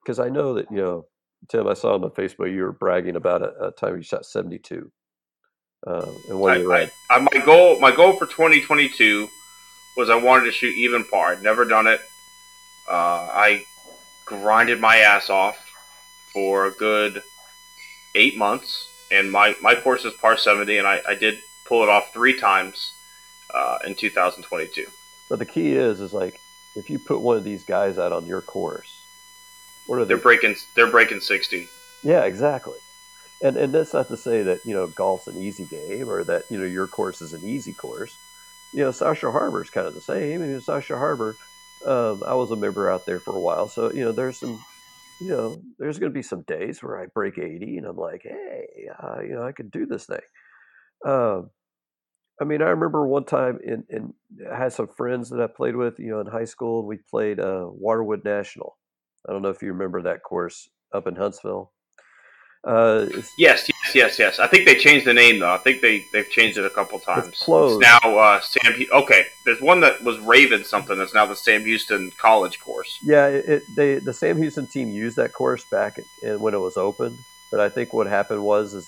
[0.02, 1.06] because I know that, you know,
[1.50, 4.26] Tim, I saw on my Facebook you were bragging about a, a time you shot
[4.26, 4.90] 72.
[5.86, 9.30] Uh, and one I, of your I, I, my goal, my goal for 2022
[9.96, 11.34] was I wanted to shoot even par.
[11.34, 12.02] I'd never done it.
[12.90, 13.66] Uh, I
[14.26, 15.58] grinded my ass off
[16.32, 17.22] for a good
[18.16, 21.90] eight months, and my my course is par 70, and I, I did pull it
[21.90, 22.94] off three times
[23.54, 24.88] uh, in 2022.
[25.30, 26.40] But the key is, is like
[26.76, 29.02] if you put one of these guys out on your course,
[29.86, 30.10] what are they?
[30.10, 31.68] They're breaking, they're breaking 60.
[32.04, 32.78] Yeah, exactly.
[33.44, 36.44] And and that's not to say that you know golf's an easy game or that
[36.50, 38.16] you know your course is an easy course.
[38.74, 40.42] You know, South Shore Harbor is kind of the same.
[40.42, 41.36] I mean, Shore Harbor,
[41.86, 44.64] um, I was a member out there for a while, so you know there's some,
[45.20, 48.24] you know, there's going to be some days where I break 80 and I'm like,
[48.24, 50.22] hey, uh, you know, I could do this thing.
[51.06, 51.52] Um,
[52.42, 54.14] I mean, I remember one time in, in
[54.50, 56.88] I had some friends that I played with, you know, in high school.
[56.88, 58.78] We played uh, Waterwood National.
[59.28, 61.73] I don't know if you remember that course up in Huntsville.
[62.64, 63.08] Uh,
[63.38, 64.40] yes, yes, yes, yes.
[64.40, 65.52] I think they changed the name though.
[65.52, 67.28] I think they they've changed it a couple times.
[67.28, 68.18] It's closed it's now.
[68.18, 68.74] Uh, Sam.
[68.94, 70.98] Okay, there's one that was Raven something.
[70.98, 72.98] That's now the Sam Houston College course.
[73.04, 76.60] Yeah, it, it they the Sam Houston team used that course back in, when it
[76.60, 77.18] was open.
[77.52, 78.88] But I think what happened was is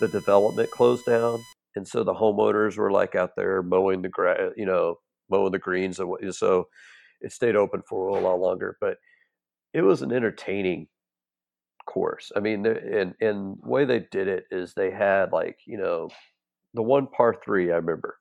[0.00, 1.42] the development closed down,
[1.74, 5.58] and so the homeowners were like out there mowing the grass, you know, mowing the
[5.58, 6.68] greens, and so
[7.20, 8.76] it stayed open for a lot longer.
[8.80, 8.98] But
[9.74, 10.86] it was an entertaining
[11.88, 12.32] course.
[12.36, 16.10] I mean, and and the way they did it is they had like you know,
[16.74, 18.18] the one par three I remember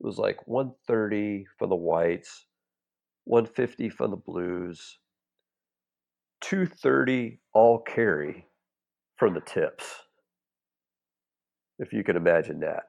[0.00, 2.46] it was like 130 for the whites,
[3.24, 4.98] 150 for the blues,
[6.42, 8.46] 230 all carry
[9.16, 9.84] for the tips.
[11.78, 12.84] If you can imagine that.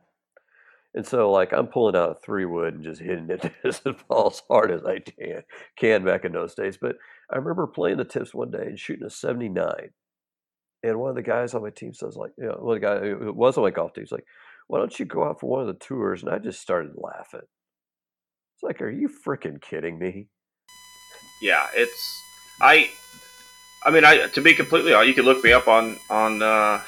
[0.94, 4.42] And so, like, I'm pulling out a three wood and just hitting it as as
[4.50, 5.44] hard as I can,
[5.78, 6.78] can back in those days.
[6.78, 6.98] But
[7.32, 9.92] I remember playing the tips one day and shooting a 79.
[10.84, 12.88] And one of the guys on my team says, like, you know, one of the
[12.88, 14.26] guy who was on my golf team, he's like,
[14.68, 16.24] why don't you go out for one of the tours?
[16.24, 17.42] And I just started laughing.
[17.42, 20.28] It's like, are you freaking kidding me?
[21.42, 22.22] Yeah, it's
[22.62, 22.90] I.
[23.84, 26.82] I mean, I to be completely honest, you can look me up on on uh,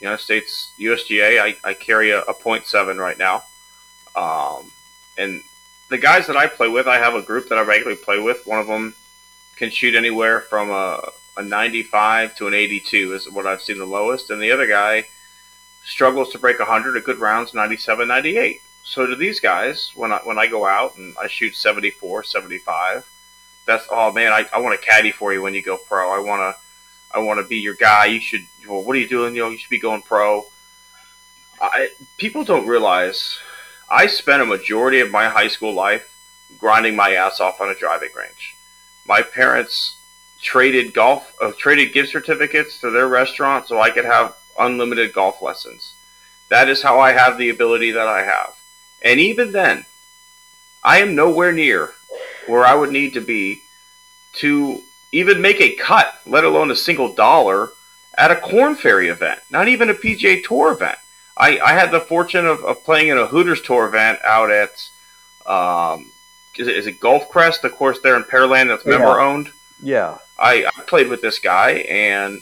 [0.00, 1.40] United States USGA.
[1.40, 3.42] I, I carry a, a 0.7 right now,
[4.14, 4.70] um,
[5.18, 5.40] and
[5.90, 8.46] the guys that I play with, I have a group that I regularly play with.
[8.46, 8.94] One of them
[9.58, 13.86] can shoot anywhere from a a 95 to an 82 is what I've seen the
[13.86, 15.06] lowest, and the other guy
[15.84, 20.18] struggles to break 100 a good rounds 97 98 so to these guys when I,
[20.24, 23.08] when I go out and I shoot 74 75
[23.64, 26.10] that's oh man I, I want to caddy for you when you go pro.
[26.10, 26.60] I want to
[27.14, 28.06] I want to be your guy.
[28.06, 29.34] You should well, what are you doing?
[29.34, 30.46] You know you should be going pro.
[31.60, 33.38] I, people don't realize
[33.88, 36.14] I spent a majority of my high school life
[36.58, 38.57] grinding my ass off on a driving range
[39.08, 39.96] my parents
[40.40, 45.42] traded golf uh, traded gift certificates to their restaurant so I could have unlimited golf
[45.42, 45.94] lessons.
[46.50, 48.54] That is how I have the ability that I have.
[49.02, 49.84] And even then,
[50.82, 51.94] I am nowhere near
[52.46, 53.62] where I would need to be
[54.34, 54.82] to
[55.12, 57.70] even make a cut, let alone a single dollar,
[58.16, 60.98] at a Korn Ferry event, not even a PGA Tour event.
[61.36, 64.88] I, I had the fortune of, of playing in a Hooters Tour event out at,
[65.46, 66.10] um,
[66.58, 68.92] is, it, is it Golfcrest, the course there in Pearland that's yeah.
[68.92, 69.50] member owned?
[69.82, 70.18] Yeah.
[70.38, 72.40] I, I played with this guy and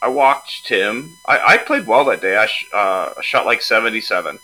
[0.00, 1.18] I watched him.
[1.26, 2.36] I, I played well that day.
[2.36, 4.38] I sh- uh, shot like 77.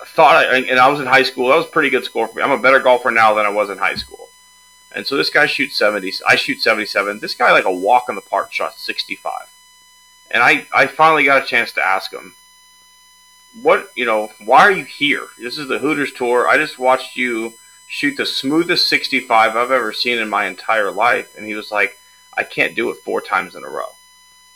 [0.00, 1.48] I thought, I, and I was in high school.
[1.48, 2.42] That was a pretty good score for me.
[2.42, 4.28] I'm a better golfer now than I was in high school.
[4.92, 6.12] And so this guy shoots 70.
[6.26, 7.20] I shoot 77.
[7.20, 9.32] This guy, like a walk in the park, shot 65.
[10.30, 12.34] And I, I finally got a chance to ask him,
[13.62, 15.28] what, you know, why are you here?
[15.38, 16.46] This is the Hooters tour.
[16.48, 17.54] I just watched you
[17.86, 21.36] shoot the smoothest 65 I've ever seen in my entire life.
[21.36, 21.98] And he was like,
[22.36, 23.88] I can't do it four times in a row.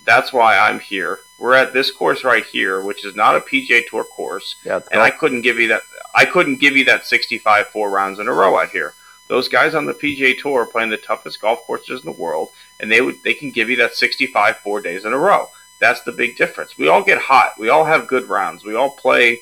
[0.04, 1.20] That's why I'm here.
[1.38, 5.00] We're at this course right here, which is not a PGA Tour course, yeah, and
[5.00, 5.82] I couldn't give you that.
[6.14, 8.94] I couldn't give you that 65 four rounds in a row out here.
[9.28, 12.50] Those guys on the PGA Tour are playing the toughest golf courses in the world,
[12.80, 15.48] and they would they can give you that 65 four days in a row.
[15.80, 16.76] That's the big difference.
[16.76, 17.52] We all get hot.
[17.58, 18.64] We all have good rounds.
[18.64, 19.40] We all play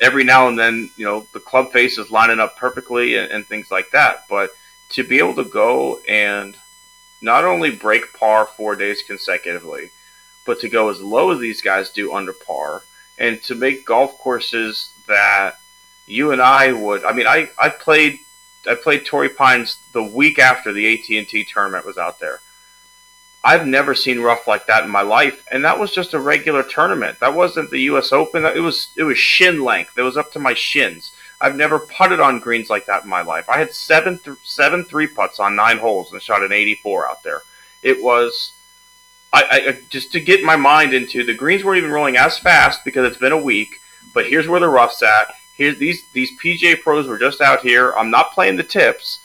[0.00, 0.90] every now and then.
[0.96, 4.26] You know, the club face is lining up perfectly and, and things like that.
[4.28, 4.50] But
[4.90, 6.56] to be able to go and
[7.20, 9.90] not only break par four days consecutively,
[10.44, 12.82] but to go as low as these guys do under par,
[13.18, 15.58] and to make golf courses that
[16.06, 17.04] you and I would.
[17.04, 18.20] I mean, I, I played
[18.66, 22.40] I played Torrey Pines the week after the AT and T tournament was out there.
[23.48, 26.62] I've never seen rough like that in my life, and that was just a regular
[26.62, 27.18] tournament.
[27.20, 28.12] That wasn't the U.S.
[28.12, 28.44] Open.
[28.44, 29.96] It was it was shin length.
[29.96, 31.12] It was up to my shins.
[31.40, 33.48] I've never putted on greens like that in my life.
[33.48, 37.22] I had seven th- seven three putts on nine holes and shot an 84 out
[37.22, 37.40] there.
[37.82, 38.52] It was
[39.32, 42.84] I, I just to get my mind into the greens weren't even rolling as fast
[42.84, 43.80] because it's been a week.
[44.12, 45.32] But here's where the rough's at.
[45.56, 47.94] Here's these these PGA pros were just out here.
[47.96, 49.20] I'm not playing the tips,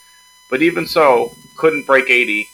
[0.49, 2.49] but even so, couldn't break 80.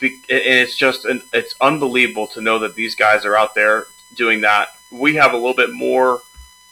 [0.00, 4.42] And it's just an, it's unbelievable to know that these guys are out there doing
[4.42, 4.68] that.
[4.90, 6.22] We have a little bit more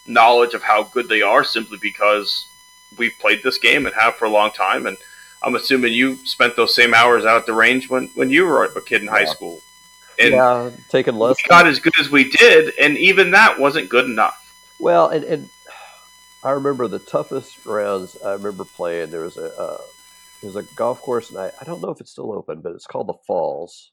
[0.06, 2.46] knowledge of how good they are simply because
[2.98, 4.86] we've played this game and have for a long time.
[4.86, 4.96] And
[5.42, 8.64] I'm assuming you spent those same hours out at the range when, when you were
[8.64, 9.62] a kid in high school.
[10.18, 11.36] And yeah, taking less.
[11.38, 14.38] We got as good as we did, and even that wasn't good enough.
[14.78, 15.48] Well, and, and
[16.44, 19.10] I remember the toughest rounds I remember playing.
[19.10, 19.78] There was a uh,
[20.42, 22.86] there's a golf course, and I, I don't know if it's still open, but it's
[22.86, 23.92] called the Falls,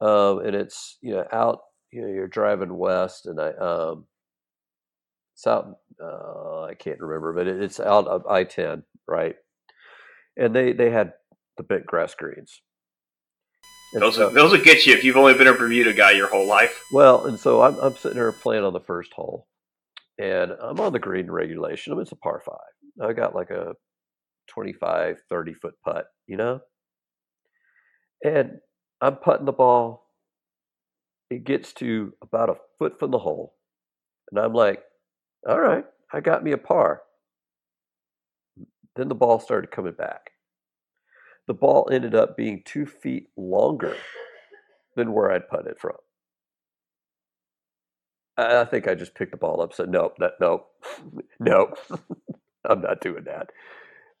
[0.00, 1.60] um, and it's you know out.
[1.92, 4.06] You know, you're driving west, and I um,
[5.34, 5.76] it's out.
[6.02, 9.36] Uh, I can't remember, but it, it's out of I ten, right?
[10.36, 11.12] And they they had
[11.56, 12.60] the bent grass greens.
[13.92, 16.28] And those so, those will get you if you've only been a Bermuda guy your
[16.28, 16.82] whole life.
[16.92, 19.46] Well, and so I'm I'm sitting there playing on the first hole,
[20.18, 21.92] and I'm on the green regulation.
[21.92, 23.08] I mean, it's a par five.
[23.08, 23.74] I got like a
[24.48, 26.60] 25, 30 foot putt, you know?
[28.24, 28.58] And
[29.00, 30.06] I'm putting the ball.
[31.30, 33.54] It gets to about a foot from the hole.
[34.30, 34.82] And I'm like,
[35.48, 37.02] all right, I got me a par.
[38.96, 40.30] Then the ball started coming back.
[41.46, 43.96] The ball ended up being two feet longer
[44.96, 45.96] than where I'd putted from.
[48.36, 49.72] I think I just picked the ball up.
[49.72, 50.68] Said, "Nope, that nope,
[51.40, 51.78] nope,
[52.64, 53.50] I'm not doing that."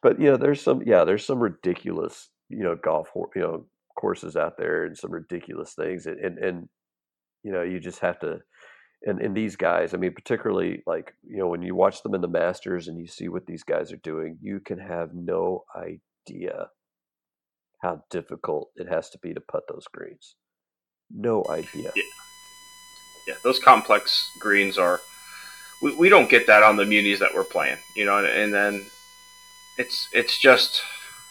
[0.06, 3.64] But you know, there's some yeah, there's some ridiculous you know golf you know
[3.98, 6.68] courses out there and some ridiculous things, and and, and
[7.42, 8.38] you know you just have to.
[9.02, 12.20] And, and these guys, I mean, particularly like you know when you watch them in
[12.20, 16.68] the Masters and you see what these guys are doing, you can have no idea
[17.82, 20.36] how difficult it has to be to putt those greens.
[21.10, 21.90] No idea.
[21.96, 22.02] Yeah
[23.26, 25.00] yeah, those complex greens are.
[25.82, 28.54] We, we don't get that on the munis that we're playing, you know, and, and
[28.54, 28.86] then
[29.76, 30.82] it's it's just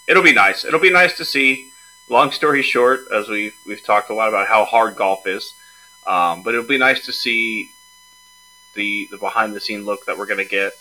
[0.08, 0.66] it'll be nice.
[0.66, 1.72] It'll be nice to see.
[2.08, 5.54] Long story short, as we we've talked a lot about how hard golf is,
[6.06, 7.72] um, but it'll be nice to see
[8.76, 10.74] the the behind the scene look that we're gonna get,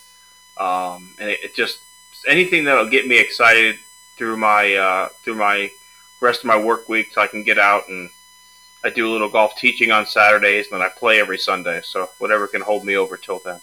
[0.59, 1.79] um, and it, it, just
[2.29, 3.79] anything that'll get me excited
[4.17, 5.71] through my uh, through my
[6.21, 8.11] rest of my work week, so I can get out and
[8.85, 11.81] I do a little golf teaching on Saturdays, and then I play every Sunday.
[11.83, 13.61] So whatever can hold me over till then.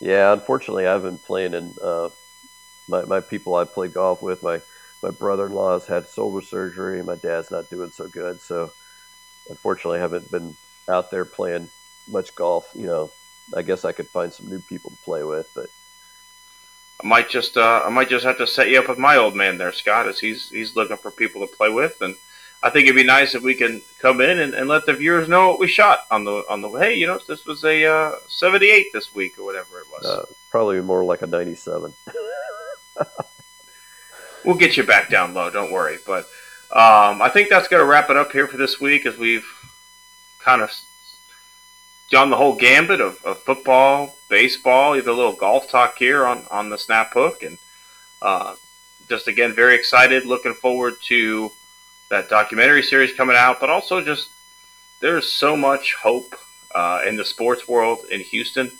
[0.00, 2.08] Yeah, unfortunately, I've been playing in uh,
[2.88, 4.42] my my people I play golf with.
[4.42, 4.60] My
[5.02, 8.40] my brother-in-law has had shoulder surgery, and my dad's not doing so good.
[8.40, 8.72] So
[9.48, 10.56] unfortunately, I haven't been
[10.88, 11.68] out there playing
[12.08, 12.68] much golf.
[12.74, 13.10] You know,
[13.54, 15.68] I guess I could find some new people to play with, but
[17.02, 19.34] I might just uh, I might just have to set you up with my old
[19.34, 22.16] man there, Scott, as he's he's looking for people to play with, and
[22.62, 25.28] I think it'd be nice if we can come in and, and let the viewers
[25.28, 28.12] know what we shot on the on the hey, you know, this was a uh,
[28.28, 30.04] 78 this week or whatever it was.
[30.04, 31.92] Uh, probably more like a 97.
[34.44, 35.98] we'll get you back down low, don't worry.
[36.06, 36.24] But
[36.70, 39.46] um, I think that's going to wrap it up here for this week as we've
[40.40, 40.70] kind of
[42.10, 46.44] done the whole gambit of, of football, baseball, even a little golf talk here on,
[46.50, 47.42] on the snap hook.
[47.42, 47.58] And
[48.22, 48.54] uh,
[49.08, 51.50] just again, very excited, looking forward to
[52.08, 54.30] that documentary series coming out, but also just
[55.00, 56.36] there's so much hope
[56.74, 58.70] uh, in the sports world in Houston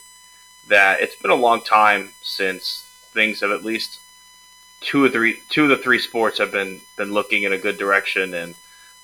[0.68, 4.00] that it's been a long time since things have at least
[4.80, 7.78] two or three two of the three sports have been been looking in a good
[7.78, 8.54] direction, and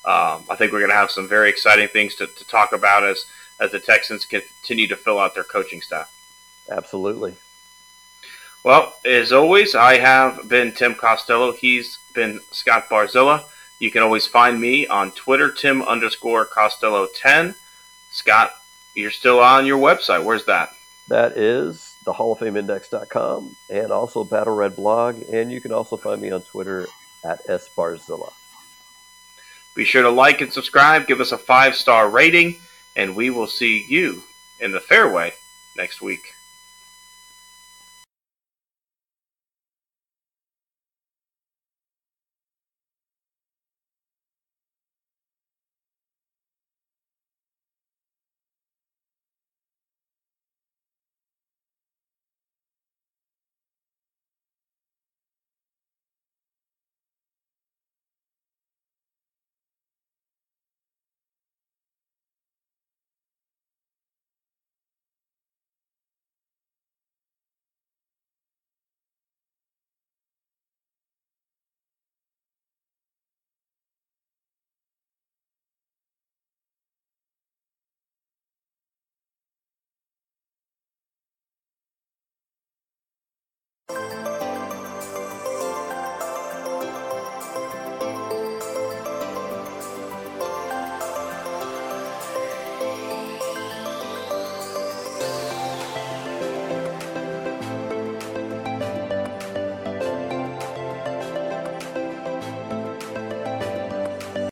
[0.04, 3.04] um, I think we're going to have some very exciting things to, to talk about
[3.04, 3.24] as
[3.60, 6.12] as the Texans continue to fill out their coaching staff.
[6.70, 7.36] Absolutely.
[8.64, 11.52] Well, as always, I have been Tim Costello.
[11.52, 13.44] He's been Scott Barzilla.
[13.80, 17.56] You can always find me on Twitter, Tim underscore Costello 10.
[18.12, 18.52] Scott,
[18.94, 20.24] you're still on your website.
[20.24, 20.70] Where's that?
[21.08, 25.22] That is the Hall of Fame Index.com and also Battle Red blog.
[25.32, 26.86] And you can also find me on Twitter
[27.24, 28.32] at SBarzilla.
[29.74, 32.56] Be sure to like and subscribe, give us a five star rating,
[32.94, 34.22] and we will see you
[34.60, 35.32] in the fairway
[35.76, 36.34] next week.